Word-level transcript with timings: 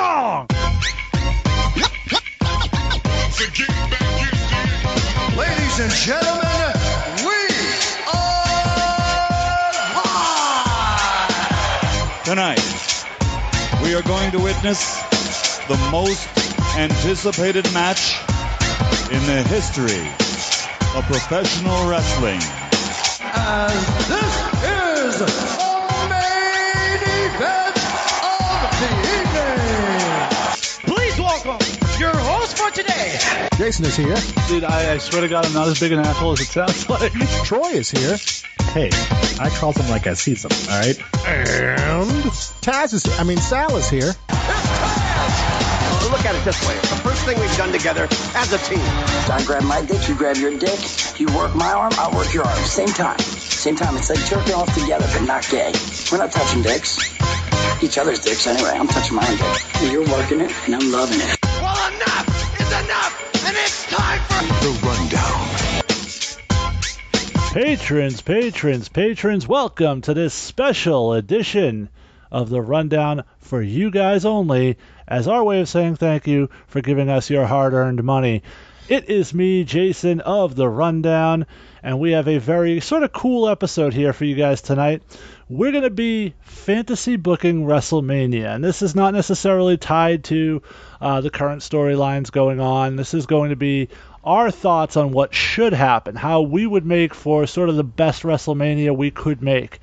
song. 0.00 0.46
Ladies 5.36 5.76
and 5.84 5.92
gentlemen, 5.92 6.72
we 7.28 7.40
are! 8.08 8.92
Tonight, 12.24 12.64
we 13.82 13.94
are 13.94 14.02
going 14.02 14.30
to 14.30 14.38
witness 14.38 15.02
the 15.68 15.76
most 15.92 16.26
anticipated 16.78 17.70
match 17.74 18.16
in 19.12 19.20
the 19.26 19.42
history 19.48 20.08
of 20.96 21.04
professional 21.04 21.90
wrestling. 21.90 22.40
And 23.22 23.72
this 24.08 24.34
is 24.64 25.49
for 32.70 32.82
today, 32.82 33.18
Jason 33.56 33.84
is 33.84 33.96
here. 33.96 34.16
Dude, 34.48 34.64
I, 34.64 34.94
I 34.94 34.98
swear 34.98 35.22
to 35.22 35.28
God, 35.28 35.46
I'm 35.46 35.52
not 35.52 35.68
as 35.68 35.80
big 35.80 35.92
an 35.92 36.00
asshole 36.00 36.32
as 36.32 36.40
it 36.40 36.46
sounds 36.46 36.88
like. 36.88 37.12
Troy 37.44 37.70
is 37.70 37.90
here. 37.90 38.16
Hey, 38.72 38.90
I 39.40 39.50
call 39.50 39.72
them 39.72 39.88
like 39.88 40.06
I 40.06 40.14
see 40.14 40.34
them, 40.34 40.50
all 40.70 40.78
right? 40.78 40.98
And 41.26 42.08
Taz 42.62 42.94
is 42.94 43.04
here. 43.04 43.14
I 43.18 43.24
mean, 43.24 43.38
Sal 43.38 43.76
is 43.76 43.88
here. 43.88 44.14
Look 46.10 46.24
at 46.26 46.34
it 46.34 46.44
this 46.44 46.66
way. 46.66 46.74
It's 46.76 46.90
the 46.90 46.96
first 46.96 47.24
thing 47.24 47.38
we've 47.40 47.56
done 47.56 47.72
together 47.72 48.08
as 48.34 48.52
a 48.52 48.58
team. 48.58 48.80
I 48.80 49.42
grab 49.46 49.62
my 49.62 49.82
dick, 49.82 50.08
you 50.08 50.14
grab 50.14 50.36
your 50.36 50.56
dick. 50.58 50.78
You 51.18 51.26
work 51.36 51.54
my 51.54 51.72
arm, 51.72 51.92
I'll 51.96 52.14
work 52.14 52.32
your 52.34 52.44
arm. 52.44 52.64
Same 52.64 52.88
time. 52.88 53.18
Same 53.18 53.76
time. 53.76 53.96
It's 53.96 54.10
like 54.10 54.24
jerking 54.26 54.54
off 54.54 54.72
together, 54.74 55.06
but 55.12 55.26
not 55.26 55.48
gay. 55.48 55.72
We're 56.10 56.18
not 56.18 56.32
touching 56.32 56.62
dicks. 56.62 56.98
Each 57.82 57.98
other's 57.98 58.20
dicks 58.20 58.46
anyway. 58.46 58.72
I'm 58.74 58.88
touching 58.88 59.16
my 59.16 59.26
own 59.26 59.36
dick. 59.36 59.92
You're 59.92 60.08
working 60.08 60.40
it, 60.40 60.52
and 60.66 60.74
I'm 60.74 60.90
loving 60.90 61.20
it. 61.20 61.39
And 63.50 63.58
it's 63.58 63.84
time 63.86 64.20
for 64.20 64.44
The 64.62 64.70
Rundown. 64.86 65.48
Patrons, 67.52 68.20
patrons, 68.20 68.88
patrons, 68.88 69.48
welcome 69.48 70.02
to 70.02 70.14
this 70.14 70.32
special 70.32 71.14
edition 71.14 71.88
of 72.30 72.48
the 72.48 72.62
Rundown 72.62 73.24
for 73.38 73.60
you 73.60 73.90
guys 73.90 74.24
only, 74.24 74.78
as 75.08 75.26
our 75.26 75.42
way 75.42 75.60
of 75.60 75.68
saying 75.68 75.96
thank 75.96 76.28
you 76.28 76.48
for 76.68 76.80
giving 76.80 77.10
us 77.10 77.28
your 77.28 77.44
hard 77.44 77.72
earned 77.74 78.04
money. 78.04 78.44
It 78.88 79.10
is 79.10 79.34
me, 79.34 79.64
Jason 79.64 80.20
of 80.20 80.54
the 80.54 80.68
Rundown, 80.68 81.46
and 81.82 81.98
we 81.98 82.12
have 82.12 82.28
a 82.28 82.38
very 82.38 82.78
sort 82.78 83.02
of 83.02 83.12
cool 83.12 83.48
episode 83.48 83.94
here 83.94 84.12
for 84.12 84.26
you 84.26 84.36
guys 84.36 84.62
tonight. 84.62 85.02
We're 85.50 85.72
going 85.72 85.82
to 85.82 85.90
be 85.90 86.34
fantasy 86.42 87.16
booking 87.16 87.64
WrestleMania, 87.64 88.54
and 88.54 88.62
this 88.62 88.82
is 88.82 88.94
not 88.94 89.14
necessarily 89.14 89.76
tied 89.76 90.22
to 90.24 90.62
uh, 91.00 91.22
the 91.22 91.30
current 91.30 91.62
storylines 91.62 92.30
going 92.30 92.60
on. 92.60 92.94
This 92.94 93.14
is 93.14 93.26
going 93.26 93.50
to 93.50 93.56
be 93.56 93.88
our 94.22 94.52
thoughts 94.52 94.96
on 94.96 95.10
what 95.10 95.34
should 95.34 95.72
happen, 95.72 96.14
how 96.14 96.42
we 96.42 96.64
would 96.64 96.86
make 96.86 97.14
for 97.14 97.48
sort 97.48 97.68
of 97.68 97.74
the 97.74 97.82
best 97.82 98.22
WrestleMania 98.22 98.96
we 98.96 99.10
could 99.10 99.42
make. 99.42 99.80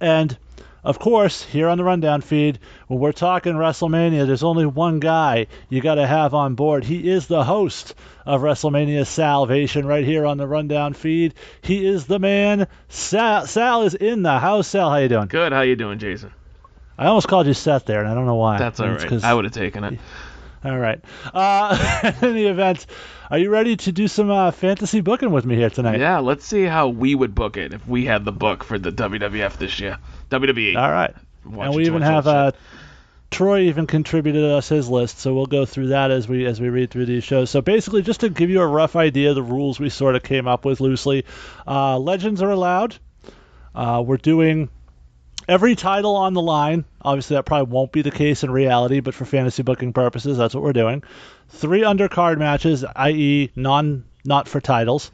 And 0.00 0.38
of 0.86 1.00
course, 1.00 1.42
here 1.42 1.68
on 1.68 1.78
the 1.78 1.84
Rundown 1.84 2.20
feed, 2.20 2.60
when 2.86 3.00
we're 3.00 3.10
talking 3.10 3.54
WrestleMania, 3.54 4.26
there's 4.26 4.44
only 4.44 4.66
one 4.66 5.00
guy 5.00 5.48
you 5.68 5.80
got 5.80 5.96
to 5.96 6.06
have 6.06 6.32
on 6.32 6.54
board. 6.54 6.84
He 6.84 7.10
is 7.10 7.26
the 7.26 7.42
host 7.42 7.94
of 8.24 8.40
WrestleMania 8.40 9.04
Salvation 9.04 9.84
right 9.84 10.04
here 10.04 10.24
on 10.24 10.38
the 10.38 10.46
Rundown 10.46 10.94
feed. 10.94 11.34
He 11.60 11.84
is 11.84 12.06
the 12.06 12.20
man. 12.20 12.68
Sal, 12.88 13.46
Sal 13.46 13.82
is 13.82 13.94
in 13.94 14.22
the 14.22 14.38
house. 14.38 14.68
Sal, 14.68 14.88
how 14.90 14.98
you 14.98 15.08
doing? 15.08 15.26
Good. 15.26 15.52
How 15.52 15.62
you 15.62 15.74
doing, 15.74 15.98
Jason? 15.98 16.32
I 16.96 17.06
almost 17.06 17.28
called 17.28 17.46
you 17.46 17.54
Seth 17.54 17.84
there, 17.84 18.00
and 18.00 18.08
I 18.08 18.14
don't 18.14 18.26
know 18.26 18.36
why. 18.36 18.58
That's 18.58 18.80
all 18.80 18.90
It's 18.94 19.04
right. 19.04 19.24
I 19.24 19.34
would 19.34 19.44
have 19.44 19.52
taken 19.52 19.84
it. 19.84 19.98
All 20.66 20.78
right. 20.78 21.00
Uh, 21.32 22.12
in 22.22 22.34
the 22.34 22.46
event, 22.46 22.86
are 23.30 23.38
you 23.38 23.50
ready 23.50 23.76
to 23.76 23.92
do 23.92 24.08
some 24.08 24.30
uh, 24.30 24.50
fantasy 24.50 25.00
booking 25.00 25.30
with 25.30 25.44
me 25.44 25.56
here 25.56 25.70
tonight? 25.70 26.00
Yeah. 26.00 26.18
Let's 26.18 26.44
see 26.44 26.64
how 26.64 26.88
we 26.88 27.14
would 27.14 27.34
book 27.34 27.56
it 27.56 27.72
if 27.72 27.86
we 27.86 28.04
had 28.04 28.24
the 28.24 28.32
book 28.32 28.64
for 28.64 28.78
the 28.78 28.90
WWF 28.90 29.58
this 29.58 29.80
year. 29.80 29.98
WWE. 30.30 30.76
All 30.76 30.90
right. 30.90 31.14
Watch 31.44 31.66
and 31.66 31.76
we 31.76 31.86
even 31.86 32.02
have 32.02 32.26
uh. 32.26 32.52
Troy 33.30 33.62
even 33.62 33.86
contributed 33.86 34.44
us 34.44 34.68
his 34.68 34.88
list, 34.88 35.18
so 35.18 35.34
we'll 35.34 35.46
go 35.46 35.66
through 35.66 35.88
that 35.88 36.10
as 36.12 36.28
we 36.28 36.46
as 36.46 36.60
we 36.60 36.68
read 36.68 36.90
through 36.90 37.06
these 37.06 37.24
shows. 37.24 37.50
So 37.50 37.60
basically, 37.60 38.02
just 38.02 38.20
to 38.20 38.28
give 38.28 38.50
you 38.50 38.62
a 38.62 38.66
rough 38.66 38.94
idea, 38.94 39.34
the 39.34 39.42
rules 39.42 39.80
we 39.80 39.90
sort 39.90 40.14
of 40.14 40.22
came 40.22 40.46
up 40.46 40.64
with 40.64 40.80
loosely. 40.80 41.24
Uh, 41.66 41.98
legends 41.98 42.40
are 42.40 42.50
allowed. 42.50 42.96
Uh, 43.74 44.02
we're 44.06 44.16
doing 44.16 44.70
every 45.48 45.76
title 45.76 46.16
on 46.16 46.34
the 46.34 46.42
line. 46.42 46.84
Obviously, 47.02 47.36
that 47.36 47.44
probably 47.44 47.72
won't 47.72 47.92
be 47.92 48.02
the 48.02 48.10
case 48.10 48.42
in 48.44 48.50
reality, 48.50 49.00
but 49.00 49.14
for 49.14 49.24
fantasy 49.24 49.62
booking 49.62 49.92
purposes, 49.92 50.38
that's 50.38 50.54
what 50.54 50.62
we're 50.62 50.72
doing. 50.72 51.02
Three 51.48 51.82
undercard 51.82 52.38
matches, 52.38 52.84
i.e., 52.84 53.50
non 53.54 54.04
not 54.24 54.48
for 54.48 54.60
titles. 54.60 55.10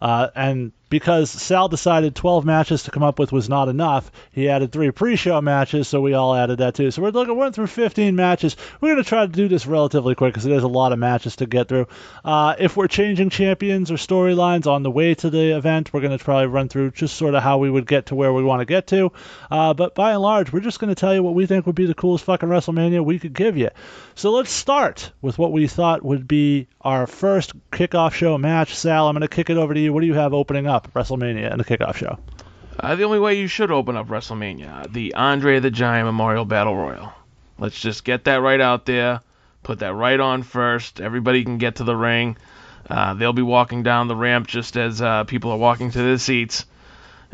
Uh, 0.00 0.28
and 0.34 0.72
because 0.88 1.30
Sal 1.30 1.68
decided 1.68 2.14
12 2.14 2.44
matches 2.44 2.84
to 2.84 2.90
come 2.90 3.02
up 3.02 3.18
with 3.18 3.32
was 3.32 3.48
not 3.48 3.68
enough, 3.68 4.10
he 4.30 4.48
added 4.48 4.70
three 4.70 4.90
pre-show 4.92 5.40
matches, 5.40 5.88
so 5.88 6.00
we 6.00 6.14
all 6.14 6.34
added 6.34 6.58
that 6.58 6.74
too. 6.74 6.90
So 6.90 7.02
we're 7.02 7.10
looking, 7.10 7.36
we're 7.36 7.50
through 7.50 7.66
15 7.66 8.14
matches. 8.14 8.56
We're 8.80 8.92
going 8.92 9.02
to 9.02 9.08
try 9.08 9.26
to 9.26 9.32
do 9.32 9.48
this 9.48 9.66
relatively 9.66 10.14
quick 10.14 10.32
because 10.32 10.44
there's 10.44 10.62
a 10.62 10.68
lot 10.68 10.92
of 10.92 10.98
matches 10.98 11.36
to 11.36 11.46
get 11.46 11.68
through. 11.68 11.88
Uh, 12.24 12.54
if 12.58 12.76
we're 12.76 12.86
changing 12.86 13.30
champions 13.30 13.90
or 13.90 13.94
storylines 13.96 14.66
on 14.66 14.84
the 14.84 14.90
way 14.90 15.14
to 15.14 15.30
the 15.30 15.56
event, 15.56 15.92
we're 15.92 16.00
going 16.00 16.16
to 16.16 16.24
probably 16.24 16.46
run 16.46 16.68
through 16.68 16.92
just 16.92 17.16
sort 17.16 17.34
of 17.34 17.42
how 17.42 17.58
we 17.58 17.70
would 17.70 17.86
get 17.86 18.06
to 18.06 18.14
where 18.14 18.32
we 18.32 18.44
want 18.44 18.60
to 18.60 18.66
get 18.66 18.86
to. 18.88 19.10
Uh, 19.50 19.74
but 19.74 19.94
by 19.94 20.12
and 20.12 20.22
large, 20.22 20.52
we're 20.52 20.60
just 20.60 20.78
going 20.78 20.94
to 20.94 21.00
tell 21.00 21.14
you 21.14 21.22
what 21.22 21.34
we 21.34 21.46
think 21.46 21.66
would 21.66 21.74
be 21.74 21.86
the 21.86 21.94
coolest 21.94 22.24
fucking 22.24 22.48
WrestleMania 22.48 23.04
we 23.04 23.18
could 23.18 23.34
give 23.34 23.56
you. 23.56 23.70
So 24.14 24.30
let's 24.30 24.50
start 24.50 25.10
with 25.20 25.36
what 25.36 25.50
we 25.50 25.66
thought 25.66 26.04
would 26.04 26.28
be 26.28 26.68
our 26.80 27.08
first 27.08 27.52
kickoff 27.70 28.12
show 28.12 28.38
match. 28.38 28.76
Sal, 28.76 29.08
I'm 29.08 29.14
going 29.14 29.22
to 29.22 29.28
kick 29.28 29.50
it 29.50 29.56
over 29.56 29.74
to 29.74 29.80
you. 29.80 29.92
What 29.92 30.00
do 30.00 30.06
you 30.06 30.14
have 30.14 30.32
opening 30.32 30.68
up 30.68 30.75
WrestleMania 30.94 31.50
and 31.50 31.60
the 31.60 31.64
kickoff 31.64 31.96
show? 31.96 32.18
Uh, 32.78 32.94
the 32.94 33.04
only 33.04 33.18
way 33.18 33.38
you 33.38 33.46
should 33.46 33.70
open 33.70 33.96
up 33.96 34.08
WrestleMania, 34.08 34.92
the 34.92 35.14
Andre 35.14 35.60
the 35.60 35.70
Giant 35.70 36.06
Memorial 36.06 36.44
Battle 36.44 36.76
Royal. 36.76 37.12
Let's 37.58 37.80
just 37.80 38.04
get 38.04 38.24
that 38.24 38.42
right 38.42 38.60
out 38.60 38.84
there. 38.84 39.20
Put 39.62 39.78
that 39.80 39.94
right 39.94 40.20
on 40.20 40.42
first. 40.42 41.00
Everybody 41.00 41.42
can 41.42 41.58
get 41.58 41.76
to 41.76 41.84
the 41.84 41.96
ring. 41.96 42.36
Uh, 42.88 43.14
they'll 43.14 43.32
be 43.32 43.42
walking 43.42 43.82
down 43.82 44.08
the 44.08 44.14
ramp 44.14 44.46
just 44.46 44.76
as 44.76 45.00
uh, 45.00 45.24
people 45.24 45.50
are 45.50 45.58
walking 45.58 45.90
to 45.90 45.98
their 45.98 46.18
seats. 46.18 46.66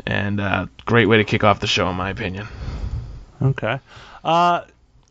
And 0.05 0.39
uh, 0.39 0.67
great 0.85 1.07
way 1.07 1.17
to 1.17 1.23
kick 1.23 1.43
off 1.43 1.59
the 1.59 1.67
show, 1.67 1.89
in 1.89 1.95
my 1.95 2.09
opinion. 2.09 2.47
Okay. 3.41 3.79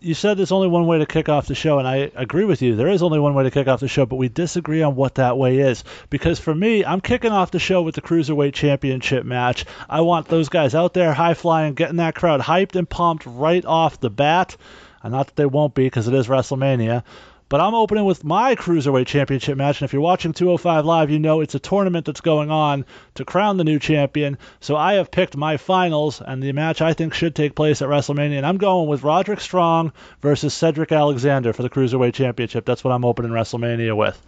You 0.03 0.15
said 0.15 0.37
there's 0.37 0.51
only 0.51 0.67
one 0.67 0.87
way 0.87 0.99
to 0.99 1.07
kick 1.07 1.29
off 1.29 1.47
the 1.47 1.55
show, 1.55 1.79
and 1.79 1.87
I 1.87 2.11
agree 2.17 2.45
with 2.45 2.61
you. 2.61 2.75
There 2.75 2.89
is 2.89 3.05
only 3.05 3.21
one 3.21 3.35
way 3.35 3.45
to 3.45 3.53
kick 3.53 3.69
off 3.69 3.79
the 3.79 3.87
show, 3.87 4.05
but 4.05 4.17
we 4.17 4.29
disagree 4.29 4.83
on 4.83 4.97
what 4.97 5.15
that 5.15 5.39
way 5.39 5.59
is. 5.59 5.85
Because 6.11 6.41
for 6.41 6.53
me, 6.53 6.85
I'm 6.85 7.01
kicking 7.01 7.31
off 7.31 7.53
the 7.53 7.61
show 7.61 7.83
with 7.83 7.95
the 7.95 8.03
Cruiserweight 8.03 8.53
Championship 8.53 9.25
match. 9.25 9.65
I 9.89 10.01
want 10.01 10.27
those 10.27 10.49
guys 10.49 10.75
out 10.75 10.93
there 10.93 11.13
high 11.13 11.35
flying, 11.35 11.75
getting 11.75 11.99
that 11.99 12.17
crowd 12.17 12.41
hyped 12.41 12.75
and 12.75 12.91
pumped 12.91 13.27
right 13.27 13.65
off 13.65 14.01
the 14.01 14.11
bat. 14.11 14.57
And 15.05 15.13
not 15.13 15.29
that 15.29 15.37
they 15.37 15.47
won't 15.47 15.75
be, 15.75 15.85
because 15.85 16.09
it 16.09 16.15
is 16.15 16.27
WrestleMania. 16.27 17.05
But 17.53 17.61
I'm 17.61 17.75
opening 17.75 18.07
with 18.07 18.25
my 18.25 18.57
Cruiserweight 18.57 19.09
Championship 19.09 19.59
match, 19.59 19.79
and 19.79 19.85
if 19.85 19.93
you're 19.93 20.01
watching 20.01 20.33
205 20.33 20.87
Live, 20.87 21.11
you 21.11 21.19
know 21.19 21.43
it's 21.43 21.55
a 21.55 21.59
tournament 21.59 22.07
that's 22.07 22.23
going 22.23 22.51
on 22.51 22.87
to 23.17 23.27
crown 23.27 23.59
the 23.59 23.65
new 23.65 23.79
champion. 23.79 24.39
So 24.61 24.75
I 24.75 24.95
have 24.95 25.11
picked 25.11 25.37
my 25.37 25.59
finals, 25.59 26.23
and 26.23 26.43
the 26.43 26.51
match 26.53 26.81
I 26.81 26.95
think 26.95 27.13
should 27.13 27.35
take 27.35 27.55
place 27.55 27.83
at 27.83 27.91
WrestleMania, 27.91 28.39
and 28.39 28.47
I'm 28.47 28.57
going 28.57 28.89
with 28.89 29.03
Roderick 29.03 29.41
Strong 29.41 29.93
versus 30.23 30.55
Cedric 30.55 30.93
Alexander 30.93 31.53
for 31.53 31.63
the 31.63 31.69
Cruiserweight 31.69 32.15
Championship. 32.15 32.65
That's 32.65 32.85
what 32.85 32.93
I'm 32.95 33.05
opening 33.05 33.33
WrestleMania 33.33 33.95
with. 33.95 34.19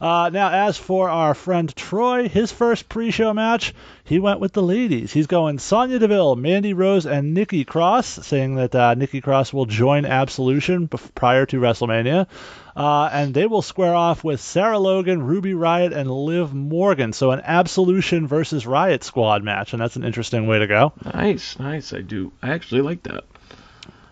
Uh, 0.00 0.30
now, 0.32 0.68
as 0.68 0.78
for 0.78 1.10
our 1.10 1.34
friend 1.34 1.74
Troy, 1.76 2.28
his 2.28 2.50
first 2.50 2.88
pre-show 2.88 3.34
match, 3.34 3.74
he 4.04 4.18
went 4.18 4.40
with 4.40 4.52
the 4.52 4.62
ladies. 4.62 5.12
He's 5.12 5.26
going 5.26 5.58
Sonya 5.58 5.98
Deville, 5.98 6.36
Mandy 6.36 6.72
Rose, 6.72 7.04
and 7.04 7.34
Nikki 7.34 7.64
Cross, 7.64 8.26
saying 8.26 8.54
that 8.54 8.74
uh, 8.74 8.94
Nikki 8.94 9.20
Cross 9.20 9.52
will 9.52 9.66
join 9.66 10.06
Absolution 10.06 10.88
prior 10.88 11.44
to 11.46 11.60
WrestleMania. 11.60 12.26
Uh, 12.74 13.10
and 13.12 13.34
they 13.34 13.46
will 13.46 13.62
square 13.62 13.94
off 13.94 14.24
with 14.24 14.40
Sarah 14.40 14.78
Logan, 14.78 15.22
Ruby 15.22 15.52
Riott, 15.52 15.94
and 15.94 16.10
Liv 16.10 16.54
Morgan. 16.54 17.12
So 17.12 17.32
an 17.32 17.42
Absolution 17.44 18.26
versus 18.26 18.66
Riot 18.66 19.04
Squad 19.04 19.44
match, 19.44 19.74
and 19.74 19.82
that's 19.82 19.96
an 19.96 20.04
interesting 20.04 20.46
way 20.46 20.60
to 20.60 20.66
go. 20.66 20.92
Nice, 21.04 21.58
nice. 21.58 21.92
I 21.92 22.00
do. 22.00 22.32
I 22.42 22.50
actually 22.50 22.80
like 22.80 23.02
that. 23.02 23.24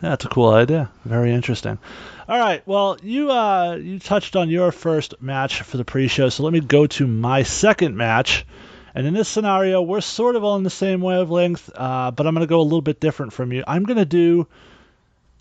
That's 0.01 0.25
a 0.25 0.29
cool 0.29 0.51
idea. 0.51 0.91
Very 1.05 1.33
interesting. 1.33 1.79
All 2.29 2.39
right. 2.39 2.63
Well, 2.67 2.99
you 3.03 3.31
uh, 3.31 3.75
you 3.75 3.99
touched 3.99 4.37
on 4.37 4.49
your 4.49 4.71
first 4.71 5.21
match 5.21 5.63
for 5.63 5.77
the 5.77 5.85
pre-show, 5.85 6.29
so 6.29 6.45
let 6.45 6.53
me 6.53 6.61
go 6.61 6.87
to 6.87 7.07
my 7.07 7.43
second 7.43 7.97
match. 7.97 8.47
And 8.95 9.07
in 9.07 9.15
this 9.15 9.29
scenario, 9.29 9.83
we're 9.83 10.01
sort 10.01 10.37
of 10.37 10.45
on 10.45 10.63
the 10.63 10.71
same 10.71 11.01
wavelength, 11.01 11.71
uh, 11.75 12.11
but 12.11 12.27
I'm 12.27 12.35
going 12.35 12.47
to 12.47 12.51
go 12.51 12.61
a 12.61 12.63
little 12.63 12.81
bit 12.81 13.01
different 13.01 13.33
from 13.33 13.53
you. 13.53 13.63
I'm 13.67 13.85
going 13.85 13.99
to 13.99 14.05
do 14.05 14.47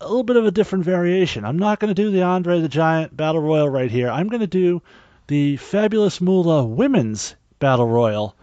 a 0.00 0.06
little 0.06 0.22
bit 0.22 0.36
of 0.36 0.46
a 0.46 0.50
different 0.50 0.84
variation. 0.84 1.44
I'm 1.44 1.58
not 1.58 1.80
going 1.80 1.94
to 1.94 2.02
do 2.02 2.10
the 2.10 2.22
Andre 2.22 2.60
the 2.60 2.68
Giant 2.68 3.16
Battle 3.16 3.40
Royal 3.40 3.68
right 3.68 3.90
here. 3.90 4.10
I'm 4.10 4.28
going 4.28 4.40
to 4.40 4.46
do 4.46 4.82
the 5.26 5.56
Fabulous 5.56 6.20
Moolah 6.20 6.64
Women's 6.64 7.34
Battle 7.58 7.88
Royal. 7.88 8.34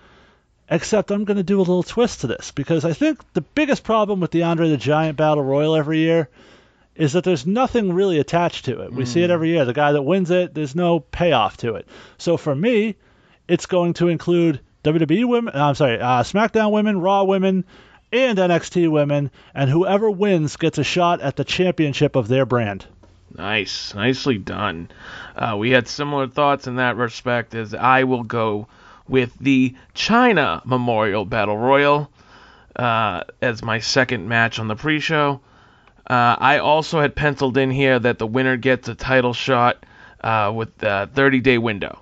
Except 0.69 1.11
I'm 1.11 1.25
going 1.25 1.37
to 1.37 1.43
do 1.43 1.57
a 1.57 1.59
little 1.59 1.83
twist 1.83 2.21
to 2.21 2.27
this 2.27 2.51
because 2.51 2.85
I 2.85 2.93
think 2.93 3.19
the 3.33 3.41
biggest 3.41 3.83
problem 3.83 4.19
with 4.19 4.31
the 4.31 4.43
Andre 4.43 4.69
the 4.69 4.77
Giant 4.77 5.17
Battle 5.17 5.43
Royal 5.43 5.75
every 5.75 5.99
year 5.99 6.29
is 6.95 7.13
that 7.13 7.23
there's 7.23 7.45
nothing 7.45 7.93
really 7.93 8.19
attached 8.19 8.65
to 8.65 8.81
it. 8.81 8.93
We 8.93 9.05
see 9.05 9.21
it 9.21 9.29
every 9.29 9.49
year. 9.49 9.65
The 9.65 9.73
guy 9.73 9.91
that 9.91 10.01
wins 10.01 10.31
it, 10.31 10.53
there's 10.53 10.75
no 10.75 11.01
payoff 11.01 11.57
to 11.57 11.75
it. 11.75 11.87
So 12.17 12.37
for 12.37 12.55
me, 12.55 12.95
it's 13.47 13.65
going 13.65 13.93
to 13.95 14.07
include 14.07 14.61
WWE 14.85 15.25
women, 15.25 15.53
uh, 15.55 15.67
I'm 15.67 15.75
sorry, 15.75 15.99
uh, 15.99 16.23
SmackDown 16.23 16.71
women, 16.71 17.01
Raw 17.01 17.23
women, 17.23 17.65
and 18.11 18.37
NXT 18.37 18.89
women, 18.89 19.29
and 19.53 19.69
whoever 19.69 20.09
wins 20.09 20.55
gets 20.55 20.77
a 20.77 20.83
shot 20.83 21.21
at 21.21 21.35
the 21.35 21.43
championship 21.43 22.15
of 22.15 22.27
their 22.27 22.45
brand. 22.45 22.85
Nice, 23.35 23.93
nicely 23.93 24.37
done. 24.37 24.89
Uh, 25.35 25.55
we 25.57 25.71
had 25.71 25.87
similar 25.87 26.27
thoughts 26.27 26.67
in 26.67 26.77
that 26.77 26.95
respect. 26.95 27.53
As 27.55 27.73
I 27.73 28.05
will 28.05 28.23
go 28.23 28.67
with 29.07 29.33
the 29.39 29.75
Chyna 29.93 30.65
Memorial 30.65 31.25
Battle 31.25 31.57
Royal 31.57 32.09
uh, 32.75 33.23
as 33.41 33.63
my 33.63 33.79
second 33.79 34.27
match 34.27 34.59
on 34.59 34.67
the 34.67 34.75
pre-show. 34.75 35.41
Uh, 36.07 36.35
I 36.37 36.59
also 36.59 37.01
had 37.01 37.15
penciled 37.15 37.57
in 37.57 37.71
here 37.71 37.97
that 37.97 38.19
the 38.19 38.27
winner 38.27 38.57
gets 38.57 38.87
a 38.87 38.95
title 38.95 39.33
shot 39.33 39.83
uh, 40.21 40.51
with 40.55 40.77
the 40.77 41.09
30-day 41.13 41.57
window, 41.57 41.99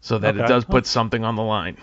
so 0.00 0.18
that 0.18 0.36
it 0.36 0.46
does 0.46 0.64
put 0.64 0.86
something 0.86 1.24
on 1.24 1.34
the 1.36 1.42
line. 1.42 1.76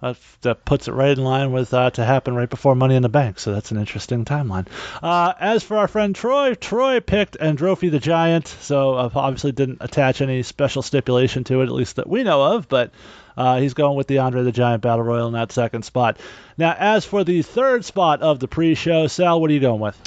That, 0.00 0.16
that 0.42 0.64
puts 0.64 0.88
it 0.88 0.92
right 0.92 1.16
in 1.16 1.22
line 1.22 1.52
with 1.52 1.74
uh, 1.74 1.90
to 1.90 2.04
happen 2.04 2.34
right 2.34 2.48
before 2.48 2.74
Money 2.74 2.94
in 2.94 3.02
the 3.02 3.10
Bank, 3.10 3.38
so 3.38 3.52
that's 3.52 3.70
an 3.70 3.76
interesting 3.76 4.24
timeline. 4.24 4.66
Uh, 5.02 5.34
as 5.38 5.62
for 5.62 5.76
our 5.76 5.88
friend 5.88 6.14
Troy, 6.14 6.54
Troy 6.54 7.00
picked 7.00 7.36
Andre 7.36 7.74
the 7.74 7.98
Giant, 7.98 8.48
so 8.48 8.94
uh, 8.94 9.10
obviously 9.14 9.52
didn't 9.52 9.78
attach 9.80 10.22
any 10.22 10.42
special 10.42 10.80
stipulation 10.80 11.44
to 11.44 11.60
it, 11.60 11.64
at 11.64 11.72
least 11.72 11.96
that 11.96 12.08
we 12.08 12.22
know 12.22 12.54
of, 12.54 12.66
but 12.68 12.92
uh, 13.36 13.60
he's 13.60 13.74
going 13.74 13.96
with 13.96 14.06
the 14.06 14.18
Andre 14.18 14.42
the 14.42 14.52
Giant 14.52 14.82
Battle 14.82 15.04
Royal 15.04 15.26
in 15.26 15.32
that 15.34 15.52
second 15.52 15.84
spot. 15.84 16.18
Now, 16.58 16.74
as 16.78 17.04
for 17.04 17.24
the 17.24 17.42
third 17.42 17.84
spot 17.84 18.22
of 18.22 18.40
the 18.40 18.48
pre-show, 18.48 19.06
Sal, 19.06 19.40
what 19.40 19.50
are 19.50 19.54
you 19.54 19.60
going 19.60 19.80
with? 19.80 20.00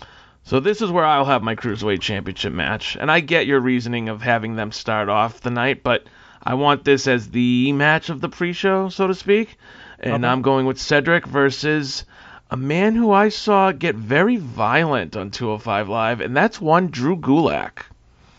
So 0.44 0.60
this 0.60 0.81
is 0.81 0.92
where 0.92 1.06
I'll 1.06 1.25
have 1.25 1.42
my 1.42 1.56
cruiserweight 1.56 2.02
championship 2.02 2.52
match, 2.52 2.98
and 3.00 3.10
I 3.10 3.22
get 3.22 3.48
your 3.48 3.60
reasoning 3.62 4.10
of 4.10 4.22
having 4.22 4.56
them 4.56 4.72
start 4.72 5.08
off 5.08 5.40
the 5.42 5.52
night, 5.52 5.84
but 5.84 6.04
I 6.44 6.56
want 6.56 6.84
this 6.84 7.08
as 7.08 7.30
the 7.30 7.72
match 7.72 8.10
of 8.10 8.20
the 8.20 8.28
pre-show, 8.28 8.90
so 8.90 9.08
to 9.08 9.14
speak, 9.14 9.58
and 10.00 10.25
Okay. 10.25 10.31
I'm 10.31 10.42
going 10.42 10.66
with 10.66 10.81
Cedric 10.81 11.25
versus 11.25 12.04
a 12.52 12.58
man 12.58 12.94
who 12.94 13.12
I 13.12 13.30
saw 13.30 13.72
get 13.72 13.96
very 13.96 14.36
violent 14.36 15.16
on 15.16 15.31
205 15.31 15.88
Live, 15.88 16.20
and 16.20 16.36
that's 16.36 16.60
one 16.60 16.88
Drew 16.88 17.16
Gulak. 17.16 17.86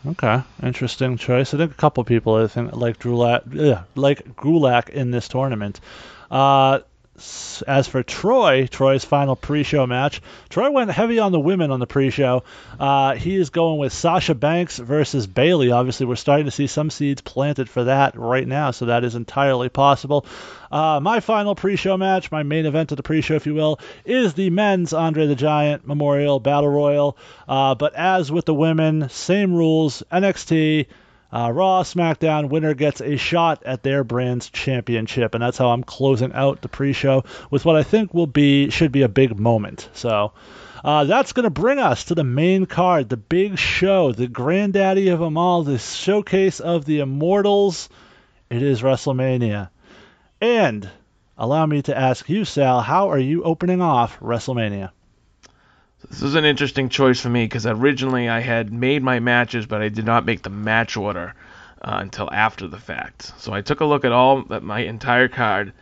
Okay, 0.07 0.43
interesting 0.63 1.17
choice. 1.17 1.55
I 1.55 1.59
think 1.59 1.73
a 1.73 1.77
couple 1.77 2.05
people 2.05 2.35
I 2.35 2.47
think 2.47 2.75
like 2.75 2.99
Gulak, 2.99 3.43
yeah, 3.55 3.85
like 3.95 4.37
Gulak 4.37 4.91
in 4.91 5.11
this 5.11 5.29
tournament. 5.29 5.81
Uh, 6.31 6.81
as 7.67 7.87
for 7.87 8.03
Troy, 8.03 8.67
Troy's 8.67 9.05
final 9.05 9.37
pre-show 9.37 9.87
match, 9.87 10.21
Troy 10.49 10.71
went 10.71 10.91
heavy 10.91 11.21
on 11.21 11.31
the 11.31 11.39
women 11.39 11.71
on 11.71 11.79
the 11.79 11.87
pre-show. 11.87 12.43
Uh, 12.79 13.15
he 13.15 13.37
is 13.37 13.51
going 13.51 13.79
with 13.79 13.93
Sasha 13.93 14.35
Banks 14.35 14.79
versus 14.79 15.27
Bayley. 15.27 15.71
Obviously, 15.71 16.07
we're 16.07 16.17
starting 16.17 16.47
to 16.47 16.51
see 16.51 16.67
some 16.67 16.91
seeds 16.91 17.21
planted 17.21 17.69
for 17.69 17.85
that 17.85 18.19
right 18.19 18.47
now, 18.47 18.73
so 18.73 18.87
that 18.87 19.05
is 19.05 19.15
entirely 19.15 19.69
possible. 19.69 20.27
Uh, 20.73 20.99
my 21.01 21.21
final 21.21 21.55
pre-show 21.55 21.97
match, 21.97 22.33
my 22.33 22.43
main 22.43 22.67
event 22.67 22.91
of 22.91 22.97
the 22.97 23.05
pre-show, 23.05 23.35
if 23.35 23.47
you 23.47 23.55
will, 23.55 23.79
is 24.05 24.35
the 24.35 24.51
men's 24.51 24.93
Andre 24.93 25.27
the 25.27 25.37
Giant 25.37 25.87
Memorial 25.87 26.41
Battle 26.41 26.71
Royal. 26.71 27.17
Uh, 27.47 27.77
but 27.77 27.95
as 27.95 28.33
with 28.33 28.45
the 28.45 28.55
women, 28.55 29.09
same 29.09 29.55
rules: 29.55 30.03
NXT. 30.11 30.87
Uh, 31.35 31.51
Raw, 31.51 31.83
SmackDown, 31.83 32.49
winner 32.49 32.75
gets 32.75 33.01
a 33.01 33.17
shot 33.17 33.65
at 33.65 33.83
their 33.83 34.05
brand's 34.05 34.51
championship, 34.51 35.35
and 35.35 35.43
that's 35.43 35.59
how 35.59 35.71
I'm 35.71 35.83
closing 35.83 36.33
out 36.33 36.63
the 36.63 36.69
pre-show 36.69 37.25
with 37.51 37.65
what 37.65 37.75
I 37.75 37.83
think 37.83 38.15
will 38.15 38.29
be 38.29 38.71
should 38.71 38.93
be 38.93 39.03
a 39.03 39.09
big 39.09 39.37
moment. 39.37 39.89
So 39.95 40.33
uh, 40.85 41.03
that's 41.07 41.33
going 41.33 41.43
to 41.43 41.51
bring 41.51 41.81
us 41.81 42.05
to 42.05 42.15
the 42.15 42.23
main 42.23 42.67
card, 42.67 43.09
the 43.09 43.17
big 43.17 43.59
show, 43.59 44.13
the 44.13 44.29
granddaddy 44.29 45.09
of 45.09 45.19
them 45.19 45.37
all, 45.37 45.65
the 45.65 45.79
showcase 45.81 46.61
of 46.61 46.85
the 46.85 47.01
Immortals. 47.01 47.89
It 48.49 48.63
is 48.63 48.83
WrestleMania, 48.83 49.71
and 50.41 50.89
allow 51.37 51.67
me 51.67 51.83
to 51.83 51.99
ask 51.99 52.29
you, 52.29 52.45
Sal, 52.45 52.81
how 52.81 53.11
are 53.11 53.19
you 53.19 53.43
opening 53.43 53.83
off 53.83 54.21
WrestleMania? 54.21 54.93
This 56.15 56.23
is 56.23 56.37
an 56.37 56.45
interesting 56.45 56.91
choice 56.91 57.21
for 57.21 57.29
me 57.29 57.45
because 57.45 57.67
originally 57.67 58.29
I 58.29 58.39
had 58.39 58.73
made 58.73 59.03
my 59.03 59.19
matches, 59.19 59.67
but 59.67 59.83
I 59.83 59.89
did 59.89 60.05
not 60.05 60.25
make 60.25 60.43
the 60.43 60.49
match 60.49 60.97
order 60.97 61.35
uh, 61.83 61.97
until 62.01 62.33
after 62.33 62.69
the 62.69 62.79
fact. 62.79 63.33
So 63.39 63.53
I 63.53 63.63
took 63.63 63.81
a 63.81 63.85
look 63.85 64.05
at 64.05 64.13
all 64.13 64.45
at 64.55 64.63
my 64.63 64.79
entire 64.79 65.27
card. 65.27 65.73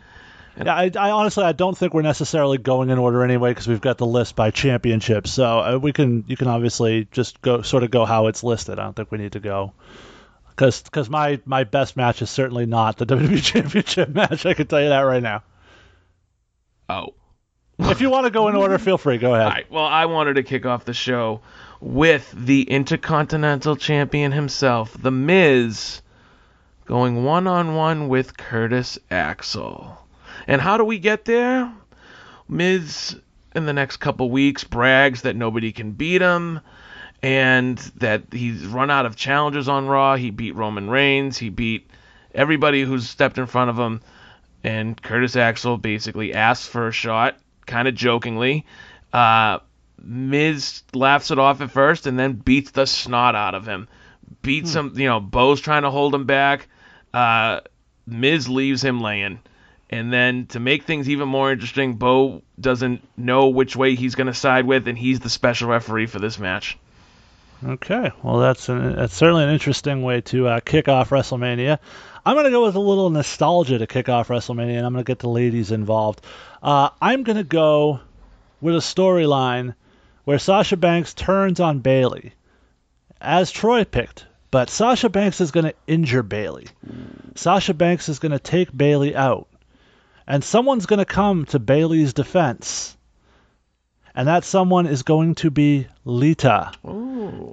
Yeah, 0.57 0.73
I, 0.73 0.89
I 0.97 1.11
honestly 1.11 1.43
I 1.43 1.51
don't 1.51 1.77
think 1.77 1.93
we're 1.93 2.01
necessarily 2.01 2.57
going 2.57 2.89
in 2.89 2.97
order 2.97 3.23
anyway 3.23 3.51
because 3.51 3.67
we've 3.67 3.79
got 3.79 3.99
the 3.99 4.07
list 4.07 4.35
by 4.35 4.49
championship. 4.49 5.27
So 5.27 5.59
uh, 5.59 5.77
we 5.79 5.93
can 5.93 6.23
you 6.27 6.35
can 6.35 6.47
obviously 6.47 7.07
just 7.11 7.39
go 7.43 7.61
sort 7.61 7.83
of 7.83 7.91
go 7.91 8.03
how 8.03 8.25
it's 8.25 8.43
listed. 8.43 8.79
I 8.79 8.85
don't 8.85 8.95
think 8.95 9.11
we 9.11 9.19
need 9.19 9.33
to 9.33 9.39
go 9.39 9.73
because 10.55 11.11
my 11.11 11.41
my 11.45 11.63
best 11.63 11.95
match 11.95 12.23
is 12.23 12.31
certainly 12.31 12.65
not 12.65 12.97
the 12.97 13.05
WWE 13.05 13.43
Championship 13.43 14.09
match. 14.09 14.47
I 14.47 14.55
can 14.55 14.65
tell 14.65 14.81
you 14.81 14.89
that 14.89 15.01
right 15.01 15.21
now. 15.21 15.43
Oh. 16.89 17.13
If 17.79 18.01
you 18.01 18.09
want 18.09 18.25
to 18.25 18.31
go 18.31 18.47
in 18.47 18.55
order, 18.55 18.77
feel 18.77 18.97
free. 18.97 19.17
Go 19.17 19.33
ahead. 19.33 19.65
Well, 19.69 19.85
I 19.85 20.05
wanted 20.05 20.35
to 20.35 20.43
kick 20.43 20.65
off 20.65 20.85
the 20.85 20.93
show 20.93 21.41
with 21.81 22.33
the 22.35 22.63
Intercontinental 22.63 23.75
Champion 23.75 24.31
himself, 24.31 24.95
The 25.01 25.11
Miz, 25.11 26.01
going 26.85 27.23
one 27.23 27.47
on 27.47 27.75
one 27.75 28.07
with 28.09 28.37
Curtis 28.37 28.99
Axel. 29.09 29.97
And 30.47 30.61
how 30.61 30.77
do 30.77 30.83
we 30.83 30.99
get 30.99 31.25
there? 31.25 31.71
Miz, 32.47 33.19
in 33.55 33.65
the 33.65 33.73
next 33.73 33.97
couple 33.97 34.29
weeks, 34.29 34.63
brags 34.63 35.23
that 35.23 35.35
nobody 35.35 35.71
can 35.71 35.91
beat 35.91 36.21
him 36.21 36.59
and 37.21 37.77
that 37.97 38.23
he's 38.31 38.65
run 38.65 38.91
out 38.91 39.05
of 39.05 39.15
challenges 39.15 39.67
on 39.67 39.87
Raw. 39.87 40.15
He 40.15 40.29
beat 40.29 40.55
Roman 40.55 40.89
Reigns, 40.89 41.37
he 41.37 41.49
beat 41.49 41.89
everybody 42.35 42.83
who's 42.83 43.09
stepped 43.09 43.37
in 43.37 43.45
front 43.45 43.69
of 43.69 43.77
him. 43.77 44.01
And 44.63 45.01
Curtis 45.01 45.35
Axel 45.35 45.77
basically 45.77 46.33
asks 46.33 46.67
for 46.67 46.87
a 46.87 46.91
shot, 46.91 47.37
kind 47.65 47.87
of 47.87 47.95
jokingly. 47.95 48.65
Uh, 49.11 49.59
Miz 50.01 50.83
laughs 50.93 51.31
it 51.31 51.39
off 51.39 51.61
at 51.61 51.71
first 51.71 52.07
and 52.07 52.17
then 52.19 52.33
beats 52.33 52.71
the 52.71 52.85
snot 52.85 53.35
out 53.35 53.55
of 53.55 53.65
him. 53.65 53.87
Beats 54.41 54.73
him, 54.73 54.93
you 54.95 55.07
know, 55.07 55.19
Bo's 55.19 55.61
trying 55.61 55.83
to 55.83 55.91
hold 55.91 56.13
him 56.13 56.25
back. 56.25 56.67
Uh, 57.13 57.61
Miz 58.05 58.49
leaves 58.49 58.83
him 58.83 58.99
laying. 58.99 59.39
And 59.89 60.11
then 60.11 60.47
to 60.47 60.59
make 60.59 60.83
things 60.83 61.07
even 61.07 61.27
more 61.27 61.51
interesting, 61.51 61.93
Bo 61.93 62.41
doesn't 62.59 63.07
know 63.15 63.49
which 63.49 63.75
way 63.75 63.95
he's 63.95 64.15
going 64.15 64.27
to 64.27 64.33
side 64.33 64.65
with, 64.65 64.87
and 64.87 64.97
he's 64.97 65.19
the 65.19 65.29
special 65.29 65.69
referee 65.69 66.07
for 66.07 66.19
this 66.19 66.39
match. 66.39 66.77
Okay, 67.63 68.11
well 68.23 68.39
that's 68.39 68.67
an, 68.69 68.95
that's 68.95 69.13
certainly 69.13 69.43
an 69.43 69.51
interesting 69.51 70.01
way 70.01 70.21
to 70.21 70.47
uh, 70.47 70.59
kick 70.59 70.89
off 70.89 71.11
WrestleMania. 71.11 71.79
I'm 72.25 72.35
gonna 72.35 72.51
go 72.51 72.65
with 72.65 72.75
a 72.75 72.79
little 72.79 73.09
nostalgia 73.09 73.77
to 73.79 73.87
kick 73.87 74.07
off 74.07 74.29
WrestleMania, 74.29 74.77
and 74.77 74.85
I'm 74.85 74.93
gonna 74.93 75.03
get 75.03 75.19
the 75.19 75.29
ladies 75.29 75.71
involved. 75.71 76.21
Uh, 76.61 76.89
I'm 77.01 77.23
gonna 77.23 77.43
go 77.43 77.99
with 78.61 78.75
a 78.75 78.79
storyline 78.79 79.75
where 80.23 80.39
Sasha 80.39 80.77
Banks 80.77 81.13
turns 81.13 81.59
on 81.59 81.79
Bayley, 81.79 82.33
as 83.19 83.51
Troy 83.51 83.83
picked, 83.83 84.25
but 84.51 84.69
Sasha 84.69 85.09
Banks 85.09 85.41
is 85.41 85.51
gonna 85.51 85.73
injure 85.85 86.23
Bayley. 86.23 86.67
Sasha 87.35 87.73
Banks 87.73 88.07
is 88.07 88.19
gonna 88.19 88.39
take 88.39 88.75
Bayley 88.75 89.15
out, 89.15 89.47
and 90.25 90.43
someone's 90.43 90.85
gonna 90.85 91.05
come 91.05 91.45
to 91.47 91.59
Bayley's 91.59 92.13
defense. 92.13 92.95
And 94.15 94.27
that 94.27 94.43
someone 94.43 94.85
is 94.85 95.01
going 95.01 95.35
to 95.35 95.49
be 95.49 95.87
Lita 96.05 96.71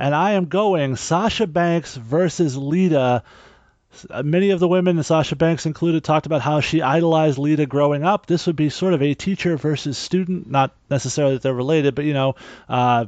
and 0.00 0.15
I 0.15 0.33
am 0.33 0.47
going 0.47 0.97
Sasha 0.97 1.47
Banks 1.47 1.95
versus 1.95 2.57
Lita. 2.57 3.23
Many 4.23 4.50
of 4.50 4.61
the 4.61 4.68
women, 4.68 5.02
Sasha 5.02 5.37
Banks 5.37 5.66
included, 5.66 6.04
talked 6.04 6.26
about 6.26 6.42
how 6.42 6.61
she 6.61 6.80
idolized 6.80 7.38
Lita 7.38 7.66
growing 7.66 8.04
up. 8.04 8.26
This 8.26 8.47
would 8.47 8.56
be 8.56 8.70
sort 8.70 8.94
of 8.94 9.02
a 9.02 9.14
teacher 9.14 9.56
versus 9.56 9.99
student, 9.99 10.49
not 10.49 10.73
necessarily 10.88 11.35
that 11.35 11.42
they're 11.42 11.54
related, 11.54 11.94
but 11.94 12.04
you 12.04 12.14
know, 12.14 12.37
uh, 12.68 13.06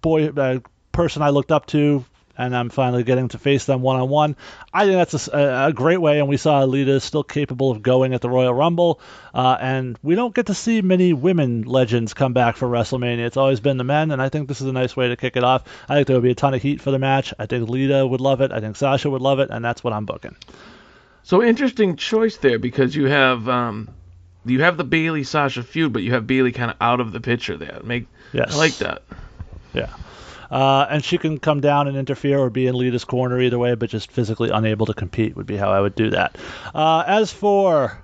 boy, 0.00 0.28
uh, 0.28 0.60
person 0.92 1.22
I 1.22 1.30
looked 1.30 1.52
up 1.52 1.66
to, 1.66 2.04
and 2.36 2.56
I'm 2.56 2.70
finally 2.70 3.02
getting 3.02 3.28
to 3.28 3.38
face 3.38 3.64
them 3.64 3.82
one 3.82 4.00
on 4.00 4.08
one. 4.08 4.36
I 4.72 4.86
think 4.86 4.96
that's 4.96 5.28
a 5.28 5.72
great 5.74 5.98
way, 6.00 6.18
and 6.18 6.28
we 6.28 6.36
saw 6.36 6.64
Lita 6.64 6.92
is 6.92 7.04
still 7.04 7.24
capable 7.24 7.70
of 7.70 7.82
going 7.82 8.14
at 8.14 8.20
the 8.20 8.30
Royal 8.30 8.54
Rumble, 8.54 9.00
uh, 9.34 9.56
and 9.60 9.98
we 10.02 10.14
don't 10.14 10.34
get 10.34 10.46
to 10.46 10.54
see 10.54 10.82
many 10.82 11.12
women 11.12 11.62
legends 11.62 12.14
come 12.14 12.32
back 12.32 12.56
for 12.56 12.68
WrestleMania. 12.68 13.26
It's 13.26 13.36
always 13.36 13.60
been 13.60 13.76
the 13.76 13.84
men, 13.84 14.10
and 14.10 14.20
I 14.22 14.28
think 14.28 14.48
this 14.48 14.60
is 14.60 14.66
a 14.66 14.72
nice 14.72 14.96
way 14.96 15.08
to 15.08 15.16
kick 15.16 15.36
it 15.36 15.44
off. 15.44 15.64
I 15.88 15.94
think 15.94 16.06
there 16.06 16.16
would 16.16 16.22
be 16.22 16.30
a 16.30 16.34
ton 16.34 16.54
of 16.54 16.62
heat 16.62 16.80
for 16.80 16.90
the 16.90 16.98
match. 16.98 17.34
I 17.38 17.46
think 17.46 17.68
Lita 17.68 18.06
would 18.06 18.20
love 18.20 18.40
it. 18.40 18.52
I 18.52 18.60
think 18.60 18.76
Sasha 18.76 19.10
would 19.10 19.22
love 19.22 19.40
it, 19.40 19.50
and 19.50 19.64
that's 19.64 19.84
what 19.84 19.92
I'm 19.92 20.06
booking. 20.06 20.36
So 21.22 21.42
interesting 21.42 21.96
choice 21.96 22.38
there 22.38 22.58
because 22.58 22.96
you 22.96 23.06
have 23.06 23.48
um, 23.48 23.88
you 24.44 24.62
have 24.62 24.76
the 24.76 24.84
Bayley 24.84 25.24
Sasha 25.24 25.62
feud, 25.62 25.92
but 25.92 26.02
you 26.02 26.12
have 26.12 26.26
Bayley 26.26 26.52
kind 26.52 26.70
of 26.70 26.76
out 26.80 27.00
of 27.00 27.12
the 27.12 27.20
picture 27.20 27.56
there. 27.56 27.80
Make 27.84 28.06
Yes. 28.32 28.54
I 28.54 28.56
like 28.56 28.76
that. 28.78 29.02
Yeah. 29.74 29.90
Uh, 30.50 30.86
and 30.90 31.04
she 31.04 31.18
can 31.18 31.38
come 31.38 31.60
down 31.60 31.88
and 31.88 31.96
interfere 31.96 32.38
or 32.38 32.50
be 32.50 32.66
in 32.66 32.74
Lita's 32.74 33.04
corner 33.04 33.40
either 33.40 33.58
way, 33.58 33.74
but 33.74 33.90
just 33.90 34.10
physically 34.10 34.50
unable 34.50 34.86
to 34.86 34.94
compete 34.94 35.36
would 35.36 35.46
be 35.46 35.56
how 35.56 35.70
I 35.70 35.80
would 35.80 35.94
do 35.94 36.10
that. 36.10 36.36
Uh, 36.74 37.04
as 37.06 37.32
for 37.32 37.98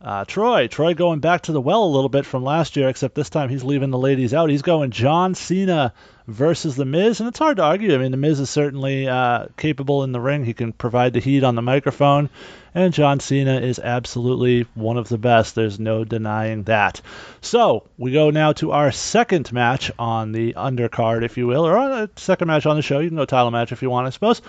uh, 0.00 0.24
Troy, 0.24 0.68
Troy 0.68 0.94
going 0.94 1.18
back 1.18 1.42
to 1.42 1.52
the 1.52 1.60
well 1.60 1.82
a 1.82 1.86
little 1.86 2.08
bit 2.08 2.24
from 2.24 2.44
last 2.44 2.76
year, 2.76 2.88
except 2.88 3.16
this 3.16 3.30
time 3.30 3.48
he's 3.48 3.64
leaving 3.64 3.90
the 3.90 3.98
ladies 3.98 4.32
out. 4.32 4.48
He's 4.48 4.62
going 4.62 4.92
John 4.92 5.34
Cena 5.34 5.92
versus 6.28 6.76
The 6.76 6.84
Miz, 6.84 7.18
and 7.18 7.28
it's 7.28 7.38
hard 7.40 7.56
to 7.56 7.64
argue. 7.64 7.92
I 7.92 7.98
mean, 7.98 8.12
The 8.12 8.16
Miz 8.16 8.38
is 8.38 8.48
certainly 8.48 9.08
uh, 9.08 9.46
capable 9.56 10.04
in 10.04 10.12
the 10.12 10.20
ring. 10.20 10.44
He 10.44 10.54
can 10.54 10.72
provide 10.72 11.14
the 11.14 11.20
heat 11.20 11.42
on 11.42 11.56
the 11.56 11.62
microphone, 11.62 12.30
and 12.76 12.94
John 12.94 13.18
Cena 13.18 13.60
is 13.60 13.80
absolutely 13.80 14.66
one 14.74 14.98
of 14.98 15.08
the 15.08 15.18
best. 15.18 15.56
There's 15.56 15.80
no 15.80 16.04
denying 16.04 16.62
that. 16.64 17.00
So 17.40 17.88
we 17.96 18.12
go 18.12 18.30
now 18.30 18.52
to 18.52 18.70
our 18.70 18.92
second 18.92 19.52
match 19.52 19.90
on 19.98 20.30
the 20.30 20.52
undercard, 20.52 21.24
if 21.24 21.36
you 21.36 21.48
will, 21.48 21.66
or 21.66 21.76
a 21.76 22.08
second 22.14 22.46
match 22.46 22.66
on 22.66 22.76
the 22.76 22.82
show. 22.82 23.00
You 23.00 23.08
can 23.08 23.16
go 23.16 23.24
title 23.24 23.50
match 23.50 23.72
if 23.72 23.82
you 23.82 23.90
want, 23.90 24.06
I 24.06 24.10
suppose. 24.10 24.42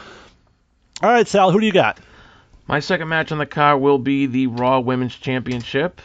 All 1.01 1.09
right, 1.09 1.27
Sal, 1.27 1.49
who 1.49 1.59
do 1.59 1.65
you 1.65 1.71
got? 1.71 1.99
My 2.69 2.81
second 2.81 3.07
match 3.07 3.31
on 3.31 3.39
the 3.39 3.47
card 3.47 3.81
will 3.81 3.97
be 3.97 4.27
the 4.27 4.45
Raw 4.45 4.79
Women's 4.79 5.15
Championship. 5.15 6.01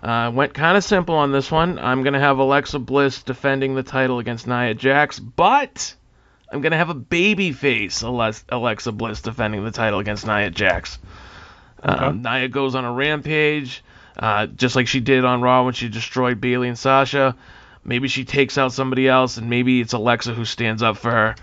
Uh, 0.00 0.30
went 0.32 0.54
kind 0.54 0.76
of 0.76 0.84
simple 0.84 1.16
on 1.16 1.32
this 1.32 1.50
one. 1.50 1.76
I'm 1.80 2.04
going 2.04 2.12
to 2.12 2.20
have 2.20 2.38
Alexa 2.38 2.78
Bliss 2.78 3.24
defending 3.24 3.74
the 3.74 3.82
title 3.82 4.20
against 4.20 4.46
Nia 4.46 4.74
Jax, 4.74 5.18
but 5.18 5.96
I'm 6.52 6.60
going 6.60 6.70
to 6.70 6.78
have 6.78 6.90
a 6.90 6.94
babyface 6.94 8.04
Alexa 8.48 8.92
Bliss 8.92 9.22
defending 9.22 9.64
the 9.64 9.72
title 9.72 9.98
against 9.98 10.24
Nia 10.24 10.50
Jax. 10.50 11.00
Okay. 11.84 11.92
Um, 11.92 12.22
Nia 12.22 12.46
goes 12.46 12.76
on 12.76 12.84
a 12.84 12.92
rampage, 12.92 13.82
uh, 14.16 14.46
just 14.46 14.76
like 14.76 14.86
she 14.86 15.00
did 15.00 15.24
on 15.24 15.42
Raw 15.42 15.64
when 15.64 15.74
she 15.74 15.88
destroyed 15.88 16.40
Bayley 16.40 16.68
and 16.68 16.78
Sasha. 16.78 17.34
Maybe 17.82 18.06
she 18.06 18.24
takes 18.24 18.56
out 18.56 18.72
somebody 18.72 19.08
else, 19.08 19.36
and 19.36 19.50
maybe 19.50 19.80
it's 19.80 19.94
Alexa 19.94 20.32
who 20.32 20.44
stands 20.44 20.80
up 20.80 20.96
for 20.96 21.10
her. 21.10 21.34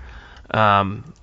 Um, 0.57 1.13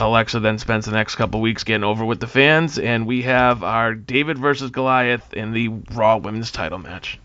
Alexa 0.00 0.40
then 0.40 0.58
spends 0.58 0.86
the 0.86 0.92
next 0.92 1.16
couple 1.16 1.40
weeks 1.40 1.64
getting 1.64 1.84
over 1.84 2.04
with 2.04 2.20
the 2.20 2.26
fans, 2.26 2.78
and 2.78 3.06
we 3.06 3.22
have 3.22 3.62
our 3.62 3.94
David 3.94 4.38
versus 4.38 4.70
Goliath 4.70 5.32
in 5.32 5.52
the 5.52 5.68
Raw 5.92 6.16
Women's 6.16 6.50
Title 6.50 6.78
match. 6.78 7.18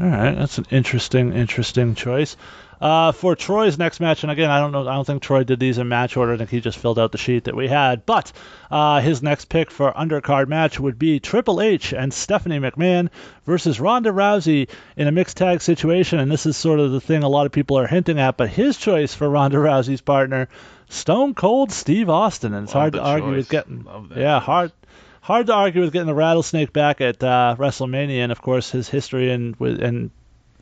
All 0.00 0.06
right, 0.06 0.34
that's 0.34 0.58
an 0.58 0.66
interesting, 0.70 1.32
interesting 1.32 1.94
choice. 1.94 2.36
Uh, 2.82 3.12
for 3.12 3.36
Troy's 3.36 3.78
next 3.78 4.00
match, 4.00 4.24
and 4.24 4.32
again, 4.32 4.50
I 4.50 4.58
don't 4.58 4.72
know, 4.72 4.88
I 4.88 4.94
don't 4.94 5.06
think 5.06 5.22
Troy 5.22 5.44
did 5.44 5.60
these 5.60 5.78
in 5.78 5.86
match 5.86 6.16
order. 6.16 6.32
I 6.32 6.36
think 6.36 6.50
he 6.50 6.60
just 6.60 6.78
filled 6.78 6.98
out 6.98 7.12
the 7.12 7.18
sheet 7.18 7.44
that 7.44 7.54
we 7.54 7.68
had. 7.68 8.04
But 8.04 8.32
uh, 8.72 9.00
his 9.00 9.22
next 9.22 9.44
pick 9.44 9.70
for 9.70 9.92
undercard 9.92 10.48
match 10.48 10.80
would 10.80 10.98
be 10.98 11.20
Triple 11.20 11.60
H 11.60 11.94
and 11.94 12.12
Stephanie 12.12 12.58
McMahon 12.58 13.10
versus 13.46 13.78
Ronda 13.78 14.10
Rousey 14.10 14.68
in 14.96 15.06
a 15.06 15.12
mixed 15.12 15.36
tag 15.36 15.62
situation. 15.62 16.18
And 16.18 16.28
this 16.28 16.44
is 16.44 16.56
sort 16.56 16.80
of 16.80 16.90
the 16.90 17.00
thing 17.00 17.22
a 17.22 17.28
lot 17.28 17.46
of 17.46 17.52
people 17.52 17.78
are 17.78 17.86
hinting 17.86 18.18
at. 18.18 18.36
But 18.36 18.48
his 18.48 18.76
choice 18.76 19.14
for 19.14 19.30
Ronda 19.30 19.58
Rousey's 19.58 20.00
partner 20.00 20.48
Stone 20.88 21.34
Cold 21.34 21.70
Steve 21.70 22.10
Austin, 22.10 22.52
and 22.52 22.64
it's 22.64 22.74
Love 22.74 22.80
hard 22.80 22.92
to 22.94 22.98
choice. 22.98 23.06
argue 23.06 23.30
with 23.30 23.48
getting 23.48 23.86
yeah 24.16 24.40
hard 24.40 24.72
hard 25.20 25.46
to 25.46 25.54
argue 25.54 25.82
with 25.82 25.92
getting 25.92 26.08
the 26.08 26.14
rattlesnake 26.14 26.72
back 26.72 27.00
at 27.00 27.22
uh, 27.22 27.54
WrestleMania, 27.56 28.18
and 28.24 28.32
of 28.32 28.42
course 28.42 28.72
his 28.72 28.88
history 28.88 29.30
and 29.30 29.54
with 29.56 29.80
and 29.80 30.10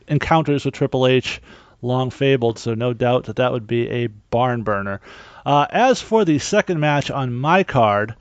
encounters 0.07 0.65
with 0.65 0.73
Triple 0.75 1.07
H 1.07 1.41
long 1.81 2.09
fabled, 2.09 2.59
so 2.59 2.73
no 2.73 2.93
doubt 2.93 3.25
that 3.25 3.37
that 3.37 3.51
would 3.51 3.67
be 3.67 3.89
a 3.89 4.07
barn 4.07 4.63
burner. 4.63 5.01
Uh, 5.45 5.65
as 5.69 6.01
for 6.01 6.25
the 6.25 6.39
second 6.39 6.79
match 6.79 7.09
on 7.09 7.33
my 7.33 7.63
card, 7.63 8.15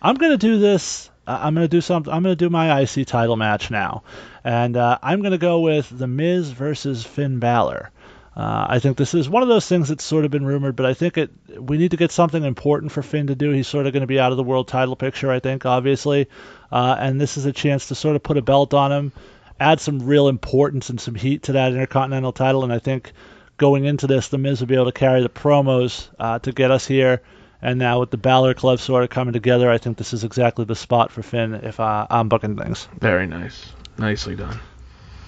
I'm 0.00 0.16
gonna 0.16 0.36
do 0.36 0.58
this. 0.58 1.10
Uh, 1.26 1.38
I'm 1.42 1.54
gonna 1.54 1.68
do 1.68 1.80
something. 1.80 2.12
I'm 2.12 2.22
gonna 2.22 2.36
do 2.36 2.50
my 2.50 2.80
IC 2.80 3.06
title 3.06 3.36
match 3.36 3.70
now, 3.70 4.02
and 4.44 4.76
uh, 4.76 4.98
I'm 5.02 5.22
gonna 5.22 5.38
go 5.38 5.60
with 5.60 5.90
The 5.90 6.06
Miz 6.06 6.50
versus 6.50 7.04
Finn 7.04 7.38
Balor. 7.38 7.90
Uh, 8.36 8.66
I 8.68 8.78
think 8.80 8.98
this 8.98 9.14
is 9.14 9.30
one 9.30 9.42
of 9.42 9.48
those 9.48 9.66
things 9.66 9.88
that's 9.88 10.04
sort 10.04 10.26
of 10.26 10.30
been 10.30 10.44
rumored, 10.44 10.76
but 10.76 10.84
I 10.84 10.92
think 10.92 11.16
it 11.16 11.30
we 11.58 11.78
need 11.78 11.92
to 11.92 11.96
get 11.96 12.12
something 12.12 12.44
important 12.44 12.92
for 12.92 13.02
Finn 13.02 13.28
to 13.28 13.34
do. 13.34 13.50
He's 13.50 13.66
sort 13.66 13.86
of 13.86 13.94
going 13.94 14.02
to 14.02 14.06
be 14.06 14.20
out 14.20 14.30
of 14.30 14.36
the 14.36 14.44
world 14.44 14.68
title 14.68 14.94
picture, 14.94 15.30
I 15.30 15.40
think, 15.40 15.64
obviously, 15.64 16.28
uh, 16.70 16.96
and 16.98 17.18
this 17.18 17.38
is 17.38 17.46
a 17.46 17.52
chance 17.52 17.88
to 17.88 17.94
sort 17.94 18.14
of 18.14 18.22
put 18.22 18.36
a 18.36 18.42
belt 18.42 18.74
on 18.74 18.92
him, 18.92 19.12
add 19.58 19.80
some 19.80 20.00
real 20.00 20.28
importance 20.28 20.90
and 20.90 21.00
some 21.00 21.14
heat 21.14 21.44
to 21.44 21.52
that 21.52 21.72
Intercontinental 21.72 22.32
title, 22.32 22.64
and 22.64 22.72
I 22.72 22.78
think 22.78 23.12
going 23.56 23.84
into 23.84 24.06
this, 24.06 24.28
the 24.28 24.38
Miz 24.38 24.60
will 24.60 24.66
be 24.66 24.74
able 24.74 24.86
to 24.86 24.92
carry 24.92 25.22
the 25.22 25.28
promos 25.28 26.08
uh, 26.18 26.38
to 26.40 26.52
get 26.52 26.70
us 26.70 26.86
here. 26.86 27.22
And 27.62 27.78
now 27.78 28.00
with 28.00 28.10
the 28.10 28.18
Balor 28.18 28.54
Club 28.54 28.78
sort 28.78 29.02
of 29.02 29.10
coming 29.10 29.32
together, 29.32 29.70
I 29.70 29.78
think 29.78 29.96
this 29.96 30.12
is 30.12 30.24
exactly 30.24 30.66
the 30.66 30.76
spot 30.76 31.10
for 31.10 31.22
Finn 31.22 31.54
if 31.54 31.80
uh, 31.80 32.06
I'm 32.08 32.28
booking 32.28 32.56
things. 32.56 32.86
Very 32.98 33.26
nice, 33.26 33.72
nicely 33.98 34.36
done. 34.36 34.60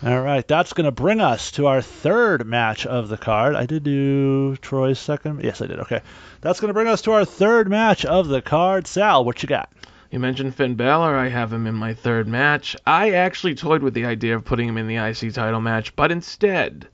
All 0.05 0.21
right, 0.21 0.47
that's 0.47 0.75
going 0.75 0.85
to 0.85 0.93
bring 0.93 1.21
us 1.21 1.51
to 1.53 1.67
our 1.67 1.83
third 1.83 2.47
match 2.47 2.87
of 2.87 3.09
the 3.09 3.17
card. 3.17 3.57
I 3.57 3.67
did 3.67 3.83
do 3.83 4.55
Troy's 4.57 5.01
second. 5.01 5.43
Yes, 5.43 5.61
I 5.61 5.67
did. 5.67 5.81
Okay. 5.81 6.03
That's 6.41 6.61
going 6.61 6.69
to 6.69 6.75
bring 6.75 6.87
us 6.87 7.03
to 7.03 7.13
our 7.13 7.25
third 7.25 7.69
match 7.69 8.05
of 8.05 8.29
the 8.29 8.41
card. 8.41 8.87
Sal, 8.87 9.25
what 9.25 9.43
you 9.43 9.49
got? 9.49 9.73
You 10.11 10.19
mentioned 10.19 10.55
Finn 10.55 10.75
Balor. 10.75 11.17
I 11.17 11.29
have 11.29 11.53
him 11.53 11.67
in 11.67 11.75
my 11.75 11.95
third 11.95 12.27
match. 12.27 12.77
I 12.87 13.13
actually 13.13 13.55
toyed 13.55 13.83
with 13.83 13.95
the 13.95 14.07
idea 14.07 14.37
of 14.37 14.45
putting 14.45 14.69
him 14.69 14.79
in 14.79 14.87
the 14.87 14.97
IC 14.97 15.35
title 15.35 15.61
match, 15.61 15.95
but 15.97 16.11
instead, 16.11 16.89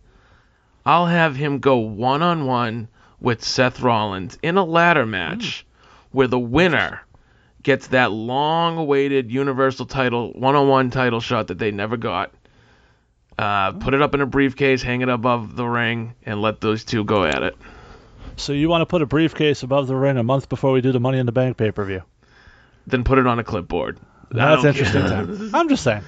I'll 0.84 1.06
have 1.06 1.36
him 1.36 1.60
go 1.60 1.78
one 1.78 2.22
on 2.22 2.46
one 2.46 2.88
with 3.20 3.44
Seth 3.44 3.80
Rollins 3.80 4.38
in 4.42 4.56
a 4.56 4.64
ladder 4.64 5.06
match 5.06 5.64
mm. 5.64 5.86
where 6.10 6.26
the 6.26 6.38
winner 6.38 7.02
gets 7.62 7.86
that 7.88 8.12
long 8.12 8.76
awaited 8.76 9.30
Universal 9.30 9.86
title, 9.86 10.32
one 10.32 10.56
on 10.56 10.68
one 10.68 10.90
title 10.90 11.20
shot 11.20 11.46
that 11.46 11.58
they 11.58 11.70
never 11.70 11.96
got 11.96 12.34
uh, 13.38 13.72
put 13.72 13.94
it 13.94 14.02
up 14.02 14.14
in 14.14 14.20
a 14.20 14.26
briefcase, 14.26 14.82
hang 14.82 15.00
it 15.00 15.08
above 15.08 15.56
the 15.56 15.66
ring, 15.66 16.14
and 16.24 16.40
let 16.40 16.60
those 16.60 16.84
two 16.84 17.04
go 17.04 17.24
at 17.24 17.42
it. 17.42 17.56
So 18.36 18.52
you 18.52 18.68
want 18.68 18.82
to 18.82 18.86
put 18.86 19.02
a 19.02 19.06
briefcase 19.06 19.62
above 19.62 19.86
the 19.86 19.96
ring 19.96 20.16
a 20.16 20.22
month 20.22 20.48
before 20.48 20.72
we 20.72 20.80
do 20.80 20.92
the 20.92 21.00
Money 21.00 21.18
in 21.18 21.26
the 21.26 21.32
Bank 21.32 21.56
pay 21.56 21.70
per 21.70 21.84
view? 21.84 22.02
Then 22.86 23.04
put 23.04 23.18
it 23.18 23.26
on 23.26 23.38
a 23.38 23.44
clipboard. 23.44 23.98
That's 24.30 24.64
interesting. 24.64 25.50
I'm 25.54 25.68
just 25.68 25.84
saying. 25.84 26.02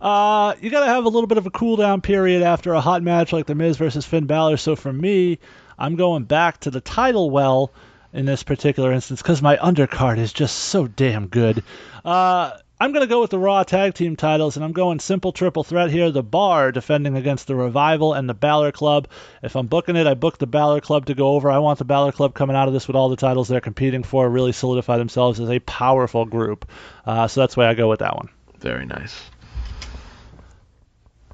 Uh, 0.00 0.54
you 0.60 0.70
got 0.70 0.80
to 0.80 0.86
have 0.86 1.04
a 1.04 1.08
little 1.08 1.26
bit 1.26 1.38
of 1.38 1.46
a 1.46 1.50
cool 1.50 1.76
down 1.76 2.00
period 2.00 2.42
after 2.42 2.72
a 2.72 2.80
hot 2.80 3.02
match 3.02 3.32
like 3.32 3.46
The 3.46 3.54
Miz 3.54 3.76
versus 3.76 4.06
Finn 4.06 4.26
Balor. 4.26 4.56
So 4.56 4.74
for 4.74 4.92
me, 4.92 5.38
I'm 5.78 5.96
going 5.96 6.24
back 6.24 6.60
to 6.60 6.70
the 6.70 6.80
title 6.80 7.30
well 7.30 7.72
in 8.12 8.24
this 8.26 8.42
particular 8.42 8.92
instance 8.92 9.22
because 9.22 9.42
my 9.42 9.56
undercard 9.56 10.18
is 10.18 10.32
just 10.32 10.56
so 10.56 10.86
damn 10.86 11.26
good. 11.26 11.62
Uh, 12.04 12.52
I'm 12.82 12.92
going 12.92 13.02
to 13.02 13.12
go 13.12 13.20
with 13.20 13.28
the 13.28 13.38
Raw 13.38 13.62
Tag 13.62 13.92
Team 13.92 14.16
titles, 14.16 14.56
and 14.56 14.64
I'm 14.64 14.72
going 14.72 15.00
simple 15.00 15.32
triple 15.32 15.62
threat 15.62 15.90
here. 15.90 16.10
The 16.10 16.22
Bar 16.22 16.72
defending 16.72 17.14
against 17.14 17.46
the 17.46 17.54
Revival 17.54 18.14
and 18.14 18.26
the 18.26 18.32
Balor 18.32 18.72
Club. 18.72 19.08
If 19.42 19.54
I'm 19.54 19.66
booking 19.66 19.96
it, 19.96 20.06
I 20.06 20.14
book 20.14 20.38
the 20.38 20.46
Balor 20.46 20.80
Club 20.80 21.04
to 21.06 21.14
go 21.14 21.32
over. 21.32 21.50
I 21.50 21.58
want 21.58 21.78
the 21.78 21.84
Balor 21.84 22.12
Club 22.12 22.32
coming 22.32 22.56
out 22.56 22.68
of 22.68 22.72
this 22.72 22.86
with 22.86 22.96
all 22.96 23.10
the 23.10 23.16
titles 23.16 23.48
they're 23.48 23.60
competing 23.60 24.02
for, 24.02 24.26
really 24.26 24.52
solidify 24.52 24.96
themselves 24.96 25.40
as 25.40 25.50
a 25.50 25.58
powerful 25.58 26.24
group. 26.24 26.70
Uh, 27.04 27.28
so 27.28 27.42
that's 27.42 27.54
why 27.54 27.68
I 27.68 27.74
go 27.74 27.86
with 27.86 28.00
that 28.00 28.16
one. 28.16 28.30
Very 28.60 28.86
nice. 28.86 29.20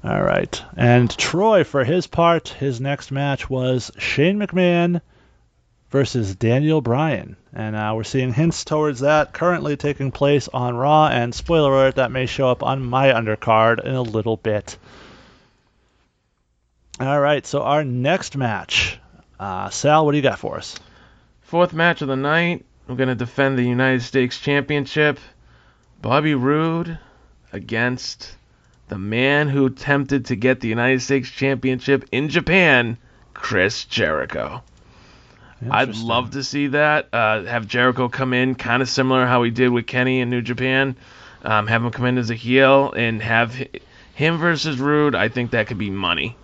All 0.03 0.21
right. 0.21 0.61
And 0.75 1.09
Troy, 1.17 1.63
for 1.63 1.85
his 1.85 2.07
part, 2.07 2.49
his 2.49 2.81
next 2.81 3.09
match 3.09 3.49
was 3.49 3.89
Shane 3.97 4.37
McMahon 4.37 4.99
versus 5.91 6.35
Daniel 6.35 6.81
Bryan. 6.81 7.37
And 7.57 7.75
uh, 7.75 7.93
we're 7.95 8.03
seeing 8.03 8.33
hints 8.33 8.63
towards 8.65 8.99
that 8.99 9.33
currently 9.33 9.77
taking 9.77 10.11
place 10.11 10.47
on 10.47 10.77
Raw. 10.77 11.07
And 11.07 11.33
spoiler 11.33 11.71
alert, 11.71 11.95
that 11.95 12.11
may 12.11 12.27
show 12.27 12.49
up 12.49 12.61
on 12.61 12.85
my 12.85 13.07
undercard 13.07 13.83
in 13.83 13.95
a 13.95 14.01
little 14.03 14.37
bit. 14.37 14.77
All 16.99 17.19
right, 17.19 17.43
so 17.43 17.63
our 17.63 17.83
next 17.83 18.37
match. 18.37 18.99
Uh, 19.39 19.71
Sal, 19.71 20.05
what 20.05 20.11
do 20.11 20.17
you 20.17 20.21
got 20.21 20.37
for 20.37 20.57
us? 20.57 20.79
Fourth 21.41 21.73
match 21.73 22.03
of 22.03 22.07
the 22.07 22.15
night. 22.15 22.63
We're 22.87 22.93
going 22.93 23.09
to 23.09 23.15
defend 23.15 23.57
the 23.57 23.63
United 23.63 24.03
States 24.03 24.39
Championship. 24.39 25.19
Bobby 25.99 26.35
Roode 26.35 26.99
against 27.51 28.37
the 28.87 28.99
man 28.99 29.49
who 29.49 29.65
attempted 29.65 30.25
to 30.25 30.35
get 30.35 30.59
the 30.59 30.67
United 30.67 31.01
States 31.01 31.27
Championship 31.27 32.07
in 32.11 32.29
Japan, 32.29 32.99
Chris 33.33 33.85
Jericho. 33.85 34.61
I'd 35.69 35.95
love 35.95 36.31
to 36.31 36.43
see 36.43 36.67
that. 36.67 37.09
Uh, 37.13 37.43
have 37.43 37.67
Jericho 37.67 38.09
come 38.09 38.33
in, 38.33 38.55
kind 38.55 38.81
of 38.81 38.89
similar 38.89 39.25
how 39.25 39.43
he 39.43 39.51
did 39.51 39.69
with 39.69 39.87
Kenny 39.87 40.21
in 40.21 40.29
New 40.29 40.41
Japan. 40.41 40.95
Um, 41.43 41.67
have 41.67 41.83
him 41.83 41.91
come 41.91 42.05
in 42.05 42.17
as 42.17 42.29
a 42.29 42.35
heel 42.35 42.91
and 42.91 43.21
have 43.21 43.55
him 44.13 44.37
versus 44.37 44.79
Roode. 44.79 45.15
I 45.15 45.29
think 45.29 45.51
that 45.51 45.67
could 45.67 45.77
be 45.77 45.89
money. 45.89 46.35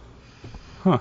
Huh. 0.83 0.99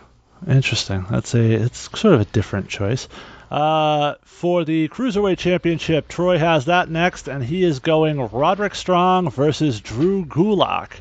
Interesting. 0.48 1.06
That's 1.10 1.34
a 1.34 1.40
it's 1.40 1.88
sort 1.98 2.14
of 2.14 2.20
a 2.20 2.24
different 2.24 2.68
choice. 2.68 3.08
Uh, 3.50 4.14
for 4.24 4.64
the 4.64 4.88
Cruiserweight 4.88 5.38
Championship, 5.38 6.08
Troy 6.08 6.38
has 6.38 6.64
that 6.64 6.88
next, 6.88 7.28
and 7.28 7.44
he 7.44 7.62
is 7.62 7.80
going 7.80 8.18
Roderick 8.18 8.74
Strong 8.74 9.30
versus 9.30 9.80
Drew 9.80 10.24
Gulak. 10.24 10.92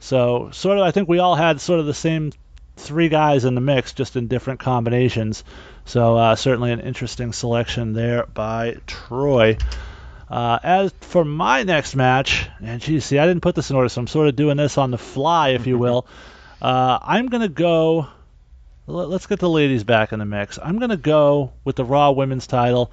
So, 0.00 0.50
sort 0.52 0.78
of, 0.78 0.84
I 0.84 0.90
think 0.90 1.08
we 1.08 1.20
all 1.20 1.36
had 1.36 1.60
sort 1.60 1.80
of 1.80 1.86
the 1.86 1.94
same 1.94 2.32
three 2.76 3.08
guys 3.08 3.44
in 3.44 3.54
the 3.54 3.60
mix, 3.60 3.92
just 3.92 4.16
in 4.16 4.28
different 4.28 4.60
combinations. 4.60 5.44
So 5.84 6.16
uh, 6.16 6.36
certainly 6.36 6.72
an 6.72 6.80
interesting 6.80 7.32
selection 7.32 7.92
there 7.92 8.26
by 8.26 8.76
Troy. 8.86 9.58
Uh, 10.28 10.58
as 10.62 10.92
for 11.00 11.24
my 11.24 11.62
next 11.62 11.94
match, 11.94 12.48
and 12.62 12.80
geez, 12.80 13.04
see, 13.04 13.18
I 13.18 13.26
didn't 13.26 13.42
put 13.42 13.54
this 13.54 13.70
in 13.70 13.76
order, 13.76 13.88
so 13.88 14.00
I'm 14.00 14.06
sort 14.06 14.28
of 14.28 14.36
doing 14.36 14.56
this 14.56 14.78
on 14.78 14.90
the 14.90 14.98
fly, 14.98 15.50
if 15.50 15.66
you 15.66 15.78
will. 15.84 16.06
Uh, 16.60 16.98
I'm 17.02 17.26
gonna 17.26 17.48
go. 17.48 18.08
Let's 18.86 19.26
get 19.26 19.38
the 19.38 19.48
ladies 19.48 19.84
back 19.84 20.12
in 20.12 20.18
the 20.18 20.24
mix. 20.24 20.58
I'm 20.62 20.78
gonna 20.78 20.96
go 20.96 21.52
with 21.64 21.76
the 21.76 21.84
Raw 21.84 22.10
Women's 22.10 22.46
Title, 22.46 22.90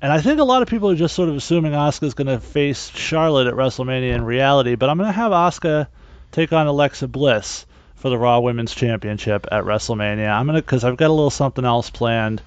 and 0.00 0.12
I 0.12 0.20
think 0.20 0.40
a 0.40 0.44
lot 0.44 0.62
of 0.62 0.68
people 0.68 0.90
are 0.90 0.96
just 0.96 1.14
sort 1.14 1.28
of 1.28 1.36
assuming 1.36 1.72
Asuka's 1.72 2.14
gonna 2.14 2.40
face 2.40 2.88
Charlotte 2.90 3.46
at 3.46 3.54
WrestleMania 3.54 4.14
in 4.14 4.24
reality, 4.24 4.74
but 4.74 4.90
I'm 4.90 4.98
gonna 4.98 5.12
have 5.12 5.32
Asuka 5.32 5.88
take 6.32 6.52
on 6.52 6.66
Alexa 6.66 7.08
Bliss 7.08 7.66
for 8.04 8.10
the 8.10 8.18
Raw 8.18 8.40
Women's 8.40 8.74
Championship 8.74 9.46
at 9.50 9.64
WrestleMania. 9.64 10.30
I'm 10.30 10.44
gonna 10.44 10.60
because 10.60 10.84
I've 10.84 10.98
got 10.98 11.08
a 11.08 11.14
little 11.14 11.30
something 11.30 11.64
else 11.64 11.88
planned 11.88 12.42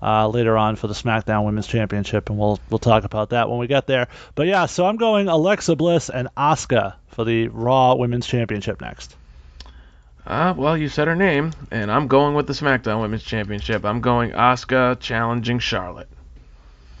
uh, 0.00 0.26
later 0.26 0.56
on 0.56 0.76
for 0.76 0.86
the 0.86 0.94
SmackDown 0.94 1.44
Women's 1.44 1.66
Championship, 1.66 2.30
and 2.30 2.38
we'll 2.38 2.58
we'll 2.70 2.78
talk 2.78 3.04
about 3.04 3.28
that 3.28 3.50
when 3.50 3.58
we 3.58 3.66
get 3.66 3.86
there. 3.86 4.08
But 4.34 4.46
yeah, 4.46 4.64
so 4.64 4.86
I'm 4.86 4.96
going 4.96 5.28
Alexa 5.28 5.76
Bliss 5.76 6.08
and 6.08 6.28
Asuka 6.34 6.94
for 7.08 7.26
the 7.26 7.48
Raw 7.48 7.94
Women's 7.96 8.26
Championship 8.26 8.80
next. 8.80 9.14
Uh, 10.26 10.54
well, 10.56 10.78
you 10.78 10.88
said 10.88 11.08
her 11.08 11.14
name, 11.14 11.52
and 11.70 11.92
I'm 11.92 12.08
going 12.08 12.34
with 12.34 12.46
the 12.46 12.54
SmackDown 12.54 13.02
Women's 13.02 13.22
Championship. 13.22 13.84
I'm 13.84 14.00
going 14.00 14.30
Asuka 14.30 14.98
challenging 14.98 15.58
Charlotte. 15.58 16.08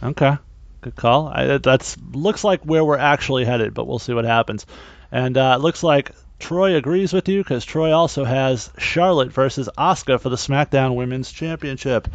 Okay, 0.02 0.36
good 0.82 0.96
call. 0.96 1.28
I, 1.28 1.56
that's 1.56 1.96
looks 2.12 2.44
like 2.44 2.60
where 2.64 2.84
we're 2.84 2.98
actually 2.98 3.46
headed, 3.46 3.72
but 3.72 3.86
we'll 3.86 3.98
see 3.98 4.12
what 4.12 4.26
happens. 4.26 4.66
And 5.10 5.38
uh, 5.38 5.54
it 5.58 5.62
looks 5.62 5.82
like 5.82 6.10
Troy 6.42 6.74
agrees 6.74 7.12
with 7.12 7.28
you 7.28 7.38
because 7.38 7.64
Troy 7.64 7.92
also 7.92 8.24
has 8.24 8.70
Charlotte 8.76 9.32
versus 9.32 9.68
Asuka 9.78 10.20
for 10.20 10.28
the 10.28 10.36
SmackDown 10.36 10.96
Women's 10.96 11.30
Championship 11.30 12.08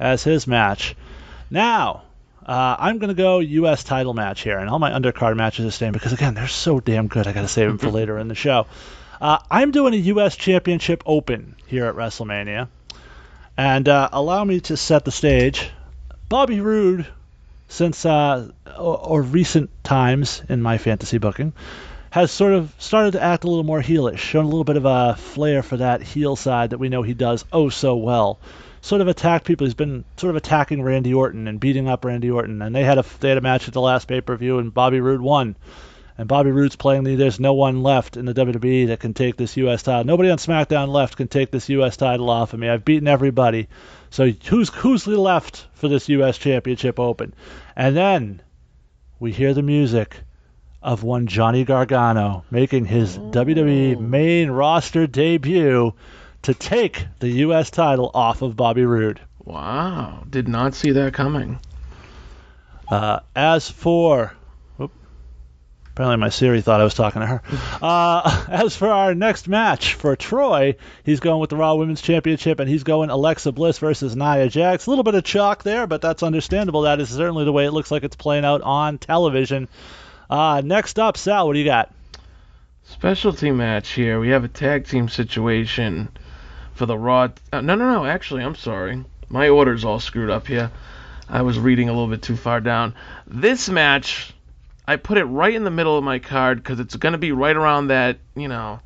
as 0.00 0.24
his 0.24 0.48
match. 0.48 0.96
Now, 1.48 2.02
uh, 2.44 2.76
I'm 2.76 2.98
going 2.98 3.08
to 3.08 3.14
go 3.14 3.38
U.S. 3.38 3.84
title 3.84 4.14
match 4.14 4.40
here, 4.40 4.58
and 4.58 4.68
all 4.68 4.80
my 4.80 4.90
undercard 4.90 5.36
matches 5.36 5.64
are 5.64 5.70
staying 5.70 5.92
because, 5.92 6.12
again, 6.12 6.34
they're 6.34 6.48
so 6.48 6.80
damn 6.80 7.06
good. 7.06 7.28
I 7.28 7.32
got 7.32 7.42
to 7.42 7.48
save 7.48 7.68
them 7.68 7.78
for 7.78 7.88
later 7.90 8.18
in 8.18 8.26
the 8.26 8.34
show. 8.34 8.66
Uh, 9.20 9.38
I'm 9.48 9.70
doing 9.70 9.94
a 9.94 9.98
U.S. 9.98 10.34
Championship 10.36 11.04
Open 11.06 11.54
here 11.66 11.86
at 11.86 11.94
WrestleMania. 11.94 12.66
And 13.56 13.88
uh, 13.88 14.08
allow 14.12 14.42
me 14.44 14.60
to 14.62 14.76
set 14.76 15.04
the 15.04 15.12
stage. 15.12 15.70
Bobby 16.28 16.60
Roode, 16.60 17.06
since 17.68 18.04
uh, 18.04 18.50
or, 18.66 18.98
or, 18.98 19.22
recent 19.22 19.70
times 19.84 20.42
in 20.48 20.62
my 20.62 20.78
fantasy 20.78 21.18
booking, 21.18 21.52
has 22.20 22.30
sort 22.30 22.52
of 22.52 22.74
started 22.78 23.12
to 23.12 23.22
act 23.22 23.44
a 23.44 23.48
little 23.48 23.64
more 23.64 23.82
heelish, 23.82 24.18
shown 24.18 24.44
a 24.44 24.48
little 24.48 24.64
bit 24.64 24.76
of 24.76 24.84
a 24.84 25.14
flair 25.16 25.62
for 25.62 25.76
that 25.76 26.02
heel 26.02 26.36
side 26.36 26.70
that 26.70 26.78
we 26.78 26.88
know 26.88 27.02
he 27.02 27.14
does 27.14 27.44
oh 27.52 27.68
so 27.68 27.96
well. 27.96 28.38
Sort 28.80 29.00
of 29.00 29.08
attacked 29.08 29.44
people. 29.46 29.66
He's 29.66 29.74
been 29.74 30.04
sort 30.16 30.30
of 30.30 30.36
attacking 30.36 30.82
Randy 30.82 31.12
Orton 31.12 31.48
and 31.48 31.58
beating 31.58 31.88
up 31.88 32.04
Randy 32.04 32.30
Orton, 32.30 32.62
and 32.62 32.74
they 32.74 32.84
had 32.84 32.98
a 32.98 33.04
they 33.20 33.28
had 33.28 33.38
a 33.38 33.42
match 33.42 33.68
at 33.68 33.74
the 33.74 33.80
last 33.80 34.06
pay 34.08 34.20
per 34.20 34.36
view, 34.36 34.58
and 34.58 34.72
Bobby 34.72 35.00
Roode 35.00 35.20
won 35.20 35.56
and 36.18 36.26
Bobby 36.26 36.50
Roode's 36.50 36.74
playing 36.74 37.04
the 37.04 37.14
there's 37.14 37.38
no 37.38 37.54
one 37.54 37.84
left 37.84 38.16
in 38.16 38.24
the 38.24 38.34
WWE 38.34 38.88
that 38.88 38.98
can 38.98 39.14
take 39.14 39.36
this 39.36 39.56
U.S. 39.58 39.84
title. 39.84 40.04
Nobody 40.04 40.30
on 40.30 40.38
SmackDown 40.38 40.88
left 40.88 41.16
can 41.16 41.28
take 41.28 41.52
this 41.52 41.68
U.S. 41.68 41.96
title 41.96 42.28
off 42.28 42.52
of 42.52 42.58
me. 42.58 42.68
I've 42.68 42.84
beaten 42.84 43.06
everybody. 43.06 43.68
So 44.10 44.28
who's 44.30 44.68
who's 44.70 45.06
left 45.06 45.68
for 45.74 45.86
this 45.86 46.08
U.S. 46.08 46.36
Championship 46.36 46.98
Open? 46.98 47.34
And 47.76 47.96
then 47.96 48.42
we 49.20 49.30
hear 49.30 49.54
the 49.54 49.62
music 49.62 50.16
of 50.88 51.02
one 51.02 51.26
Johnny 51.26 51.64
Gargano 51.64 52.44
making 52.50 52.86
his 52.86 53.18
oh. 53.18 53.30
WWE 53.30 54.00
main 54.00 54.50
roster 54.50 55.06
debut 55.06 55.92
to 56.40 56.54
take 56.54 57.06
the 57.18 57.28
U.S. 57.28 57.70
title 57.70 58.10
off 58.14 58.40
of 58.40 58.56
Bobby 58.56 58.86
Roode. 58.86 59.20
Wow, 59.44 60.24
did 60.30 60.48
not 60.48 60.74
see 60.74 60.92
that 60.92 61.12
coming. 61.12 61.60
Uh, 62.90 63.20
as 63.36 63.68
for 63.70 64.32
Apparently, 64.78 66.16
my 66.16 66.28
Siri 66.28 66.62
thought 66.62 66.80
I 66.80 66.84
was 66.84 66.94
talking 66.94 67.20
to 67.22 67.26
her. 67.26 67.42
Uh, 67.82 68.46
as 68.48 68.76
for 68.76 68.88
our 68.88 69.16
next 69.16 69.48
match 69.48 69.94
for 69.94 70.14
Troy, 70.14 70.76
he's 71.04 71.18
going 71.18 71.40
with 71.40 71.50
the 71.50 71.56
Raw 71.56 71.74
Women's 71.74 72.00
Championship, 72.00 72.60
and 72.60 72.70
he's 72.70 72.84
going 72.84 73.10
Alexa 73.10 73.50
Bliss 73.50 73.78
versus 73.78 74.14
Nia 74.14 74.48
Jax. 74.48 74.86
A 74.86 74.90
little 74.90 75.02
bit 75.02 75.16
of 75.16 75.24
chalk 75.24 75.64
there, 75.64 75.88
but 75.88 76.00
that's 76.00 76.22
understandable. 76.22 76.82
That 76.82 77.00
is 77.00 77.08
certainly 77.10 77.44
the 77.44 77.52
way 77.52 77.66
it 77.66 77.72
looks 77.72 77.90
like 77.90 78.04
it's 78.04 78.14
playing 78.14 78.44
out 78.44 78.62
on 78.62 78.98
television. 78.98 79.68
Uh, 80.28 80.62
next 80.64 80.98
up, 80.98 81.16
Sal, 81.16 81.46
what 81.46 81.54
do 81.54 81.58
you 81.58 81.64
got? 81.64 81.92
Specialty 82.84 83.50
match 83.50 83.90
here. 83.90 84.20
We 84.20 84.30
have 84.30 84.44
a 84.44 84.48
tag 84.48 84.86
team 84.86 85.08
situation 85.08 86.08
for 86.72 86.86
the 86.86 86.96
Raw. 86.96 87.28
Uh, 87.52 87.60
no, 87.60 87.74
no, 87.74 87.92
no. 87.92 88.04
Actually, 88.04 88.42
I'm 88.42 88.54
sorry. 88.54 89.04
My 89.28 89.48
order's 89.48 89.84
all 89.84 90.00
screwed 90.00 90.30
up 90.30 90.46
here. 90.46 90.70
I 91.28 91.42
was 91.42 91.58
reading 91.58 91.88
a 91.88 91.92
little 91.92 92.08
bit 92.08 92.22
too 92.22 92.36
far 92.36 92.60
down. 92.60 92.94
This 93.26 93.68
match 93.68 94.32
I 94.88 94.96
put 94.96 95.18
it 95.18 95.24
right 95.24 95.52
in 95.52 95.64
the 95.64 95.70
middle 95.70 95.98
of 95.98 96.02
my 96.02 96.18
card 96.18 96.62
because 96.62 96.80
it's 96.80 96.96
going 96.96 97.12
to 97.12 97.18
be 97.18 97.30
right 97.30 97.54
around 97.54 97.88
that, 97.88 98.16
you 98.34 98.48
know, 98.48 98.80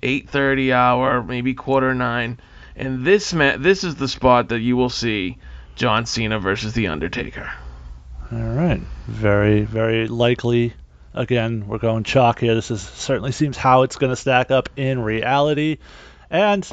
8:30 0.00 0.72
hour, 0.72 1.20
maybe 1.20 1.52
quarter 1.52 1.92
nine. 1.96 2.38
And 2.76 3.04
this 3.04 3.34
ma- 3.34 3.56
this 3.56 3.82
is 3.82 3.96
the 3.96 4.06
spot 4.06 4.50
that 4.50 4.60
you 4.60 4.76
will 4.76 4.88
see 4.88 5.38
John 5.74 6.06
Cena 6.06 6.38
versus 6.38 6.74
The 6.74 6.86
Undertaker. 6.86 7.50
All 8.30 8.38
right, 8.38 8.80
very 9.08 9.62
very 9.62 10.06
likely. 10.06 10.74
Again, 11.14 11.66
we're 11.66 11.78
going 11.78 12.04
chalk 12.04 12.40
here. 12.40 12.54
This 12.54 12.70
is 12.70 12.82
certainly 12.82 13.32
seems 13.32 13.56
how 13.56 13.82
it's 13.82 13.96
going 13.96 14.10
to 14.10 14.16
stack 14.16 14.50
up 14.50 14.68
in 14.76 15.00
reality, 15.00 15.78
and 16.30 16.68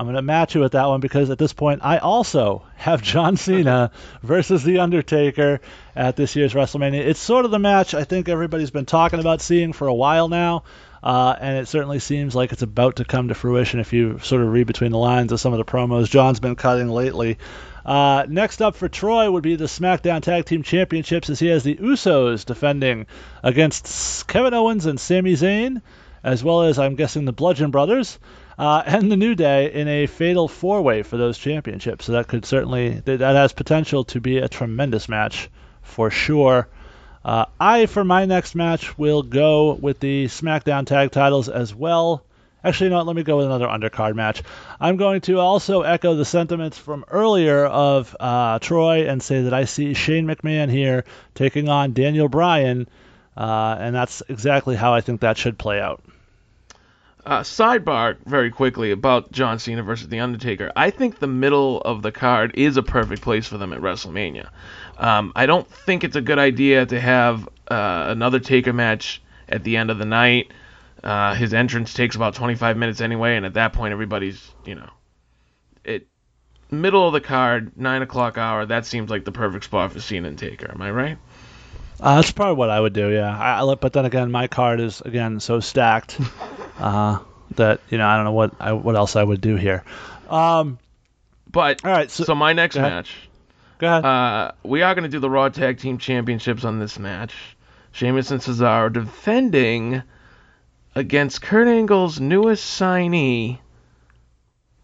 I'm 0.00 0.06
going 0.06 0.16
to 0.16 0.22
match 0.22 0.54
you 0.54 0.62
with 0.62 0.72
that 0.72 0.86
one 0.86 1.00
because 1.00 1.28
at 1.28 1.36
this 1.36 1.52
point 1.52 1.80
I 1.82 1.98
also 1.98 2.62
have 2.76 3.02
John 3.02 3.36
Cena 3.36 3.90
versus 4.22 4.64
The 4.64 4.78
Undertaker 4.78 5.60
at 5.94 6.16
this 6.16 6.34
year's 6.36 6.54
WrestleMania. 6.54 7.00
It's 7.00 7.20
sort 7.20 7.44
of 7.44 7.50
the 7.50 7.58
match 7.58 7.92
I 7.92 8.04
think 8.04 8.30
everybody's 8.30 8.70
been 8.70 8.86
talking 8.86 9.20
about 9.20 9.42
seeing 9.42 9.74
for 9.74 9.88
a 9.88 9.94
while 9.94 10.28
now. 10.28 10.64
Uh, 11.02 11.34
and 11.38 11.58
it 11.58 11.68
certainly 11.68 11.98
seems 11.98 12.34
like 12.34 12.52
it's 12.52 12.62
about 12.62 12.96
to 12.96 13.04
come 13.04 13.28
to 13.28 13.34
fruition 13.34 13.80
if 13.80 13.92
you 13.92 14.18
sort 14.20 14.42
of 14.42 14.48
read 14.48 14.66
between 14.66 14.92
the 14.92 14.98
lines 14.98 15.32
of 15.32 15.40
some 15.40 15.52
of 15.52 15.58
the 15.58 15.64
promos 15.64 16.08
John's 16.08 16.40
been 16.40 16.56
cutting 16.56 16.88
lately. 16.88 17.36
Uh, 17.84 18.26
next 18.28 18.60
up 18.60 18.76
for 18.76 18.88
Troy 18.88 19.30
would 19.30 19.42
be 19.42 19.56
the 19.56 19.64
SmackDown 19.64 20.22
Tag 20.22 20.44
Team 20.44 20.62
Championships 20.62 21.30
as 21.30 21.38
he 21.38 21.48
has 21.48 21.64
the 21.64 21.76
Usos 21.76 22.44
defending 22.44 23.06
against 23.42 24.26
Kevin 24.28 24.54
Owens 24.54 24.86
and 24.86 25.00
Sami 25.00 25.34
Zayn, 25.34 25.80
as 26.22 26.44
well 26.44 26.62
as 26.62 26.78
I'm 26.78 26.96
guessing 26.96 27.24
the 27.24 27.32
Bludgeon 27.32 27.70
Brothers 27.70 28.18
uh, 28.58 28.82
and 28.84 29.10
the 29.10 29.16
New 29.16 29.34
Day 29.34 29.72
in 29.72 29.88
a 29.88 30.06
fatal 30.06 30.46
four 30.46 30.82
way 30.82 31.02
for 31.02 31.16
those 31.16 31.38
championships. 31.38 32.04
So 32.04 32.12
that 32.12 32.28
could 32.28 32.44
certainly, 32.44 33.00
that 33.00 33.20
has 33.20 33.52
potential 33.52 34.04
to 34.04 34.20
be 34.20 34.38
a 34.38 34.48
tremendous 34.48 35.08
match 35.08 35.48
for 35.82 36.10
sure. 36.10 36.68
Uh, 37.24 37.46
I, 37.58 37.86
for 37.86 38.04
my 38.04 38.26
next 38.26 38.54
match, 38.54 38.96
will 38.98 39.22
go 39.22 39.74
with 39.74 40.00
the 40.00 40.26
SmackDown 40.26 40.86
tag 40.86 41.10
titles 41.10 41.48
as 41.48 41.74
well. 41.74 42.24
Actually, 42.62 42.90
no, 42.90 43.02
let 43.02 43.16
me 43.16 43.22
go 43.22 43.38
with 43.38 43.46
another 43.46 43.66
undercard 43.66 44.14
match. 44.14 44.42
I'm 44.78 44.96
going 44.96 45.22
to 45.22 45.38
also 45.38 45.82
echo 45.82 46.14
the 46.14 46.24
sentiments 46.24 46.76
from 46.76 47.04
earlier 47.08 47.64
of 47.64 48.14
uh, 48.20 48.58
Troy 48.58 49.08
and 49.08 49.22
say 49.22 49.42
that 49.42 49.54
I 49.54 49.64
see 49.64 49.94
Shane 49.94 50.26
McMahon 50.26 50.70
here 50.70 51.04
taking 51.34 51.68
on 51.68 51.92
Daniel 51.92 52.28
Bryan, 52.28 52.88
uh, 53.36 53.76
and 53.78 53.94
that's 53.94 54.22
exactly 54.28 54.76
how 54.76 54.94
I 54.94 55.00
think 55.00 55.22
that 55.22 55.38
should 55.38 55.58
play 55.58 55.80
out. 55.80 56.02
Uh, 57.24 57.40
sidebar 57.40 58.16
very 58.24 58.50
quickly 58.50 58.92
about 58.92 59.30
John 59.30 59.58
Cena 59.58 59.82
versus 59.82 60.08
The 60.08 60.20
Undertaker. 60.20 60.72
I 60.74 60.90
think 60.90 61.18
the 61.18 61.26
middle 61.26 61.80
of 61.82 62.00
the 62.00 62.12
card 62.12 62.52
is 62.54 62.78
a 62.78 62.82
perfect 62.82 63.20
place 63.20 63.46
for 63.46 63.58
them 63.58 63.74
at 63.74 63.80
WrestleMania. 63.80 64.48
Um, 64.96 65.32
I 65.36 65.46
don't 65.46 65.68
think 65.68 66.02
it's 66.02 66.16
a 66.16 66.22
good 66.22 66.38
idea 66.38 66.86
to 66.86 66.98
have 66.98 67.46
uh, 67.70 68.06
another 68.08 68.38
Taker 68.38 68.72
match 68.72 69.20
at 69.48 69.64
the 69.64 69.76
end 69.76 69.90
of 69.90 69.98
the 69.98 70.06
night. 70.06 70.50
Uh, 71.02 71.34
his 71.34 71.54
entrance 71.54 71.94
takes 71.94 72.16
about 72.16 72.34
25 72.34 72.76
minutes 72.76 73.00
anyway, 73.00 73.36
and 73.36 73.46
at 73.46 73.54
that 73.54 73.72
point, 73.72 73.92
everybody's, 73.92 74.52
you 74.64 74.74
know, 74.74 74.90
it 75.84 76.06
middle 76.70 77.06
of 77.06 77.12
the 77.12 77.20
card, 77.20 77.76
nine 77.76 78.02
o'clock 78.02 78.36
hour. 78.38 78.66
That 78.66 78.86
seems 78.86 79.10
like 79.10 79.24
the 79.24 79.32
perfect 79.32 79.64
spot 79.64 79.92
for 79.92 80.00
Cena 80.00 80.28
and 80.28 80.38
Taker. 80.38 80.70
Am 80.70 80.80
I 80.82 80.90
right? 80.90 81.18
Uh, 81.98 82.16
that's 82.16 82.30
probably 82.32 82.56
what 82.56 82.70
I 82.70 82.80
would 82.80 82.92
do, 82.92 83.10
yeah. 83.10 83.62
I, 83.62 83.74
but 83.74 83.92
then 83.92 84.04
again, 84.04 84.30
my 84.30 84.46
card 84.46 84.80
is 84.80 85.00
again 85.00 85.40
so 85.40 85.60
stacked 85.60 86.18
uh, 86.78 87.18
that 87.56 87.80
you 87.90 87.98
know 87.98 88.06
I 88.06 88.16
don't 88.16 88.24
know 88.24 88.32
what 88.32 88.54
I, 88.60 88.72
what 88.72 88.96
else 88.96 89.16
I 89.16 89.22
would 89.22 89.40
do 89.40 89.56
here. 89.56 89.84
Um, 90.28 90.78
but 91.50 91.84
all 91.84 91.90
right, 91.90 92.10
so, 92.10 92.24
so 92.24 92.34
my 92.34 92.52
next 92.52 92.76
match. 92.76 93.14
Go 93.78 93.86
ahead. 93.86 94.04
Uh, 94.04 94.52
we 94.62 94.82
are 94.82 94.94
going 94.94 95.04
to 95.04 95.08
do 95.10 95.20
the 95.20 95.30
Raw 95.30 95.48
Tag 95.48 95.78
Team 95.78 95.96
Championships 95.96 96.64
on 96.64 96.78
this 96.78 96.98
match. 96.98 97.34
Sheamus 97.92 98.30
and 98.30 98.40
Cesaro 98.40 98.92
defending 98.92 100.02
against 100.94 101.42
Kurt 101.42 101.68
Angle's 101.68 102.20
newest 102.20 102.80
signee, 102.80 103.58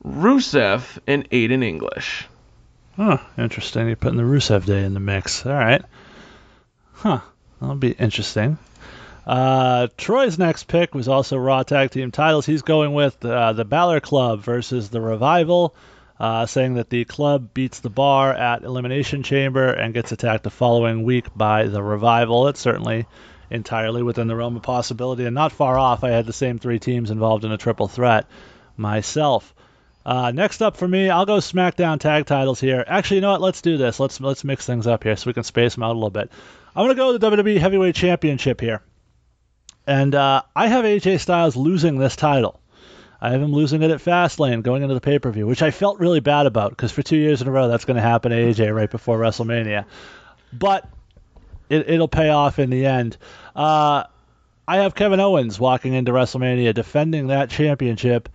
Rusev 0.05 0.99
and 1.07 1.29
Aiden 1.31 1.65
English. 1.65 2.27
Huh, 2.97 3.19
interesting. 3.37 3.89
You're 3.89 3.97
putting 3.97 4.17
the 4.17 4.23
Rusev 4.23 4.65
Day 4.65 4.85
in 4.85 4.95
the 4.95 5.01
mix. 5.01 5.45
All 5.45 5.53
right. 5.53 5.83
Huh. 6.93 7.21
That'll 7.61 7.77
be 7.77 7.93
interesting. 7.93 8.59
Uh, 9.27 9.89
Troy's 9.97 10.39
next 10.39 10.69
pick 10.69 10.95
was 10.95 11.09
also 11.09 11.37
Raw 11.37 11.63
Tag 11.63 11.91
Team 11.91 12.11
titles. 12.11 12.47
He's 12.47 12.63
going 12.63 12.95
with 12.95 13.25
uh, 13.25 13.55
the 13.55 13.65
Balor 13.65 14.01
Club 14.01 14.41
versus 14.41 14.89
the 14.89 15.01
Revival, 15.01 15.75
uh, 16.21 16.47
saying 16.47 16.75
that 16.75 16.91
the 16.91 17.05
club 17.05 17.53
beats 17.53 17.81
the 17.81 17.91
bar 17.91 18.33
at 18.33 18.63
Elimination 18.63 19.23
Chamber 19.23 19.69
and 19.73 19.93
gets 19.93 20.13
attacked 20.13 20.45
the 20.45 20.51
following 20.51 21.03
week 21.03 21.27
by 21.35 21.67
the 21.67 21.83
Revival. 21.83 22.49
It's 22.49 22.61
certainly 22.61 23.07
entirely 23.51 24.03
within 24.03 24.27
the 24.27 24.37
realm 24.37 24.57
of 24.57 24.63
possibility 24.63 25.25
and 25.25 25.35
not 25.35 25.53
far 25.53 25.79
off. 25.79 26.05
I 26.05 26.11
had 26.11 26.27
the 26.27 26.33
same 26.33 26.59
three 26.59 26.79
teams 26.79 27.11
involved 27.11 27.45
in 27.45 27.53
a 27.53 27.59
triple 27.59 27.89
threat 27.89 28.27
myself. 28.77 29.55
Uh, 30.05 30.31
next 30.31 30.63
up 30.63 30.77
for 30.77 30.87
me, 30.87 31.11
I'll 31.11 31.27
go 31.27 31.39
SmackDown 31.39 31.99
tag 31.99 32.27
titles 32.27 32.61
here. 32.61 32.85
Actually, 32.87 33.17
you 33.17 33.21
know 33.23 33.33
what? 33.33 33.41
Let's 33.41 33.61
do 33.61 33.77
this. 33.77 33.99
Let's 33.99 34.21
let's 34.21 34.45
mix 34.45 34.65
things 34.65 34.87
up 34.87 35.03
here 35.03 35.17
so 35.17 35.29
we 35.29 35.35
can 35.35 35.43
space 35.43 35.75
them 35.75 35.83
out 35.83 35.93
a 35.93 35.99
little 35.99 36.11
bit. 36.11 36.31
I'm 36.77 36.85
gonna 36.85 36.95
go 36.95 37.13
with 37.13 37.21
the 37.21 37.31
WWE 37.31 37.59
Heavyweight 37.59 37.97
Championship 37.97 38.61
here, 38.61 38.83
and 39.85 40.15
uh, 40.15 40.43
I 40.55 40.69
have 40.69 40.85
AJ 40.85 41.19
Styles 41.21 41.57
losing 41.57 41.99
this 41.99 42.15
title. 42.15 42.61
I 43.21 43.31
have 43.31 43.43
him 43.43 43.53
losing 43.53 43.83
it 43.83 43.91
at 43.91 44.01
Fastlane 44.01 44.63
going 44.63 44.83
into 44.83 44.95
the 44.95 45.01
pay 45.01 45.19
per 45.19 45.31
view, 45.31 45.47
which 45.47 45.63
I 45.63 45.71
felt 45.71 45.99
really 45.99 46.21
bad 46.21 46.47
about 46.47 46.71
because 46.71 46.93
for 46.93 47.03
two 47.03 47.17
years 47.17 47.43
in 47.43 47.49
a 47.49 47.51
row 47.51 47.67
that's 47.67 47.85
going 47.85 47.97
to 47.97 48.03
happen 48.03 48.31
to 48.31 48.37
AJ 48.37 48.75
right 48.75 48.91
before 48.91 49.19
WrestleMania. 49.19 49.87
But 50.53 50.89
it, 51.69 51.89
it'll 51.89 52.09
pay 52.09 52.29
off 52.29 52.59
in 52.59 52.71
the 52.71 52.87
end. 52.87 53.17
Uh, 53.55 54.05
I 54.69 54.79
have 54.79 54.95
Kevin 54.95 55.21
Owens 55.21 55.61
walking 55.61 55.95
into 55.95 56.13
WrestleMania 56.13 56.75
defending 56.75 57.29
that 57.29 57.51
championship 57.51 58.29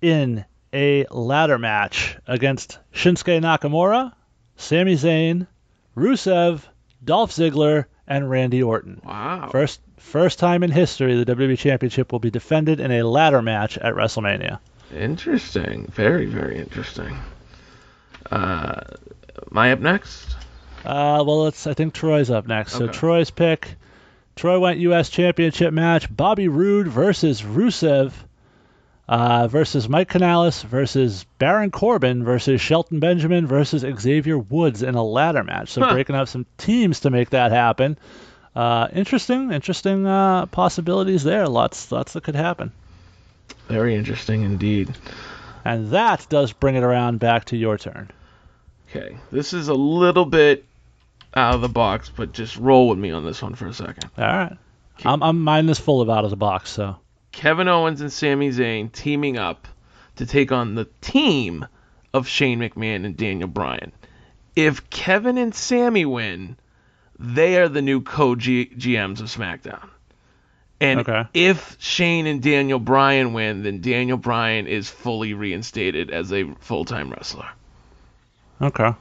in 0.00 0.44
a 0.72 1.06
ladder 1.10 1.58
match 1.58 2.16
against 2.26 2.78
Shinsuke 2.92 3.40
Nakamura, 3.40 4.12
Sami 4.56 4.94
Zayn, 4.94 5.46
Rusev, 5.96 6.62
Dolph 7.04 7.32
Ziggler, 7.32 7.86
and 8.06 8.28
Randy 8.28 8.62
Orton. 8.62 9.00
Wow. 9.04 9.48
First 9.50 9.80
first 9.96 10.38
time 10.38 10.62
in 10.62 10.70
history 10.70 11.22
the 11.22 11.36
WWE 11.36 11.58
Championship 11.58 12.10
will 12.10 12.18
be 12.18 12.30
defended 12.30 12.80
in 12.80 12.90
a 12.90 13.02
ladder 13.02 13.42
match 13.42 13.78
at 13.78 13.94
WrestleMania. 13.94 14.58
Interesting. 14.94 15.86
Very, 15.92 16.26
very 16.26 16.58
interesting. 16.58 17.16
Uh, 18.30 18.80
am 19.50 19.58
I 19.58 19.72
up 19.72 19.80
next? 19.80 20.36
Uh, 20.84 21.22
well, 21.26 21.44
let's. 21.44 21.66
I 21.66 21.74
think 21.74 21.94
Troy's 21.94 22.30
up 22.30 22.46
next. 22.46 22.72
So 22.72 22.84
Okay. 22.84 22.92
Troy's 22.92 23.30
pick. 23.30 23.74
Troy 24.36 24.58
went 24.58 24.78
U.S. 24.80 25.10
Championship 25.10 25.72
match: 25.72 26.14
Bobby 26.14 26.48
Roode 26.48 26.88
versus 26.88 27.42
Rusev 27.42 28.12
uh, 29.08 29.48
versus 29.48 29.88
Mike 29.88 30.08
Kanellis 30.10 30.62
versus 30.64 31.26
Baron 31.38 31.70
Corbin 31.70 32.24
versus 32.24 32.60
Shelton 32.60 33.00
Benjamin 33.00 33.46
versus 33.46 33.84
Xavier 34.00 34.38
Woods 34.38 34.82
in 34.82 34.94
a 34.94 35.04
ladder 35.04 35.44
match. 35.44 35.70
So 35.70 35.82
Huh. 35.82 35.92
breaking 35.92 36.16
up 36.16 36.28
some 36.28 36.46
teams 36.56 37.00
to 37.00 37.10
make 37.10 37.30
that 37.30 37.50
happen. 37.52 37.98
Uh, 38.56 38.88
interesting, 38.92 39.52
interesting 39.52 40.06
uh, 40.06 40.46
possibilities 40.46 41.22
there. 41.22 41.46
Lots, 41.46 41.92
lots 41.92 42.14
that 42.14 42.24
could 42.24 42.34
happen. 42.34 42.72
Very 43.68 43.94
interesting 43.94 44.42
indeed. 44.42 44.92
And 45.64 45.90
that 45.90 46.26
does 46.30 46.52
bring 46.52 46.74
it 46.76 46.82
around 46.82 47.18
back 47.20 47.44
to 47.46 47.56
your 47.56 47.76
turn. 47.78 48.10
Okay, 48.88 49.16
this 49.30 49.52
is 49.52 49.68
a 49.68 49.74
little 49.74 50.24
bit 50.24 50.64
out 51.34 51.54
of 51.54 51.60
the 51.60 51.68
box, 51.68 52.10
but 52.14 52.32
just 52.32 52.56
roll 52.56 52.88
with 52.88 52.98
me 52.98 53.10
on 53.10 53.24
this 53.24 53.42
one 53.42 53.54
for 53.54 53.66
a 53.66 53.74
second. 53.74 54.10
All 54.18 54.24
right. 54.24 54.56
I'm, 55.04 55.22
I'm 55.22 55.40
mine 55.40 55.68
is 55.68 55.78
full 55.78 56.00
of 56.00 56.10
out 56.10 56.24
of 56.24 56.30
the 56.30 56.36
box, 56.36 56.70
so 56.70 56.96
Kevin 57.32 57.68
Owens 57.68 58.00
and 58.00 58.12
Sami 58.12 58.50
Zayn 58.50 58.92
teaming 58.92 59.38
up 59.38 59.66
to 60.16 60.26
take 60.26 60.52
on 60.52 60.74
the 60.74 60.86
team 61.00 61.66
of 62.12 62.28
Shane 62.28 62.58
McMahon 62.58 63.06
and 63.06 63.16
Daniel 63.16 63.48
Bryan. 63.48 63.92
If 64.56 64.90
Kevin 64.90 65.38
and 65.38 65.54
Sami 65.54 66.04
win, 66.04 66.56
they 67.18 67.58
are 67.58 67.68
the 67.68 67.80
new 67.80 68.02
co-GMs 68.02 69.20
of 69.20 69.26
SmackDown. 69.28 69.88
And 70.80 71.00
Okay. 71.00 71.24
if 71.34 71.76
Shane 71.78 72.26
and 72.26 72.42
Daniel 72.42 72.78
Bryan 72.78 73.32
win, 73.32 73.62
then 73.62 73.80
Daniel 73.80 74.16
Bryan 74.18 74.66
is 74.66 74.88
fully 74.88 75.32
reinstated 75.34 76.10
as 76.10 76.32
a 76.32 76.44
full-time 76.60 77.10
wrestler. 77.10 77.48
Okay. 78.60 78.92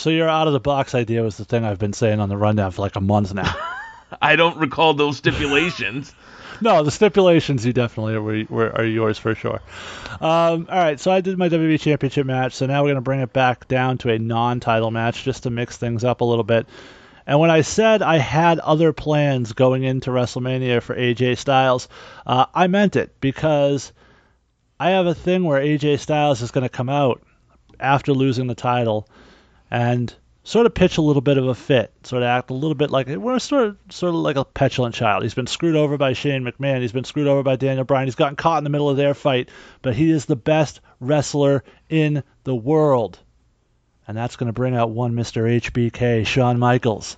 So 0.00 0.08
your 0.08 0.30
out 0.30 0.46
of 0.46 0.54
the 0.54 0.60
box 0.60 0.94
idea 0.94 1.22
was 1.22 1.36
the 1.36 1.44
thing 1.44 1.62
I've 1.62 1.78
been 1.78 1.92
saying 1.92 2.20
on 2.20 2.30
the 2.30 2.36
rundown 2.36 2.70
for 2.70 2.80
like 2.80 2.96
a 2.96 3.02
month 3.02 3.34
now. 3.34 3.54
I 4.22 4.34
don't 4.34 4.56
recall 4.56 4.94
those 4.94 5.18
stipulations. 5.18 6.14
no, 6.62 6.82
the 6.82 6.90
stipulations 6.90 7.66
you 7.66 7.74
definitely 7.74 8.16
were, 8.16 8.44
were, 8.48 8.72
are 8.76 8.84
yours 8.84 9.18
for 9.18 9.34
sure. 9.34 9.60
Um, 10.20 10.66
all 10.70 10.78
right, 10.78 10.98
so 10.98 11.10
I 11.10 11.20
did 11.20 11.36
my 11.36 11.50
WWE 11.50 11.78
Championship 11.78 12.24
match. 12.24 12.54
So 12.54 12.64
now 12.64 12.82
we're 12.82 12.90
gonna 12.90 13.02
bring 13.02 13.20
it 13.20 13.34
back 13.34 13.68
down 13.68 13.98
to 13.98 14.10
a 14.10 14.18
non-title 14.18 14.90
match 14.90 15.22
just 15.22 15.42
to 15.42 15.50
mix 15.50 15.76
things 15.76 16.02
up 16.02 16.22
a 16.22 16.24
little 16.24 16.44
bit. 16.44 16.66
And 17.26 17.38
when 17.38 17.50
I 17.50 17.60
said 17.60 18.00
I 18.00 18.16
had 18.16 18.58
other 18.58 18.94
plans 18.94 19.52
going 19.52 19.84
into 19.84 20.10
WrestleMania 20.10 20.80
for 20.80 20.96
AJ 20.96 21.36
Styles, 21.36 21.88
uh, 22.26 22.46
I 22.54 22.68
meant 22.68 22.96
it 22.96 23.20
because 23.20 23.92
I 24.80 24.90
have 24.92 25.06
a 25.06 25.14
thing 25.14 25.44
where 25.44 25.60
AJ 25.60 25.98
Styles 25.98 26.40
is 26.40 26.52
going 26.52 26.62
to 26.62 26.70
come 26.70 26.88
out 26.88 27.22
after 27.78 28.14
losing 28.14 28.46
the 28.46 28.54
title 28.54 29.06
and 29.70 30.14
sort 30.42 30.66
of 30.66 30.74
pitch 30.74 30.98
a 30.98 31.02
little 31.02 31.22
bit 31.22 31.38
of 31.38 31.46
a 31.46 31.54
fit, 31.54 31.92
sort 32.02 32.22
of 32.22 32.26
act 32.26 32.50
a 32.50 32.54
little 32.54 32.74
bit 32.74 32.90
like 32.90 33.06
we're 33.08 33.38
sort 33.38 33.68
of 33.68 33.76
sort 33.90 34.14
of 34.14 34.20
like 34.20 34.36
a 34.36 34.44
petulant 34.44 34.94
child. 34.94 35.22
He's 35.22 35.34
been 35.34 35.46
screwed 35.46 35.76
over 35.76 35.96
by 35.96 36.14
Shane 36.14 36.44
McMahon. 36.44 36.80
He's 36.80 36.92
been 36.92 37.04
screwed 37.04 37.28
over 37.28 37.42
by 37.42 37.56
Daniel 37.56 37.84
Bryan. 37.84 38.06
He's 38.06 38.14
gotten 38.14 38.36
caught 38.36 38.58
in 38.58 38.64
the 38.64 38.70
middle 38.70 38.90
of 38.90 38.96
their 38.96 39.14
fight, 39.14 39.50
but 39.82 39.94
he 39.94 40.10
is 40.10 40.24
the 40.24 40.36
best 40.36 40.80
wrestler 40.98 41.62
in 41.88 42.22
the 42.44 42.54
world. 42.54 43.18
And 44.08 44.16
that's 44.16 44.36
going 44.36 44.48
to 44.48 44.52
bring 44.52 44.74
out 44.74 44.90
one 44.90 45.12
Mr. 45.12 45.60
HBK, 45.60 46.26
Shawn 46.26 46.58
Michaels, 46.58 47.16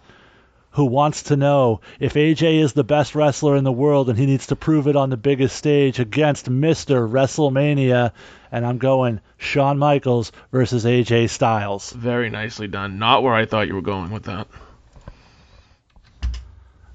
who 0.72 0.84
wants 0.84 1.24
to 1.24 1.36
know 1.36 1.80
if 2.00 2.14
AJ 2.14 2.60
is 2.60 2.72
the 2.72 2.84
best 2.84 3.14
wrestler 3.14 3.56
in 3.56 3.64
the 3.64 3.72
world 3.72 4.08
and 4.08 4.18
he 4.18 4.26
needs 4.26 4.46
to 4.48 4.56
prove 4.56 4.88
it 4.88 4.96
on 4.96 5.10
the 5.10 5.16
biggest 5.16 5.56
stage 5.56 5.98
against 5.98 6.50
Mr. 6.50 7.08
WrestleMania. 7.08 8.12
And 8.50 8.66
I'm 8.66 8.78
going 8.78 9.20
Shawn 9.38 9.78
Michaels 9.78 10.32
versus 10.50 10.84
AJ 10.84 11.30
Styles. 11.30 11.90
Very 11.92 12.30
nicely 12.30 12.68
done. 12.68 12.98
Not 12.98 13.22
where 13.22 13.34
I 13.34 13.46
thought 13.46 13.68
you 13.68 13.74
were 13.74 13.82
going 13.82 14.10
with 14.10 14.24
that. 14.24 14.48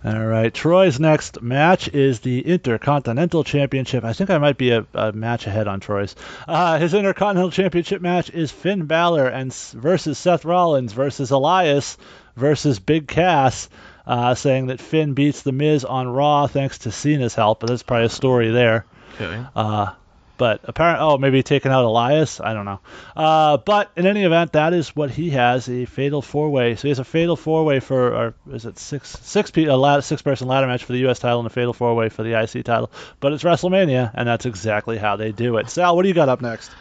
All 0.05 0.25
right, 0.25 0.53
Troy's 0.53 0.99
next 0.99 1.41
match 1.41 1.87
is 1.87 2.19
the 2.19 2.41
Intercontinental 2.41 3.43
Championship. 3.43 4.03
I 4.03 4.13
think 4.13 4.29
I 4.29 4.37
might 4.37 4.57
be 4.57 4.69
a, 4.69 4.85
a 4.93 5.11
match 5.11 5.47
ahead 5.47 5.67
on 5.67 5.79
Troy's. 5.79 6.15
Uh, 6.47 6.77
his 6.77 6.93
Intercontinental 6.93 7.49
Championship 7.49 7.99
match 8.01 8.29
is 8.29 8.51
Finn 8.51 8.85
Balor 8.85 9.27
and 9.27 9.51
versus 9.53 10.19
Seth 10.19 10.45
Rollins 10.45 10.93
versus 10.93 11.31
Elias 11.31 11.97
versus 12.35 12.77
Big 12.77 13.07
Cass, 13.07 13.69
uh, 14.05 14.35
saying 14.35 14.67
that 14.67 14.79
Finn 14.79 15.13
beats 15.13 15.41
The 15.41 15.51
Miz 15.51 15.83
on 15.83 16.07
Raw 16.07 16.45
thanks 16.45 16.77
to 16.79 16.91
Cena's 16.91 17.33
help. 17.33 17.59
But 17.59 17.69
that's 17.69 17.83
probably 17.83 18.05
a 18.05 18.09
story 18.09 18.51
there. 18.51 18.85
Okay. 19.15 19.43
Uh, 19.55 19.93
but 20.37 20.61
apparently, 20.63 21.03
oh, 21.05 21.17
maybe 21.17 21.43
taking 21.43 21.71
out 21.71 21.83
Elias. 21.85 22.39
I 22.39 22.53
don't 22.53 22.65
know. 22.65 22.79
Uh, 23.15 23.57
but 23.57 23.91
in 23.95 24.05
any 24.05 24.23
event, 24.23 24.53
that 24.53 24.73
is 24.73 24.95
what 24.95 25.09
he 25.11 25.31
has 25.31 25.67
a 25.69 25.85
fatal 25.85 26.21
four 26.21 26.49
way. 26.49 26.75
So 26.75 26.83
he 26.83 26.89
has 26.89 26.99
a 26.99 27.03
fatal 27.03 27.35
four 27.35 27.65
way 27.65 27.79
for, 27.79 28.13
or 28.15 28.33
is 28.51 28.65
it 28.65 28.77
six 28.79 29.09
six 29.21 29.51
pe- 29.51 29.65
a 29.65 30.01
six 30.01 30.21
person 30.21 30.47
ladder 30.47 30.67
match 30.67 30.83
for 30.83 30.93
the 30.93 30.99
U.S. 30.99 31.19
title 31.19 31.39
and 31.39 31.47
a 31.47 31.49
fatal 31.49 31.73
four 31.73 31.95
way 31.95 32.09
for 32.09 32.23
the 32.23 32.39
IC 32.41 32.63
title. 32.65 32.91
But 33.19 33.33
it's 33.33 33.43
WrestleMania, 33.43 34.11
and 34.13 34.27
that's 34.27 34.45
exactly 34.45 34.97
how 34.97 35.15
they 35.15 35.31
do 35.31 35.57
it. 35.57 35.69
Sal, 35.69 35.95
what 35.95 36.03
do 36.03 36.07
you 36.09 36.13
got 36.15 36.29
up 36.29 36.41
next? 36.41 36.71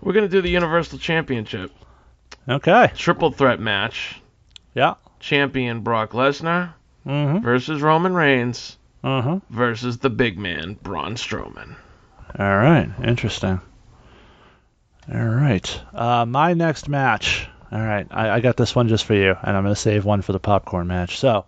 We're 0.00 0.12
gonna 0.12 0.28
do 0.28 0.42
the 0.42 0.50
Universal 0.50 0.98
Championship 0.98 1.72
Okay. 2.48 2.90
triple 2.94 3.30
threat 3.32 3.58
match. 3.60 4.20
Yeah. 4.74 4.94
Champion 5.20 5.80
Brock 5.80 6.10
Lesnar 6.12 6.74
Mm-hmm. 7.06 7.38
versus 7.42 7.80
Roman 7.80 8.14
Reigns 8.14 8.76
Uh-huh. 9.04 9.38
versus 9.48 9.98
the 9.98 10.10
big 10.10 10.38
man 10.38 10.76
Braun 10.82 11.14
Strowman. 11.14 11.76
All 12.38 12.56
right. 12.56 12.88
Interesting. 13.04 13.60
All 15.12 15.24
right. 15.24 15.80
Uh, 15.94 16.26
my 16.26 16.54
next 16.54 16.88
match. 16.88 17.48
All 17.70 17.80
right. 17.80 18.06
I, 18.10 18.30
I 18.30 18.40
got 18.40 18.56
this 18.56 18.74
one 18.74 18.88
just 18.88 19.04
for 19.04 19.14
you, 19.14 19.36
and 19.40 19.56
I'm 19.56 19.62
going 19.62 19.74
to 19.74 19.80
save 19.80 20.04
one 20.04 20.22
for 20.22 20.32
the 20.32 20.40
popcorn 20.40 20.86
match. 20.86 21.18
So, 21.18 21.46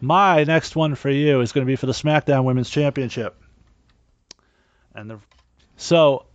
my 0.00 0.44
next 0.44 0.76
one 0.76 0.94
for 0.94 1.10
you 1.10 1.40
is 1.40 1.52
going 1.52 1.66
to 1.66 1.70
be 1.70 1.76
for 1.76 1.86
the 1.86 1.92
SmackDown 1.92 2.44
Women's 2.44 2.70
Championship. 2.70 3.36
And 4.94 5.10
the, 5.10 5.18
so, 5.76 6.26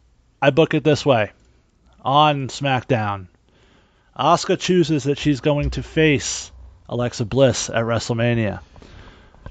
I 0.41 0.49
book 0.49 0.73
it 0.73 0.83
this 0.83 1.05
way 1.05 1.31
on 2.03 2.47
SmackDown. 2.47 3.27
Asuka 4.17 4.59
chooses 4.59 5.05
that 5.05 5.17
she's 5.17 5.41
going 5.41 5.71
to 5.71 5.83
face 5.83 6.51
Alexa 6.89 7.25
Bliss 7.25 7.69
at 7.69 7.85
WrestleMania. 7.85 8.61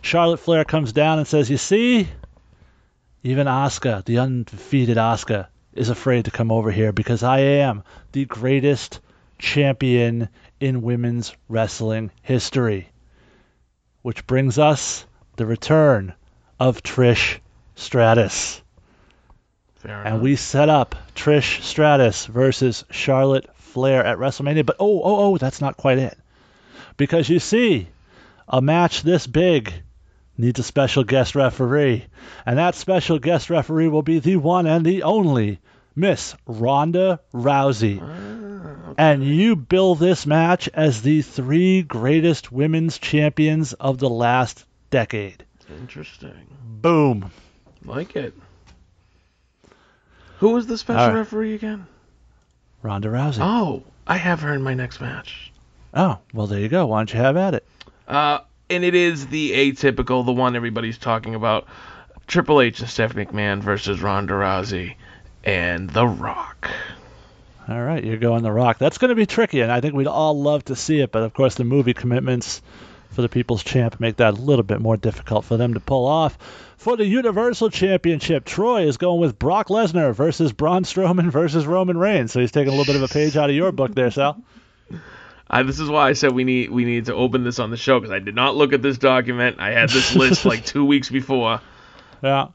Charlotte 0.02 0.40
Flair 0.40 0.64
comes 0.64 0.92
down 0.92 1.18
and 1.18 1.26
says, 1.26 1.50
"You 1.50 1.56
see, 1.56 2.08
even 3.22 3.46
Asuka, 3.46 4.04
the 4.04 4.18
undefeated 4.18 4.96
Asuka, 4.96 5.48
is 5.74 5.88
afraid 5.88 6.24
to 6.24 6.30
come 6.30 6.50
over 6.50 6.70
here 6.70 6.92
because 6.92 7.22
I 7.22 7.40
am 7.40 7.84
the 8.12 8.24
greatest 8.24 9.00
champion 9.38 10.28
in 10.58 10.82
women's 10.82 11.34
wrestling 11.48 12.10
history." 12.22 12.88
Which 14.02 14.26
brings 14.26 14.58
us 14.58 15.06
the 15.36 15.46
return 15.46 16.14
of 16.58 16.82
Trish 16.82 17.38
Stratus. 17.74 18.62
And 20.04 20.20
we 20.20 20.36
set 20.36 20.68
up 20.68 20.94
Trish 21.14 21.62
Stratus 21.62 22.26
versus 22.26 22.84
Charlotte 22.90 23.48
Flair 23.56 24.04
at 24.04 24.18
WrestleMania. 24.18 24.66
But 24.66 24.76
oh, 24.78 25.00
oh, 25.02 25.16
oh, 25.32 25.38
that's 25.38 25.60
not 25.60 25.76
quite 25.76 25.98
it. 25.98 26.18
Because 26.96 27.28
you 27.28 27.38
see, 27.38 27.88
a 28.46 28.60
match 28.60 29.02
this 29.02 29.26
big 29.26 29.72
needs 30.40 30.58
a 30.58 30.64
special 30.64 31.04
guest 31.04 31.34
referee. 31.34 32.06
And 32.46 32.58
that 32.58 32.74
special 32.74 33.18
guest 33.18 33.50
referee 33.50 33.88
will 33.88 34.02
be 34.02 34.18
the 34.18 34.36
one 34.36 34.66
and 34.66 34.84
the 34.84 35.02
only 35.02 35.60
Miss 35.94 36.34
Ronda 36.46 37.20
Rousey. 37.32 38.00
And 38.98 39.24
you 39.24 39.56
bill 39.56 39.94
this 39.94 40.26
match 40.26 40.68
as 40.72 41.02
the 41.02 41.22
three 41.22 41.82
greatest 41.82 42.50
women's 42.50 42.98
champions 42.98 43.72
of 43.74 43.98
the 43.98 44.08
last 44.08 44.64
decade. 44.90 45.44
Interesting. 45.68 46.46
Boom. 46.64 47.30
Like 47.84 48.16
it. 48.16 48.34
Who 50.38 50.50
was 50.50 50.66
the 50.66 50.78
special 50.78 51.08
right. 51.08 51.16
referee 51.16 51.54
again? 51.54 51.86
Ronda 52.82 53.08
Rousey. 53.08 53.40
Oh, 53.40 53.84
I 54.06 54.16
have 54.16 54.40
her 54.40 54.54
in 54.54 54.62
my 54.62 54.74
next 54.74 55.00
match. 55.00 55.52
Oh, 55.92 56.18
well, 56.32 56.46
there 56.46 56.60
you 56.60 56.68
go. 56.68 56.86
Why 56.86 57.00
don't 57.00 57.12
you 57.12 57.20
have 57.20 57.36
at 57.36 57.54
it? 57.54 57.66
Uh, 58.08 58.40
and 58.70 58.84
it 58.84 58.94
is 58.94 59.26
the 59.26 59.52
atypical, 59.52 60.24
the 60.24 60.32
one 60.32 60.56
everybody's 60.56 60.98
talking 60.98 61.34
about. 61.34 61.66
Triple 62.26 62.60
H 62.60 62.80
and 62.80 62.88
Stephanie 62.88 63.26
McMahon 63.26 63.60
versus 63.60 64.00
Ronda 64.00 64.34
Rousey. 64.34 64.94
and 65.42 65.90
The 65.90 66.06
Rock. 66.06 66.70
All 67.68 67.80
right, 67.80 68.04
you're 68.04 68.16
going 68.18 68.42
The 68.42 68.52
Rock. 68.52 68.78
That's 68.78 68.98
going 68.98 69.08
to 69.10 69.14
be 69.14 69.26
tricky, 69.26 69.60
and 69.60 69.70
I 69.72 69.80
think 69.80 69.94
we'd 69.94 70.06
all 70.06 70.40
love 70.40 70.64
to 70.66 70.76
see 70.76 71.00
it, 71.00 71.12
but 71.12 71.22
of 71.22 71.34
course 71.34 71.54
the 71.56 71.64
movie 71.64 71.94
commitments 71.94 72.62
for 73.10 73.22
the 73.22 73.28
People's 73.28 73.64
Champ 73.64 73.98
make 73.98 74.16
that 74.16 74.34
a 74.34 74.36
little 74.36 74.62
bit 74.62 74.80
more 74.80 74.96
difficult 74.96 75.44
for 75.44 75.56
them 75.56 75.74
to 75.74 75.80
pull 75.80 76.06
off. 76.06 76.38
For 76.76 76.96
the 76.96 77.04
Universal 77.04 77.70
Championship, 77.70 78.44
Troy 78.44 78.86
is 78.86 78.96
going 78.96 79.20
with 79.20 79.38
Brock 79.38 79.68
Lesnar 79.68 80.14
versus 80.14 80.52
Braun 80.52 80.84
Strowman 80.84 81.30
versus 81.30 81.66
Roman 81.66 81.98
Reigns. 81.98 82.32
So 82.32 82.40
he's 82.40 82.52
taking 82.52 82.72
a 82.72 82.76
little 82.76 82.92
bit 82.92 83.02
of 83.02 83.08
a 83.08 83.12
page 83.12 83.36
out 83.36 83.50
of 83.50 83.56
your 83.56 83.72
book 83.72 83.94
there, 83.94 84.10
Sal. 84.10 84.42
I, 85.50 85.64
this 85.64 85.80
is 85.80 85.88
why 85.90 86.08
I 86.08 86.12
said 86.12 86.32
we 86.32 86.44
need 86.44 86.70
we 86.70 86.84
need 86.84 87.06
to 87.06 87.14
open 87.14 87.42
this 87.42 87.58
on 87.58 87.70
the 87.70 87.76
show 87.76 87.98
because 87.98 88.12
I 88.12 88.20
did 88.20 88.36
not 88.36 88.54
look 88.54 88.72
at 88.72 88.82
this 88.82 88.98
document. 88.98 89.56
I 89.58 89.72
had 89.72 89.90
this 89.90 90.14
list 90.14 90.44
like 90.44 90.64
two 90.64 90.84
weeks 90.84 91.10
before. 91.10 91.60
Yeah. 92.22 92.48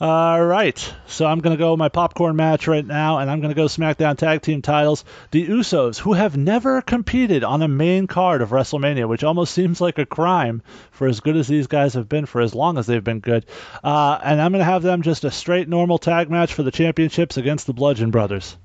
All 0.00 0.44
right. 0.44 0.94
So 1.06 1.24
I'm 1.24 1.38
going 1.38 1.56
to 1.56 1.60
go 1.60 1.76
my 1.76 1.88
popcorn 1.88 2.34
match 2.34 2.66
right 2.66 2.84
now, 2.84 3.18
and 3.18 3.30
I'm 3.30 3.40
going 3.40 3.54
to 3.54 3.60
go 3.60 3.66
SmackDown 3.66 4.16
Tag 4.16 4.42
Team 4.42 4.60
titles. 4.60 5.04
The 5.30 5.46
Usos, 5.46 5.98
who 5.98 6.14
have 6.14 6.36
never 6.36 6.82
competed 6.82 7.44
on 7.44 7.62
a 7.62 7.68
main 7.68 8.08
card 8.08 8.42
of 8.42 8.50
WrestleMania, 8.50 9.08
which 9.08 9.22
almost 9.22 9.54
seems 9.54 9.80
like 9.80 9.98
a 9.98 10.06
crime 10.06 10.62
for 10.90 11.06
as 11.06 11.20
good 11.20 11.36
as 11.36 11.46
these 11.46 11.68
guys 11.68 11.94
have 11.94 12.08
been 12.08 12.26
for 12.26 12.40
as 12.40 12.56
long 12.56 12.76
as 12.76 12.86
they've 12.86 13.04
been 13.04 13.20
good. 13.20 13.46
Uh, 13.84 14.18
and 14.22 14.40
I'm 14.40 14.50
going 14.50 14.58
to 14.58 14.64
have 14.64 14.82
them 14.82 15.02
just 15.02 15.22
a 15.22 15.30
straight 15.30 15.68
normal 15.68 15.98
tag 15.98 16.28
match 16.28 16.54
for 16.54 16.64
the 16.64 16.72
championships 16.72 17.36
against 17.36 17.68
the 17.68 17.72
Bludgeon 17.72 18.10
Brothers. 18.10 18.56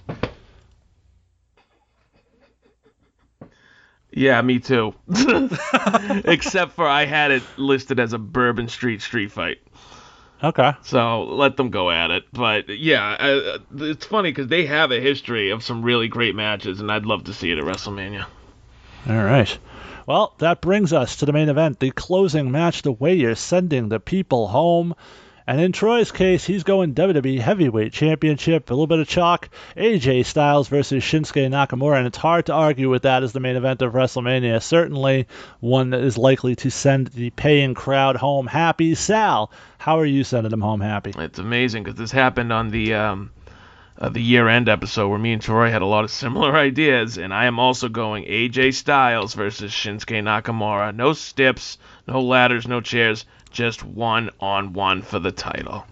Yeah, 4.16 4.42
me 4.42 4.60
too. 4.60 4.94
Except 6.26 6.74
for 6.74 6.88
I 6.88 7.06
had 7.06 7.32
it 7.32 7.44
listed 7.58 8.00
as 8.00 8.14
a 8.14 8.20
Bourbon 8.20 8.68
Street 8.68 9.02
street 9.02 9.32
fight. 9.32 9.60
Okay. 10.44 10.74
So 10.82 11.24
let 11.24 11.56
them 11.56 11.70
go 11.70 11.90
at 11.90 12.12
it. 12.12 12.26
But 12.34 12.70
yeah, 12.70 13.12
uh, 13.12 13.60
it's 13.78 14.06
funny 14.06 14.30
because 14.30 14.48
they 14.48 14.66
have 14.66 14.92
a 14.92 15.00
history 15.00 15.52
of 15.52 15.64
some 15.64 15.82
really 15.84 16.10
great 16.10 16.36
matches, 16.36 16.80
and 16.82 16.92
I'd 16.92 17.06
love 17.06 17.26
to 17.26 17.34
see 17.34 17.52
it 17.52 17.58
at 17.58 17.64
WrestleMania. 17.64 18.26
All 19.10 19.24
right. 19.24 19.58
Well, 20.06 20.34
that 20.40 20.60
brings 20.60 20.92
us 20.92 21.18
to 21.18 21.26
the 21.26 21.32
main 21.32 21.48
event, 21.48 21.80
the 21.80 21.92
closing 21.92 22.52
match, 22.52 22.82
the 22.82 22.92
way 22.92 23.14
you're 23.14 23.36
sending 23.36 23.88
the 23.88 24.02
people 24.02 24.48
home. 24.48 24.96
And 25.46 25.60
in 25.60 25.74
Troy's 25.74 26.12
case, 26.12 26.46
he's 26.46 26.64
going 26.64 26.96
WWE 26.96 27.40
Heavyweight 27.40 27.92
Championship, 27.92 28.70
a 28.70 28.74
little 28.74 28.88
bit 28.88 29.00
of 29.00 29.08
chalk. 29.08 29.50
AJ 29.76 30.26
Styles 30.26 30.70
versus 30.70 31.04
Shinsuke 31.04 31.50
Nakamura, 31.50 31.98
and 31.98 32.08
it's 32.08 32.18
hard 32.18 32.46
to 32.46 32.54
argue 32.54 32.90
with 32.90 33.02
that 33.02 33.24
as 33.24 33.34
the 33.34 33.42
main 33.42 33.58
event 33.58 33.82
of 33.82 33.92
WrestleMania. 33.92 34.62
Certainly 34.62 35.28
one 35.60 35.90
that 35.90 36.02
is 36.02 36.18
likely 36.18 36.56
to 36.58 36.70
send 36.70 37.08
the 37.08 37.30
paying 37.32 37.74
crowd 37.74 38.16
home 38.16 38.48
happy. 38.48 38.96
Sal, 38.96 39.52
how 39.78 40.00
are 40.00 40.06
you 40.06 40.24
sending 40.24 40.52
them 40.52 40.62
home 40.62 40.80
happy? 40.80 41.14
It's 41.18 41.40
amazing 41.40 41.84
because 41.84 42.00
this 42.00 42.12
happened 42.12 42.54
on 42.54 42.70
the 42.70 42.94
um, 42.94 43.32
uh, 43.98 44.10
the 44.10 44.22
year-end 44.22 44.70
episode 44.70 45.10
where 45.10 45.20
me 45.20 45.34
and 45.34 45.42
Troy 45.42 45.70
had 45.70 45.82
a 45.82 45.86
lot 45.86 46.06
of 46.06 46.12
similar 46.12 46.56
ideas, 46.56 47.18
and 47.18 47.34
I 47.34 47.46
am 47.46 47.60
also 47.60 47.90
going 47.90 48.24
AJ 48.24 48.76
Styles 48.76 49.34
versus 49.34 49.74
Shinsuke 49.74 50.24
Nakamura. 50.24 50.96
No 50.96 51.12
steps, 51.12 51.78
no 52.08 52.22
ladders, 52.22 52.66
no 52.66 52.80
chairs 52.80 53.26
just 53.54 53.84
one 53.84 54.32
on 54.40 54.74
one 54.74 55.02
for 55.02 55.20
the 55.20 55.32
title. 55.32 55.86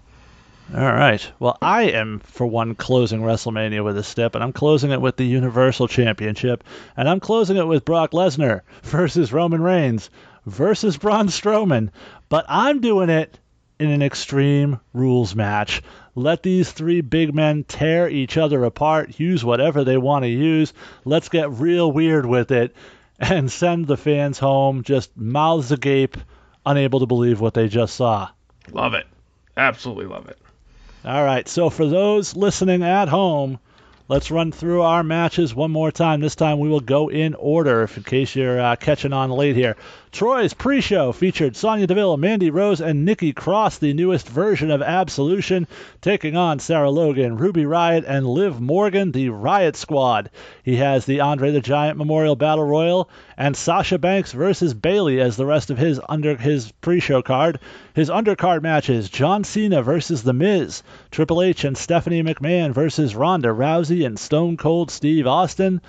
All 0.74 0.80
right. 0.82 1.32
Well, 1.40 1.58
I 1.62 1.84
am, 1.92 2.20
for 2.20 2.48
one, 2.48 2.76
closing 2.76 3.22
WrestleMania 3.22 3.84
with 3.84 3.98
a 3.98 4.04
step, 4.04 4.36
and 4.36 4.44
I'm 4.44 4.54
closing 4.54 4.92
it 4.92 5.02
with 5.02 5.18
the 5.18 5.26
Universal 5.26 5.90
Championship, 5.90 6.64
and 6.96 7.08
I'm 7.08 7.20
closing 7.20 7.58
it 7.58 7.68
with 7.68 7.86
Brock 7.86 8.12
Lesnar 8.12 8.62
versus 8.84 9.34
Roman 9.34 9.62
Reigns 9.62 10.10
versus 10.46 10.98
Braun 10.98 11.28
Strowman. 11.28 11.90
But 12.30 12.46
I'm 12.48 12.80
doing 12.80 13.10
it 13.10 13.38
in 13.80 13.90
an 13.90 14.02
Extreme 14.02 14.80
Rules 14.94 15.36
match. 15.36 15.82
Let 16.16 16.44
these 16.44 16.72
three 16.72 17.02
big 17.02 17.34
men 17.34 17.64
tear 17.64 18.08
each 18.08 18.38
other 18.38 18.64
apart, 18.64 19.20
use 19.20 19.44
whatever 19.44 19.84
they 19.84 19.98
want 19.98 20.24
to 20.24 20.30
use. 20.30 20.74
Let's 21.04 21.30
get 21.30 21.52
real 21.52 21.92
weird 21.92 22.26
with 22.26 22.52
it 22.52 22.76
and 23.20 23.52
send 23.52 23.88
the 23.88 23.98
fans 23.98 24.40
home 24.40 24.84
just 24.84 25.16
mouths 25.18 25.72
agape 25.72 26.18
unable 26.66 27.00
to 27.00 27.06
believe 27.06 27.40
what 27.40 27.54
they 27.54 27.68
just 27.68 27.96
saw. 27.96 28.30
Love 28.72 28.94
it. 28.94 29.08
Absolutely 29.58 30.06
love 30.06 30.28
it. 30.28 30.38
All 31.04 31.24
right. 31.24 31.48
So 31.48 31.70
for 31.70 31.88
those 31.88 32.36
listening 32.36 32.84
at 32.84 33.10
home, 33.10 33.60
let's 34.08 34.32
run 34.32 34.52
through 34.52 34.82
our 34.82 35.04
matches 35.04 35.54
one 35.56 35.72
more 35.72 35.92
time. 35.92 36.22
This 36.22 36.36
time 36.36 36.60
we 36.60 36.70
will 36.70 36.80
go 36.80 37.10
in 37.10 37.34
order, 37.34 37.84
if 37.84 37.98
in 37.98 38.04
case 38.04 38.36
you're 38.36 38.62
uh, 38.62 38.76
catching 38.76 39.14
on 39.14 39.32
late 39.32 39.56
here. 39.56 39.76
Troy's 40.12 40.54
pre-show 40.54 41.14
featured 41.14 41.56
Sonya 41.56 41.88
Deville, 41.88 42.18
Mandy 42.18 42.50
Rose, 42.50 42.82
and 42.82 43.06
Nikki 43.06 43.32
Cross, 43.32 43.78
the 43.78 43.94
newest 43.94 44.28
version 44.28 44.70
of 44.70 44.82
Absolution, 44.82 45.68
taking 46.02 46.36
on 46.36 46.60
Sarah 46.60 46.92
Logan, 46.92 47.38
Ruby 47.38 47.64
Riott, 47.64 48.04
and 48.06 48.28
Liv 48.28 48.60
Morgan, 48.60 49.14
the 49.14 49.30
Riot 49.30 49.78
Squad. 49.78 50.30
He 50.64 50.76
has 50.76 51.06
the 51.06 51.22
Andre 51.22 51.52
the 51.52 51.62
Giant 51.62 51.98
Memorial 51.98 52.36
Battle 52.36 52.66
Royal 52.66 53.10
and 53.38 53.56
Sasha 53.56 53.98
Banks 53.98 54.34
versus 54.34 54.74
Bayley 54.74 55.22
as 55.22 55.38
the 55.38 55.46
rest 55.46 55.72
of 55.72 55.78
his 55.78 56.02
under 56.10 56.36
his 56.36 56.74
pre-show 56.82 57.22
card. 57.22 57.60
His 57.94 58.10
undercard 58.10 58.64
matches: 58.64 59.10
John 59.10 59.46
Cena 59.46 59.82
versus 59.82 60.24
The 60.24 60.34
Miz, 60.34 60.84
Triple 61.10 61.42
H 61.42 61.64
and 61.64 61.78
Stephanie 61.78 62.22
McMahon 62.22 62.74
versus 62.74 63.16
Ronda 63.16 63.48
Rousey 63.48 64.06
and 64.06 64.20
Stone 64.20 64.58
Cold 64.58 64.92
Steve 64.92 65.26
Austin. 65.26 65.80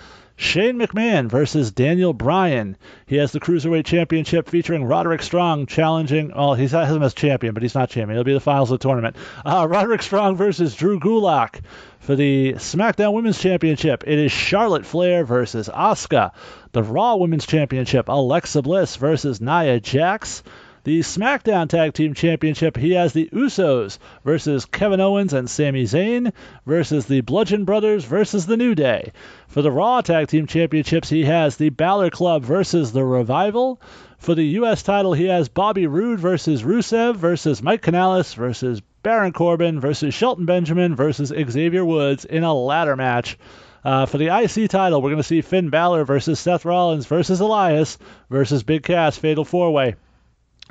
Shane 0.43 0.77
McMahon 0.77 1.29
versus 1.29 1.71
Daniel 1.71 2.13
Bryan. 2.13 2.77
He 3.07 3.17
has 3.17 3.31
the 3.31 3.39
Cruiserweight 3.39 3.87
Championship 3.87 4.49
featuring 4.49 4.85
Roderick 4.85 5.23
Strong 5.23 5.67
challenging. 5.67 6.33
Well, 6.35 6.55
he 6.55 6.67
has 6.67 6.91
him 6.91 7.03
as 7.05 7.15
champion, 7.15 7.55
but 7.55 7.63
he's 7.63 7.77
not 7.77 7.91
champion. 7.91 8.17
He'll 8.17 8.25
be 8.25 8.33
the 8.33 8.41
finals 8.41 8.73
of 8.73 8.81
the 8.81 8.83
tournament. 8.83 9.15
Uh, 9.47 9.69
Roderick 9.71 10.03
Strong 10.03 10.37
versus 10.37 10.75
Drew 10.75 10.99
Gulak. 10.99 11.61
For 12.01 12.17
the 12.17 12.55
SmackDown 12.55 13.13
Women's 13.13 13.41
Championship, 13.41 14.03
it 14.05 14.19
is 14.19 14.33
Charlotte 14.33 14.85
Flair 14.85 15.25
versus 15.25 15.69
Asuka. 15.69 16.33
The 16.73 16.83
Raw 16.83 17.15
Women's 17.15 17.47
Championship, 17.47 18.09
Alexa 18.09 18.63
Bliss 18.63 18.97
versus 18.97 19.41
Nia 19.41 19.79
Jax. 19.79 20.43
The 20.85 20.99
SmackDown 20.99 21.69
Tag 21.69 21.95
Team 21.95 22.13
Championship, 22.13 22.77
he 22.77 22.95
has 22.95 23.13
the 23.13 23.31
Usos 23.33 23.99
versus 24.25 24.65
Kevin 24.65 25.01
Owens 25.01 25.33
and 25.33 25.49
Sami 25.49 25.85
Zayn 25.85 26.33
versus 26.67 27.07
the 27.07 27.21
Bludgeon 27.21 27.65
Brothers 27.65 28.05
versus 28.05 28.47
the 28.47 28.57
New 28.57 28.75
Day. 28.75 29.13
For 29.47 29.63
the 29.63 29.71
Raw 29.71 30.01
Tag 30.01 30.27
Team 30.27 30.49
Championships, 30.49 31.09
he 31.09 31.25
has 31.25 31.57
the 31.57 31.71
Balor 31.71 32.11
Club 32.11 32.43
versus 32.43 32.91
the 32.91 33.05
Revival. 33.05 33.81
For 34.19 34.35
the 34.35 34.43
U.S. 34.43 34.83
title, 34.83 35.13
he 35.13 35.27
has 35.27 35.49
Bobby 35.49 35.87
Roode 35.87 36.19
versus 36.19 36.65
Rusev 36.65 37.15
versus 37.15 37.63
Mike 37.63 37.83
Kanellis 37.83 38.35
versus 38.35 38.83
Baron 39.05 39.33
Corbin 39.33 39.79
versus 39.79 40.13
Shelton 40.13 40.47
Benjamin 40.47 40.97
versus 40.97 41.29
Xavier 41.29 41.85
Woods 41.85 42.25
in 42.25 42.43
a 42.43 42.53
ladder 42.53 42.97
match. 42.97 43.39
Uh, 43.85 44.07
for 44.07 44.19
the 44.19 44.37
IC 44.37 44.69
title, 44.69 45.01
we're 45.01 45.11
going 45.11 45.17
to 45.19 45.23
see 45.23 45.43
Finn 45.43 45.71
Balor 45.71 46.05
versus 46.05 46.41
Seth 46.41 46.65
Rollins 46.65 47.07
versus 47.07 47.39
Elias 47.39 47.99
versus 48.31 48.65
Big 48.65 48.83
Cass 48.83 49.17
Fatal 49.17 49.45
Four 49.45 49.73
Way. 49.73 49.95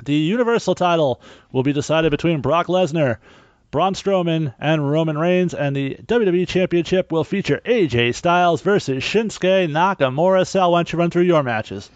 The 0.04 0.14
Universal 0.14 0.74
title 0.74 1.20
will 1.52 1.62
be 1.62 1.72
decided 1.72 2.10
between 2.10 2.40
Brock 2.40 2.66
Lesnar, 2.66 3.18
Braun 3.70 3.94
Strowman, 3.94 4.52
and 4.58 4.90
Roman 4.90 5.16
Reigns, 5.16 5.54
and 5.54 5.76
the 5.76 5.96
WWE 6.06 6.48
Championship 6.48 7.12
will 7.12 7.22
feature 7.22 7.60
AJ 7.64 8.16
Styles 8.16 8.62
versus 8.62 9.04
Shinsuke 9.04 9.70
Nakamura. 9.70 10.44
Sal, 10.44 10.72
why 10.72 10.78
don't 10.78 10.92
you 10.92 10.98
run 10.98 11.10
through 11.10 11.22
your 11.22 11.44
matches? 11.44 11.88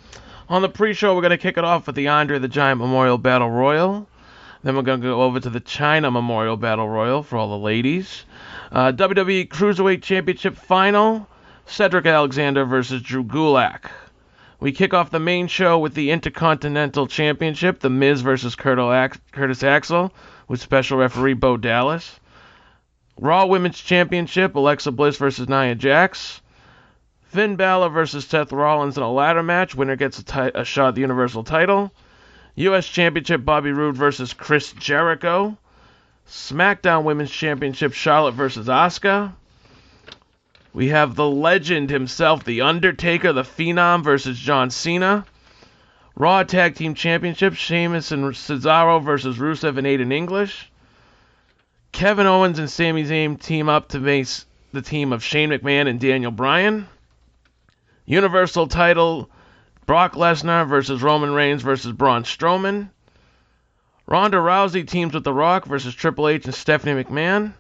On 0.49 0.62
the 0.62 0.69
pre-show, 0.69 1.16
we're 1.16 1.21
going 1.21 1.31
to 1.33 1.37
kick 1.37 1.59
it 1.59 1.64
off 1.64 1.88
with 1.88 1.97
the 1.97 2.07
Andre 2.07 2.38
the 2.38 2.47
Giant 2.47 2.79
Memorial 2.79 3.19
Battle 3.19 3.51
Royal. 3.51 4.07
Then 4.62 4.77
we're 4.77 4.83
going 4.83 5.01
to 5.01 5.09
go 5.09 5.23
over 5.23 5.40
to 5.40 5.51
the 5.51 5.61
Chyna 5.61 6.12
Memorial 6.12 6.57
Battle 6.57 6.88
Royal 6.88 7.25
for 7.25 7.37
all 7.37 7.49
the 7.49 7.64
ladies. 7.64 8.25
Uh, 8.71 8.92
WWE 8.92 9.49
Cruiserweight 9.49 10.03
Championship 10.03 10.57
Final, 10.57 11.29
Cedric 11.66 12.07
Alexander 12.07 12.64
versus 12.64 13.03
Drew 13.03 13.25
Gulak. 13.25 13.90
We 14.59 14.73
kick 14.73 14.95
off 14.95 15.11
the 15.11 15.21
main 15.21 15.49
show 15.49 15.79
with 15.79 15.95
the 15.95 16.11
Intercontinental 16.11 17.07
Championship, 17.07 17.81
The 17.81 17.90
Miz 17.90 18.23
versus 18.23 18.55
Curtis 18.57 19.62
Axel, 19.62 20.12
with 20.49 20.62
special 20.62 20.97
referee 20.99 21.35
Bo 21.35 21.59
Dallas. 21.59 22.19
Raw 23.19 23.47
Women's 23.47 23.81
Championship, 23.81 24.55
Alexa 24.55 24.92
Bliss 24.92 25.19
versus 25.19 25.49
Nia 25.49 25.75
Jax. 25.75 26.40
Finn 27.25 27.57
Balor 27.57 27.90
versus 27.90 28.27
Seth 28.27 28.53
Rollins 28.53 28.97
in 28.97 29.03
a 29.03 29.12
ladder 29.12 29.42
match. 29.42 29.75
Winner 29.75 29.97
gets 29.97 30.25
a, 30.35 30.64
shot 30.64 30.88
at 30.88 30.95
the 30.95 31.03
Universal 31.03 31.45
title. 31.45 31.92
U.S. 32.55 32.87
Championship, 32.88 33.45
Bobby 33.45 33.73
Roode 33.73 33.97
versus 33.97 34.33
Chris 34.33 34.73
Jericho. 34.73 35.59
SmackDown 36.27 37.05
Women's 37.05 37.31
Championship, 37.31 37.92
Charlotte 37.92 38.33
versus 38.33 38.69
Asuka. 38.69 39.33
We 40.77 40.89
have 40.89 41.15
the 41.15 41.27
legend 41.27 41.89
himself, 41.89 42.45
The 42.45 42.61
Undertaker, 42.61 43.33
The 43.33 43.45
Phenom 43.45 44.05
versus 44.05 44.39
John 44.39 44.69
Cena. 44.69 45.25
Raw 46.15 46.43
Tag 46.43 46.75
Team 46.75 46.93
Championship, 46.93 47.55
Sheamus 47.55 48.12
and 48.12 48.25
Cesaro 48.35 49.03
versus 49.03 49.39
Rusev 49.39 49.79
and 49.79 49.87
Aiden 49.87 50.12
English. 50.12 50.71
Kevin 51.93 52.27
Owens 52.27 52.59
and 52.59 52.69
Sami 52.69 53.05
Zayn 53.05 53.41
team 53.41 53.71
up 53.71 53.89
to 53.89 54.01
face 54.01 54.45
the 54.75 54.83
team 54.83 55.15
of 55.15 55.25
Shane 55.25 55.49
McMahon 55.49 55.89
and 55.89 55.99
Daniel 55.99 56.31
Bryan. 56.31 56.87
Universal 58.05 58.67
title, 58.67 59.31
Brock 59.87 60.12
Lesnar 60.12 60.69
versus 60.69 61.03
Roman 61.03 61.33
Reigns 61.33 61.62
versus 61.62 61.93
Braun 61.93 62.25
Strowman. 62.25 62.91
Ronda 64.07 64.37
Rousey 64.37 64.87
teams 64.87 65.15
with 65.15 65.25
The 65.25 65.33
Rock 65.33 65.65
versus 65.65 65.95
Triple 65.95 66.29
H 66.29 66.45
and 66.45 66.55
Stephanie 66.55 67.03
McMahon. 67.03 67.55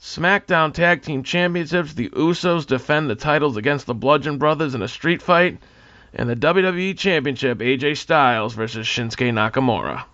SmackDown 0.00 0.74
Tag 0.74 1.02
Team 1.02 1.22
Championships, 1.22 1.94
the 1.94 2.10
Usos 2.10 2.66
defend 2.66 3.08
the 3.08 3.14
titles 3.14 3.56
against 3.56 3.86
the 3.86 3.94
Bludgeon 3.94 4.36
Brothers 4.36 4.74
in 4.74 4.82
a 4.82 4.88
street 4.88 5.22
fight. 5.22 5.58
And 6.12 6.28
the 6.28 6.36
WWE 6.36 6.96
Championship, 6.96 7.58
AJ 7.58 7.96
Styles 7.96 8.54
versus 8.54 8.86
Shinsuke 8.86 9.32
Nakamura. 9.32 10.04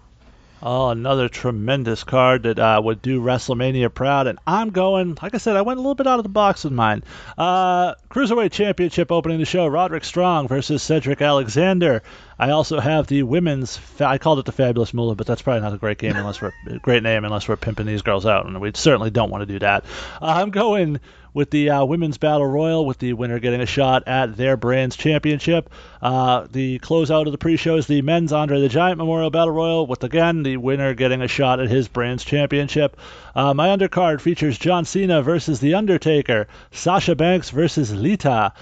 Oh, 0.65 0.91
another 0.91 1.29
tremendous 1.29 2.05
card 2.05 2.45
that 2.45 2.57
uh, 2.61 2.81
would 2.83 3.03
do 3.03 3.21
WrestleMania 3.21 3.93
proud. 3.93 4.29
And 4.29 4.39
I'm 4.47 4.71
going, 4.71 5.19
like 5.21 5.35
I 5.35 5.39
said, 5.39 5.57
I 5.57 5.63
went 5.63 5.79
a 5.79 5.81
little 5.81 5.97
bit 5.97 6.07
out 6.07 6.21
of 6.21 6.23
the 6.23 6.29
box 6.29 6.63
with 6.63 6.73
mine. 6.73 7.03
Uh, 7.37 7.95
Cruiserweight 8.09 8.53
Championship 8.53 9.11
opening 9.11 9.41
the 9.41 9.45
show 9.45 9.67
Roderick 9.67 10.05
Strong 10.05 10.47
versus 10.47 10.81
Cedric 10.81 11.21
Alexander. 11.21 12.05
I 12.43 12.51
also 12.51 12.81
have 12.81 13.07
the 13.07 13.23
women's. 13.23 13.77
Fa- 13.77 14.07
I 14.07 14.19
called 14.19 14.41
it 14.41 14.47
the 14.47 14.51
Fabulous 14.51 14.93
Moolah, 14.93 15.15
but 15.15 15.29
that's 15.29 15.43
probably 15.43 15.61
not 15.61 15.75
a 15.75 15.79
great 15.79 15.99
game 15.99 16.17
unless 16.17 16.43
we're 16.43 16.53
great 16.81 17.05
name 17.05 17.25
unless 17.25 17.47
we're 17.47 17.57
pimping 17.57 17.87
these 17.87 18.03
girls 18.03 18.27
out, 18.27 18.47
and 18.47 18.61
we 18.61 18.73
certainly 18.75 19.11
don't 19.11 19.31
want 19.31 19.43
to 19.43 19.47
do 19.47 19.61
that. 19.61 19.85
Uh, 20.21 20.27
I'm 20.27 20.51
going 20.51 20.99
with 21.33 21.51
the 21.51 21.71
uh, 21.71 21.85
women's 21.85 22.19
battle 22.19 22.45
royal, 22.45 22.85
with 22.85 22.99
the 22.99 23.13
winner 23.13 23.39
getting 23.39 23.61
a 23.61 23.67
shot 23.67 24.09
at 24.09 24.37
their 24.37 24.57
brand's 24.57 24.97
championship. 24.97 25.71
Uh, 26.03 26.49
the 26.51 26.81
closeout 26.81 27.27
of 27.27 27.33
the 27.33 27.39
pre-show 27.39 27.77
is 27.77 27.87
the 27.87 28.03
men's 28.03 28.33
Andre 28.33 28.61
the 28.61 28.69
Giant 28.69 28.99
Memorial 28.99 29.31
Battle 29.31 29.55
Royal, 29.55 29.87
with 29.87 30.03
again 30.03 30.43
the 30.43 30.57
winner 30.57 30.95
getting 30.95 31.23
a 31.23 31.29
shot 31.29 31.61
at 31.61 31.71
his 31.71 31.87
brand's 31.87 32.25
championship. 32.25 32.97
Uh, 33.37 33.55
my 33.55 33.69
undercard 33.69 34.21
features 34.21 34.59
John 34.59 34.85
Cena 34.85 35.23
versus 35.23 35.61
The 35.61 35.75
Undertaker, 35.75 36.49
Sasha 36.73 37.15
Banks 37.15 37.51
versus 37.51 37.95
Lita. 37.95 38.53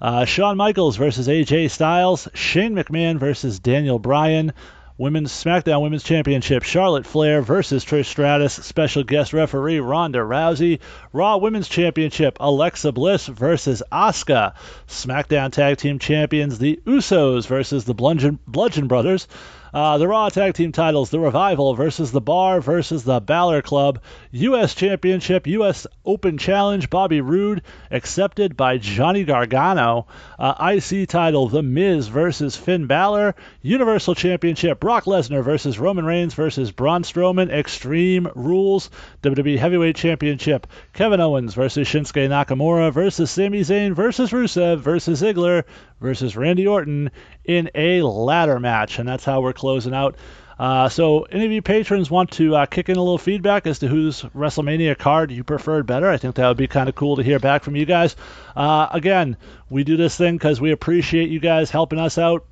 Uh, 0.00 0.24
Shawn 0.24 0.56
Michaels 0.56 0.96
versus 0.96 1.28
AJ 1.28 1.70
Styles, 1.70 2.26
Shane 2.32 2.74
McMahon 2.74 3.18
versus 3.18 3.58
Daniel 3.58 3.98
Bryan, 3.98 4.54
Women's 4.96 5.32
SmackDown 5.32 5.82
Women's 5.82 6.04
Championship, 6.04 6.62
Charlotte 6.62 7.06
Flair 7.06 7.42
versus 7.42 7.84
Trish 7.84 8.06
Stratus, 8.06 8.52
special 8.52 9.02
guest 9.02 9.32
referee 9.32 9.80
Ronda 9.80 10.18
Rousey, 10.18 10.80
Raw 11.12 11.36
Women's 11.38 11.68
Championship, 11.68 12.38
Alexa 12.40 12.92
Bliss 12.92 13.26
versus 13.26 13.82
Asuka, 13.92 14.54
SmackDown 14.88 15.52
Tag 15.52 15.76
Team 15.76 15.98
Champions, 15.98 16.58
the 16.58 16.80
Usos 16.86 17.46
versus 17.46 17.84
the 17.84 17.94
Bludgeon, 17.94 18.38
Bludgeon 18.46 18.88
Brothers, 18.88 19.26
uh, 19.72 19.98
the 19.98 20.08
Raw 20.08 20.28
Tag 20.28 20.54
Team 20.54 20.72
titles, 20.72 21.10
The 21.10 21.20
Revival 21.20 21.74
versus 21.74 22.12
The 22.12 22.20
Bar 22.20 22.60
versus 22.60 23.04
The 23.04 23.20
Balor 23.20 23.62
Club, 23.62 24.00
U.S. 24.32 24.74
Championship, 24.74 25.46
U.S. 25.46 25.86
Open 26.04 26.38
Challenge, 26.38 26.90
Bobby 26.90 27.20
Roode, 27.20 27.62
accepted 27.90 28.56
by 28.56 28.78
Johnny 28.78 29.24
Gargano, 29.24 30.06
uh, 30.38 30.72
IC 30.74 31.08
title, 31.08 31.48
The 31.48 31.62
Miz 31.62 32.08
versus 32.08 32.56
Finn 32.56 32.86
Balor, 32.86 33.34
Universal 33.62 34.14
Championship, 34.14 34.80
Brock 34.80 35.04
Lesnar 35.04 35.44
versus 35.44 35.78
Roman 35.78 36.04
Reigns 36.04 36.34
versus 36.34 36.72
Braun 36.72 37.02
Strowman, 37.02 37.50
Extreme 37.50 38.28
Rules, 38.34 38.90
WWE 39.22 39.58
Heavyweight 39.58 39.96
Championship, 39.96 40.66
Kevin 40.92 41.20
Owens 41.20 41.54
versus 41.54 41.88
Shinsuke 41.88 42.28
Nakamura 42.28 42.92
versus 42.92 43.30
Sami 43.30 43.60
Zayn 43.60 43.94
versus 43.94 44.30
Rusev 44.30 44.78
versus 44.78 45.22
Ziggler 45.22 45.64
versus 46.00 46.36
Randy 46.36 46.66
Orton 46.66 47.10
in 47.44 47.70
a 47.74 48.02
ladder 48.02 48.58
match, 48.58 48.98
and 48.98 49.08
that's 49.08 49.24
how 49.24 49.40
we're 49.40 49.52
closing 49.52 49.94
out. 49.94 50.16
Uh, 50.60 50.90
so, 50.90 51.22
any 51.22 51.46
of 51.46 51.52
you 51.52 51.62
patrons 51.62 52.10
want 52.10 52.32
to 52.32 52.54
uh, 52.54 52.66
kick 52.66 52.90
in 52.90 52.96
a 52.96 53.02
little 53.02 53.16
feedback 53.16 53.66
as 53.66 53.78
to 53.78 53.88
whose 53.88 54.20
WrestleMania 54.20 54.98
card 54.98 55.30
you 55.30 55.42
preferred 55.42 55.86
better? 55.86 56.06
I 56.06 56.18
think 56.18 56.34
that 56.34 56.46
would 56.46 56.58
be 56.58 56.68
kind 56.68 56.86
of 56.86 56.94
cool 56.94 57.16
to 57.16 57.22
hear 57.22 57.38
back 57.38 57.64
from 57.64 57.76
you 57.76 57.86
guys. 57.86 58.14
Uh, 58.54 58.86
again, 58.92 59.38
we 59.70 59.84
do 59.84 59.96
this 59.96 60.18
thing 60.18 60.34
because 60.34 60.60
we 60.60 60.70
appreciate 60.70 61.30
you 61.30 61.40
guys 61.40 61.70
helping 61.70 61.98
us 61.98 62.18
out. 62.18 62.44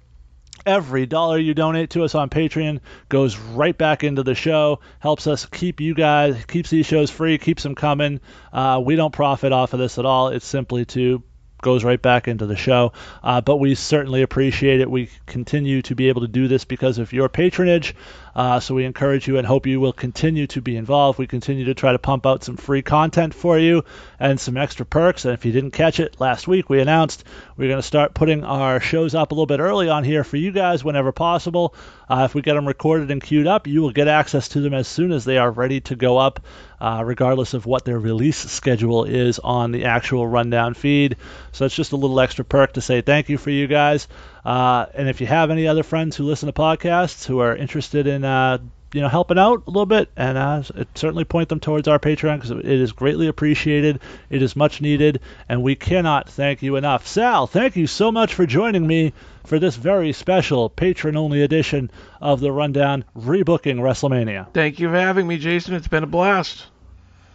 Every 0.64 1.04
dollar 1.04 1.38
you 1.38 1.52
donate 1.52 1.90
to 1.90 2.02
us 2.02 2.14
on 2.14 2.30
Patreon 2.30 2.80
goes 3.10 3.36
right 3.36 3.76
back 3.76 4.02
into 4.04 4.22
the 4.22 4.34
show, 4.34 4.80
helps 5.00 5.26
us 5.26 5.44
keep 5.44 5.82
you 5.82 5.94
guys, 5.94 6.46
keeps 6.46 6.70
these 6.70 6.86
shows 6.86 7.10
free, 7.10 7.36
keeps 7.36 7.62
them 7.62 7.74
coming. 7.74 8.20
Uh, 8.50 8.80
we 8.82 8.96
don't 8.96 9.12
profit 9.12 9.52
off 9.52 9.74
of 9.74 9.80
this 9.80 9.98
at 9.98 10.06
all. 10.06 10.28
It's 10.28 10.46
simply 10.46 10.86
to 10.86 11.22
goes 11.60 11.84
right 11.84 12.00
back 12.00 12.28
into 12.28 12.46
the 12.46 12.56
show. 12.56 12.92
Uh, 13.22 13.40
but 13.40 13.56
we 13.56 13.74
certainly 13.74 14.22
appreciate 14.22 14.80
it. 14.80 14.90
We 14.90 15.10
continue 15.26 15.82
to 15.82 15.94
be 15.94 16.08
able 16.08 16.22
to 16.22 16.28
do 16.28 16.48
this 16.48 16.64
because 16.64 16.98
of 16.98 17.12
your 17.12 17.28
patronage. 17.28 17.94
Uh, 18.34 18.60
so 18.60 18.72
we 18.72 18.84
encourage 18.84 19.26
you 19.26 19.36
and 19.36 19.44
hope 19.44 19.66
you 19.66 19.80
will 19.80 19.92
continue 19.92 20.46
to 20.46 20.60
be 20.60 20.76
involved. 20.76 21.18
We 21.18 21.26
continue 21.26 21.64
to 21.64 21.74
try 21.74 21.90
to 21.90 21.98
pump 21.98 22.24
out 22.24 22.44
some 22.44 22.56
free 22.56 22.82
content 22.82 23.34
for 23.34 23.58
you 23.58 23.84
and 24.20 24.38
some 24.38 24.56
extra 24.56 24.86
perks. 24.86 25.24
And 25.24 25.34
if 25.34 25.44
you 25.44 25.50
didn't 25.50 25.72
catch 25.72 25.98
it 25.98 26.20
last 26.20 26.46
week, 26.46 26.70
we 26.70 26.80
announced 26.80 27.24
we're 27.56 27.68
going 27.68 27.80
to 27.80 27.82
start 27.82 28.14
putting 28.14 28.44
our 28.44 28.78
shows 28.78 29.16
up 29.16 29.32
a 29.32 29.34
little 29.34 29.46
bit 29.46 29.58
early 29.58 29.88
on 29.88 30.04
here 30.04 30.22
for 30.22 30.36
you 30.36 30.52
guys 30.52 30.84
whenever 30.84 31.10
possible. 31.10 31.74
Uh, 32.08 32.22
if 32.24 32.34
we 32.34 32.42
get 32.42 32.54
them 32.54 32.68
recorded 32.68 33.10
and 33.10 33.22
queued 33.22 33.48
up, 33.48 33.66
you 33.66 33.82
will 33.82 33.90
get 33.90 34.06
access 34.06 34.48
to 34.50 34.60
them 34.60 34.72
as 34.72 34.86
soon 34.86 35.10
as 35.10 35.24
they 35.24 35.36
are 35.38 35.50
ready 35.50 35.80
to 35.80 35.96
go 35.96 36.16
up, 36.16 36.40
uh, 36.80 37.02
regardless 37.04 37.54
of 37.54 37.66
what 37.66 37.84
their 37.84 37.98
release 37.98 38.38
schedule 38.38 39.04
is 39.04 39.38
on 39.38 39.72
the 39.72 39.84
actual 39.84 40.26
rundown 40.26 40.74
feed. 40.74 41.16
So 41.52 41.64
it's 41.64 41.74
just 41.74 41.92
a 41.92 41.96
little 41.96 42.20
extra 42.20 42.44
perk 42.44 42.74
to 42.74 42.80
say 42.80 43.00
thank 43.00 43.28
you 43.28 43.38
for 43.38 43.50
you 43.50 43.66
guys. 43.66 44.08
Uh, 44.44 44.86
and 44.94 45.08
if 45.08 45.20
you 45.20 45.26
have 45.26 45.50
any 45.50 45.66
other 45.66 45.82
friends 45.82 46.16
who 46.16 46.24
listen 46.24 46.46
to 46.46 46.52
podcasts 46.52 47.26
who 47.26 47.40
are 47.40 47.54
interested 47.54 48.06
in 48.06 48.24
uh, 48.24 48.58
you 48.92 49.00
know 49.00 49.08
helping 49.08 49.38
out 49.38 49.62
a 49.66 49.70
little 49.70 49.86
bit 49.86 50.08
and 50.16 50.38
uh, 50.38 50.62
certainly 50.94 51.24
point 51.24 51.48
them 51.48 51.60
towards 51.60 51.88
our 51.88 51.98
patreon 51.98 52.36
because 52.36 52.50
it 52.50 52.64
is 52.64 52.92
greatly 52.92 53.26
appreciated 53.26 54.00
it 54.30 54.42
is 54.42 54.56
much 54.56 54.80
needed 54.80 55.20
and 55.48 55.62
we 55.62 55.74
cannot 55.74 56.28
thank 56.28 56.62
you 56.62 56.76
enough 56.76 57.06
sal 57.06 57.46
thank 57.46 57.76
you 57.76 57.86
so 57.86 58.10
much 58.10 58.34
for 58.34 58.46
joining 58.46 58.86
me 58.86 59.12
for 59.44 59.58
this 59.58 59.76
very 59.76 60.12
special 60.12 60.68
patron 60.70 61.16
only 61.16 61.42
edition 61.42 61.90
of 62.20 62.40
the 62.40 62.50
rundown 62.52 63.04
rebooking 63.16 63.76
wrestlemania 63.80 64.46
Thank 64.54 64.78
you 64.78 64.88
for 64.88 64.96
having 64.96 65.26
me, 65.26 65.38
Jason. 65.38 65.74
It's 65.74 65.88
been 65.88 66.04
a 66.04 66.06
blast. 66.06 66.64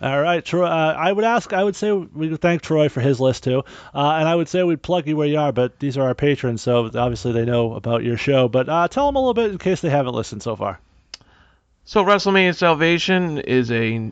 all 0.02 0.22
right, 0.22 0.44
Troy. 0.44 0.66
Uh, 0.66 0.96
I 0.98 1.12
would 1.12 1.24
ask. 1.24 1.54
I 1.54 1.64
would 1.64 1.76
say 1.76 1.92
we 1.92 2.30
would 2.30 2.42
thank 2.42 2.62
Troy 2.62 2.90
for 2.90 3.00
his 3.02 3.20
list 3.20 3.44
too, 3.44 3.64
uh, 3.94 4.12
and 4.20 4.28
I 4.28 4.36
would 4.36 4.50
say 4.50 4.62
we'd 4.64 4.82
plug 4.82 5.08
you 5.08 5.16
where 5.16 5.28
you 5.28 5.40
are. 5.40 5.52
But 5.52 5.80
these 5.80 5.98
are 5.98 6.04
our 6.08 6.16
patrons, 6.16 6.62
so 6.62 6.86
obviously 6.86 7.32
they 7.32 7.46
know 7.46 7.74
about 7.74 8.04
your 8.04 8.18
show. 8.18 8.48
But 8.48 8.70
uh, 8.70 8.88
tell 8.88 9.06
them 9.08 9.16
a 9.16 9.20
little 9.20 9.34
bit 9.34 9.52
in 9.52 9.58
case 9.58 9.82
they 9.82 9.90
haven't 9.90 10.14
listened 10.14 10.44
so 10.44 10.56
far. 10.56 10.80
So, 11.86 12.02
WrestleMania 12.02 12.56
Salvation 12.56 13.40
is 13.40 13.70
a 13.70 14.10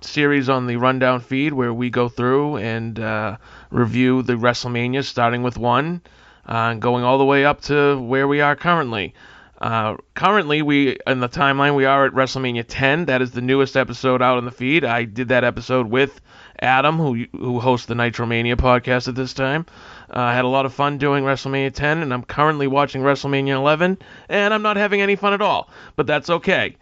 series 0.00 0.48
on 0.48 0.68
the 0.68 0.76
Rundown 0.76 1.18
feed 1.18 1.52
where 1.52 1.74
we 1.74 1.90
go 1.90 2.08
through 2.08 2.58
and 2.58 2.96
uh, 3.00 3.38
review 3.72 4.22
the 4.22 4.34
WrestleMania, 4.34 5.02
starting 5.02 5.42
with 5.42 5.58
one, 5.58 6.00
uh, 6.48 6.70
and 6.70 6.80
going 6.80 7.02
all 7.02 7.18
the 7.18 7.24
way 7.24 7.44
up 7.44 7.60
to 7.62 7.98
where 7.98 8.28
we 8.28 8.40
are 8.40 8.54
currently. 8.54 9.14
Uh, 9.60 9.96
currently, 10.14 10.62
we 10.62 10.96
in 11.08 11.18
the 11.18 11.28
timeline 11.28 11.74
we 11.74 11.84
are 11.86 12.06
at 12.06 12.12
WrestleMania 12.12 12.64
10. 12.68 13.06
That 13.06 13.20
is 13.20 13.32
the 13.32 13.40
newest 13.40 13.76
episode 13.76 14.22
out 14.22 14.38
on 14.38 14.44
the 14.44 14.52
feed. 14.52 14.84
I 14.84 15.02
did 15.02 15.26
that 15.28 15.42
episode 15.42 15.88
with 15.90 16.20
Adam, 16.60 16.98
who 16.98 17.26
who 17.32 17.58
hosts 17.58 17.86
the 17.86 17.94
Nitromania 17.94 18.54
podcast 18.54 19.08
at 19.08 19.16
this 19.16 19.32
time. 19.32 19.66
Uh, 20.08 20.20
I 20.20 20.34
had 20.34 20.44
a 20.44 20.48
lot 20.48 20.66
of 20.66 20.72
fun 20.72 20.98
doing 20.98 21.24
WrestleMania 21.24 21.74
10, 21.74 21.98
and 21.98 22.14
I'm 22.14 22.22
currently 22.22 22.68
watching 22.68 23.02
WrestleMania 23.02 23.56
11, 23.56 23.98
and 24.28 24.54
I'm 24.54 24.62
not 24.62 24.76
having 24.76 25.00
any 25.00 25.16
fun 25.16 25.32
at 25.32 25.42
all. 25.42 25.68
But 25.96 26.06
that's 26.06 26.30
okay. 26.30 26.76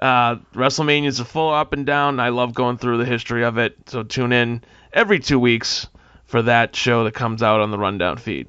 Uh, 0.00 0.36
WrestleMania 0.54 1.08
is 1.08 1.20
a 1.20 1.24
full 1.24 1.52
up 1.52 1.72
and 1.72 1.84
down. 1.84 2.20
I 2.20 2.30
love 2.30 2.54
going 2.54 2.78
through 2.78 2.98
the 2.98 3.04
history 3.04 3.44
of 3.44 3.58
it. 3.58 3.76
So 3.86 4.02
tune 4.02 4.32
in 4.32 4.62
every 4.92 5.20
two 5.20 5.38
weeks 5.38 5.88
for 6.24 6.42
that 6.42 6.74
show 6.74 7.04
that 7.04 7.12
comes 7.12 7.42
out 7.42 7.60
on 7.60 7.70
the 7.70 7.78
Rundown 7.78 8.16
feed. 8.16 8.48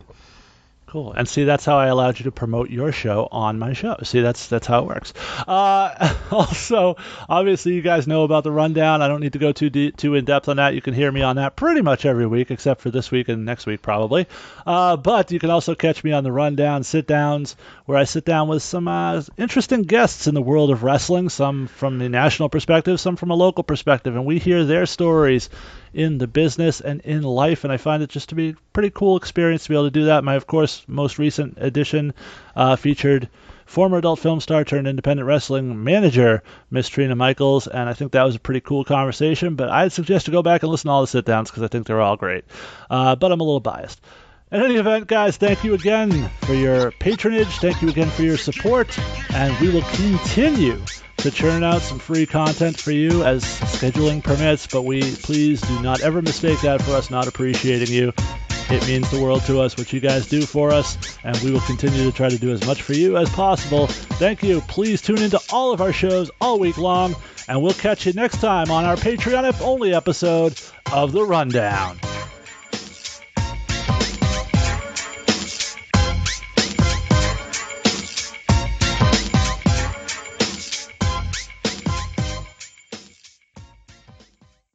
Cool. 0.91 1.13
And 1.13 1.25
see, 1.25 1.45
that's 1.45 1.63
how 1.63 1.77
I 1.77 1.87
allowed 1.87 2.19
you 2.19 2.25
to 2.25 2.33
promote 2.33 2.69
your 2.69 2.91
show 2.91 3.25
on 3.31 3.57
my 3.57 3.71
show. 3.71 3.95
See, 4.03 4.19
that's 4.19 4.47
that's 4.47 4.67
how 4.67 4.79
it 4.79 4.87
works. 4.87 5.13
Uh, 5.47 6.13
also, 6.31 6.97
obviously, 7.29 7.75
you 7.75 7.81
guys 7.81 8.07
know 8.07 8.25
about 8.25 8.43
the 8.43 8.51
rundown. 8.51 9.01
I 9.01 9.07
don't 9.07 9.21
need 9.21 9.31
to 9.31 9.39
go 9.39 9.53
too 9.53 9.69
deep, 9.69 9.95
too 9.95 10.15
in 10.15 10.25
depth 10.25 10.49
on 10.49 10.57
that. 10.57 10.75
You 10.75 10.81
can 10.81 10.93
hear 10.93 11.09
me 11.09 11.21
on 11.21 11.37
that 11.37 11.55
pretty 11.55 11.79
much 11.79 12.05
every 12.05 12.27
week, 12.27 12.51
except 12.51 12.81
for 12.81 12.91
this 12.91 13.09
week 13.09 13.29
and 13.29 13.45
next 13.45 13.65
week 13.65 13.81
probably. 13.81 14.27
Uh, 14.67 14.97
but 14.97 15.31
you 15.31 15.39
can 15.39 15.49
also 15.49 15.75
catch 15.75 16.03
me 16.03 16.11
on 16.11 16.25
the 16.25 16.31
rundown 16.33 16.83
sit 16.83 17.07
downs, 17.07 17.55
where 17.91 17.99
I 17.99 18.05
sit 18.05 18.23
down 18.23 18.47
with 18.47 18.63
some 18.63 18.87
uh, 18.87 19.21
interesting 19.37 19.81
guests 19.81 20.25
in 20.25 20.33
the 20.33 20.41
world 20.41 20.71
of 20.71 20.81
wrestling. 20.81 21.27
Some 21.27 21.67
from 21.67 21.99
the 21.99 22.07
national 22.07 22.47
perspective, 22.47 23.01
some 23.01 23.17
from 23.17 23.31
a 23.31 23.35
local 23.35 23.65
perspective, 23.65 24.15
and 24.15 24.25
we 24.25 24.39
hear 24.39 24.63
their 24.63 24.85
stories 24.85 25.49
in 25.93 26.17
the 26.17 26.25
business 26.25 26.79
and 26.79 27.01
in 27.01 27.21
life. 27.23 27.65
And 27.65 27.73
I 27.73 27.75
find 27.75 28.01
it 28.01 28.09
just 28.09 28.29
to 28.29 28.35
be 28.35 28.51
a 28.51 28.55
pretty 28.71 28.91
cool 28.91 29.17
experience 29.17 29.63
to 29.63 29.69
be 29.69 29.75
able 29.75 29.87
to 29.87 29.91
do 29.91 30.05
that. 30.05 30.23
My, 30.23 30.35
of 30.35 30.47
course, 30.47 30.85
most 30.87 31.19
recent 31.19 31.57
edition 31.57 32.13
uh, 32.55 32.77
featured 32.77 33.27
former 33.65 33.97
adult 33.97 34.19
film 34.19 34.39
star 34.39 34.63
turned 34.63 34.87
independent 34.87 35.27
wrestling 35.27 35.83
manager, 35.83 36.43
Miss 36.69 36.87
Trina 36.87 37.17
Michaels, 37.17 37.67
and 37.67 37.89
I 37.89 37.93
think 37.93 38.13
that 38.13 38.23
was 38.23 38.37
a 38.37 38.39
pretty 38.39 38.61
cool 38.61 38.85
conversation. 38.85 39.55
But 39.55 39.67
I'd 39.67 39.91
suggest 39.91 40.27
to 40.27 40.31
go 40.31 40.41
back 40.41 40.63
and 40.63 40.71
listen 40.71 40.87
to 40.87 40.93
all 40.93 41.01
the 41.01 41.07
sit 41.07 41.25
downs 41.25 41.51
because 41.51 41.63
I 41.63 41.67
think 41.67 41.87
they're 41.87 41.99
all 41.99 42.15
great. 42.15 42.45
Uh, 42.89 43.17
but 43.17 43.33
I'm 43.33 43.41
a 43.41 43.43
little 43.43 43.59
biased. 43.59 43.99
In 44.51 44.61
any 44.61 44.75
event, 44.75 45.07
guys, 45.07 45.37
thank 45.37 45.63
you 45.63 45.73
again 45.73 46.29
for 46.41 46.53
your 46.53 46.91
patronage. 46.91 47.47
Thank 47.59 47.81
you 47.81 47.87
again 47.87 48.09
for 48.09 48.23
your 48.23 48.35
support. 48.35 48.99
And 49.33 49.57
we 49.61 49.69
will 49.69 49.81
continue 49.81 50.83
to 51.17 51.31
churn 51.31 51.63
out 51.63 51.81
some 51.81 51.99
free 51.99 52.25
content 52.25 52.77
for 52.77 52.91
you 52.91 53.23
as 53.23 53.45
scheduling 53.45 54.21
permits. 54.21 54.67
But 54.67 54.81
we 54.81 55.01
please 55.01 55.61
do 55.61 55.81
not 55.81 56.01
ever 56.01 56.21
mistake 56.21 56.59
that 56.61 56.81
for 56.81 56.91
us 56.91 57.09
not 57.09 57.27
appreciating 57.27 57.95
you. 57.95 58.11
It 58.69 58.85
means 58.87 59.09
the 59.09 59.21
world 59.21 59.43
to 59.43 59.61
us 59.61 59.77
what 59.77 59.93
you 59.93 60.01
guys 60.01 60.27
do 60.27 60.41
for 60.41 60.71
us, 60.71 60.97
and 61.23 61.37
we 61.39 61.51
will 61.51 61.61
continue 61.61 62.03
to 62.03 62.11
try 62.11 62.27
to 62.27 62.37
do 62.37 62.51
as 62.51 62.65
much 62.65 62.81
for 62.81 62.93
you 62.93 63.17
as 63.17 63.29
possible. 63.29 63.87
Thank 63.87 64.43
you. 64.43 64.61
Please 64.61 65.01
tune 65.01 65.21
into 65.21 65.41
all 65.51 65.71
of 65.71 65.81
our 65.81 65.93
shows 65.93 66.29
all 66.41 66.59
week 66.59 66.77
long, 66.77 67.15
and 67.47 67.61
we'll 67.61 67.73
catch 67.73 68.05
you 68.05 68.13
next 68.13 68.39
time 68.41 68.69
on 68.69 68.83
our 68.83 68.95
Patreon 68.95 69.47
if 69.47 69.61
only 69.61 69.93
episode 69.93 70.59
of 70.91 71.11
The 71.13 71.23
Rundown. 71.23 71.99